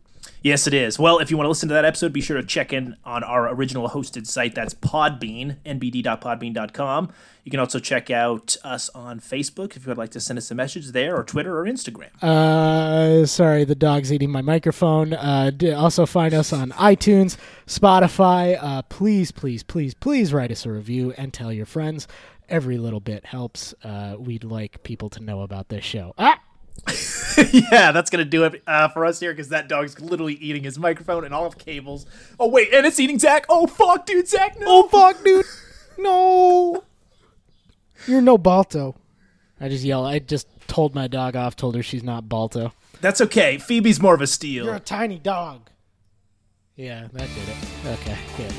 Yes, 0.42 0.68
it 0.68 0.74
is. 0.74 0.98
Well, 0.98 1.18
if 1.18 1.30
you 1.30 1.36
want 1.36 1.46
to 1.46 1.48
listen 1.48 1.68
to 1.68 1.74
that 1.74 1.84
episode, 1.84 2.12
be 2.12 2.20
sure 2.20 2.36
to 2.36 2.46
check 2.46 2.72
in 2.72 2.96
on 3.04 3.24
our 3.24 3.52
original 3.52 3.88
hosted 3.88 4.26
site. 4.26 4.54
That's 4.54 4.72
Podbean, 4.72 5.56
nbd.podbean.com. 5.66 7.12
You 7.42 7.50
can 7.50 7.60
also 7.60 7.80
check 7.80 8.10
out 8.10 8.56
us 8.62 8.88
on 8.90 9.20
Facebook 9.20 9.74
if 9.74 9.84
you 9.84 9.90
would 9.90 9.98
like 9.98 10.10
to 10.10 10.20
send 10.20 10.38
us 10.38 10.50
a 10.50 10.54
message 10.54 10.92
there, 10.92 11.16
or 11.16 11.24
Twitter 11.24 11.58
or 11.58 11.64
Instagram. 11.64 12.22
Uh, 12.22 13.26
sorry, 13.26 13.64
the 13.64 13.74
dog's 13.74 14.12
eating 14.12 14.30
my 14.30 14.42
microphone. 14.42 15.12
Uh, 15.12 15.50
also 15.76 16.06
find 16.06 16.34
us 16.34 16.52
on 16.52 16.70
iTunes, 16.72 17.36
Spotify. 17.66 18.58
Uh, 18.60 18.82
please, 18.82 19.32
please, 19.32 19.62
please, 19.62 19.94
please 19.94 20.32
write 20.32 20.52
us 20.52 20.64
a 20.66 20.70
review 20.70 21.12
and 21.16 21.32
tell 21.32 21.52
your 21.52 21.66
friends. 21.66 22.06
Every 22.48 22.78
little 22.78 23.00
bit 23.00 23.26
helps. 23.26 23.74
Uh, 23.82 24.16
we'd 24.18 24.44
like 24.44 24.82
people 24.82 25.10
to 25.10 25.20
know 25.22 25.42
about 25.42 25.68
this 25.68 25.84
show. 25.84 26.14
Ah! 26.18 26.40
yeah, 27.52 27.92
that's 27.92 28.08
gonna 28.08 28.24
do 28.24 28.44
it 28.44 28.62
uh, 28.66 28.88
for 28.88 29.04
us 29.04 29.20
here 29.20 29.32
because 29.32 29.48
that 29.48 29.68
dog's 29.68 30.00
literally 30.00 30.34
eating 30.34 30.62
his 30.62 30.78
microphone 30.78 31.24
and 31.24 31.34
all 31.34 31.44
of 31.44 31.58
cables. 31.58 32.06
Oh 32.38 32.48
wait, 32.48 32.72
and 32.72 32.86
it's 32.86 33.00
eating 33.00 33.18
Zach. 33.18 33.46
Oh 33.48 33.66
fuck, 33.66 34.06
dude, 34.06 34.28
Zach. 34.28 34.58
No. 34.58 34.66
Oh 34.68 34.88
fuck, 34.88 35.22
dude! 35.24 35.44
No, 35.98 36.84
you're 38.06 38.20
no 38.22 38.38
Balto. 38.38 38.94
I 39.60 39.68
just 39.68 39.84
yell. 39.84 40.06
I 40.06 40.20
just 40.20 40.46
told 40.68 40.94
my 40.94 41.08
dog 41.08 41.36
off. 41.36 41.56
Told 41.56 41.74
her 41.74 41.82
she's 41.82 42.04
not 42.04 42.28
Balto. 42.28 42.72
That's 43.00 43.20
okay. 43.20 43.58
Phoebe's 43.58 44.00
more 44.00 44.14
of 44.14 44.20
a 44.20 44.26
Steele. 44.26 44.64
You're 44.64 44.74
a 44.76 44.80
tiny 44.80 45.18
dog. 45.18 45.70
Yeah, 46.76 47.08
that 47.12 47.28
did 47.28 47.48
it. 47.48 48.00
Okay, 48.00 48.18
good. 48.36 48.54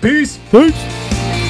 Peace. 0.00 0.38
Peace. 0.50 1.45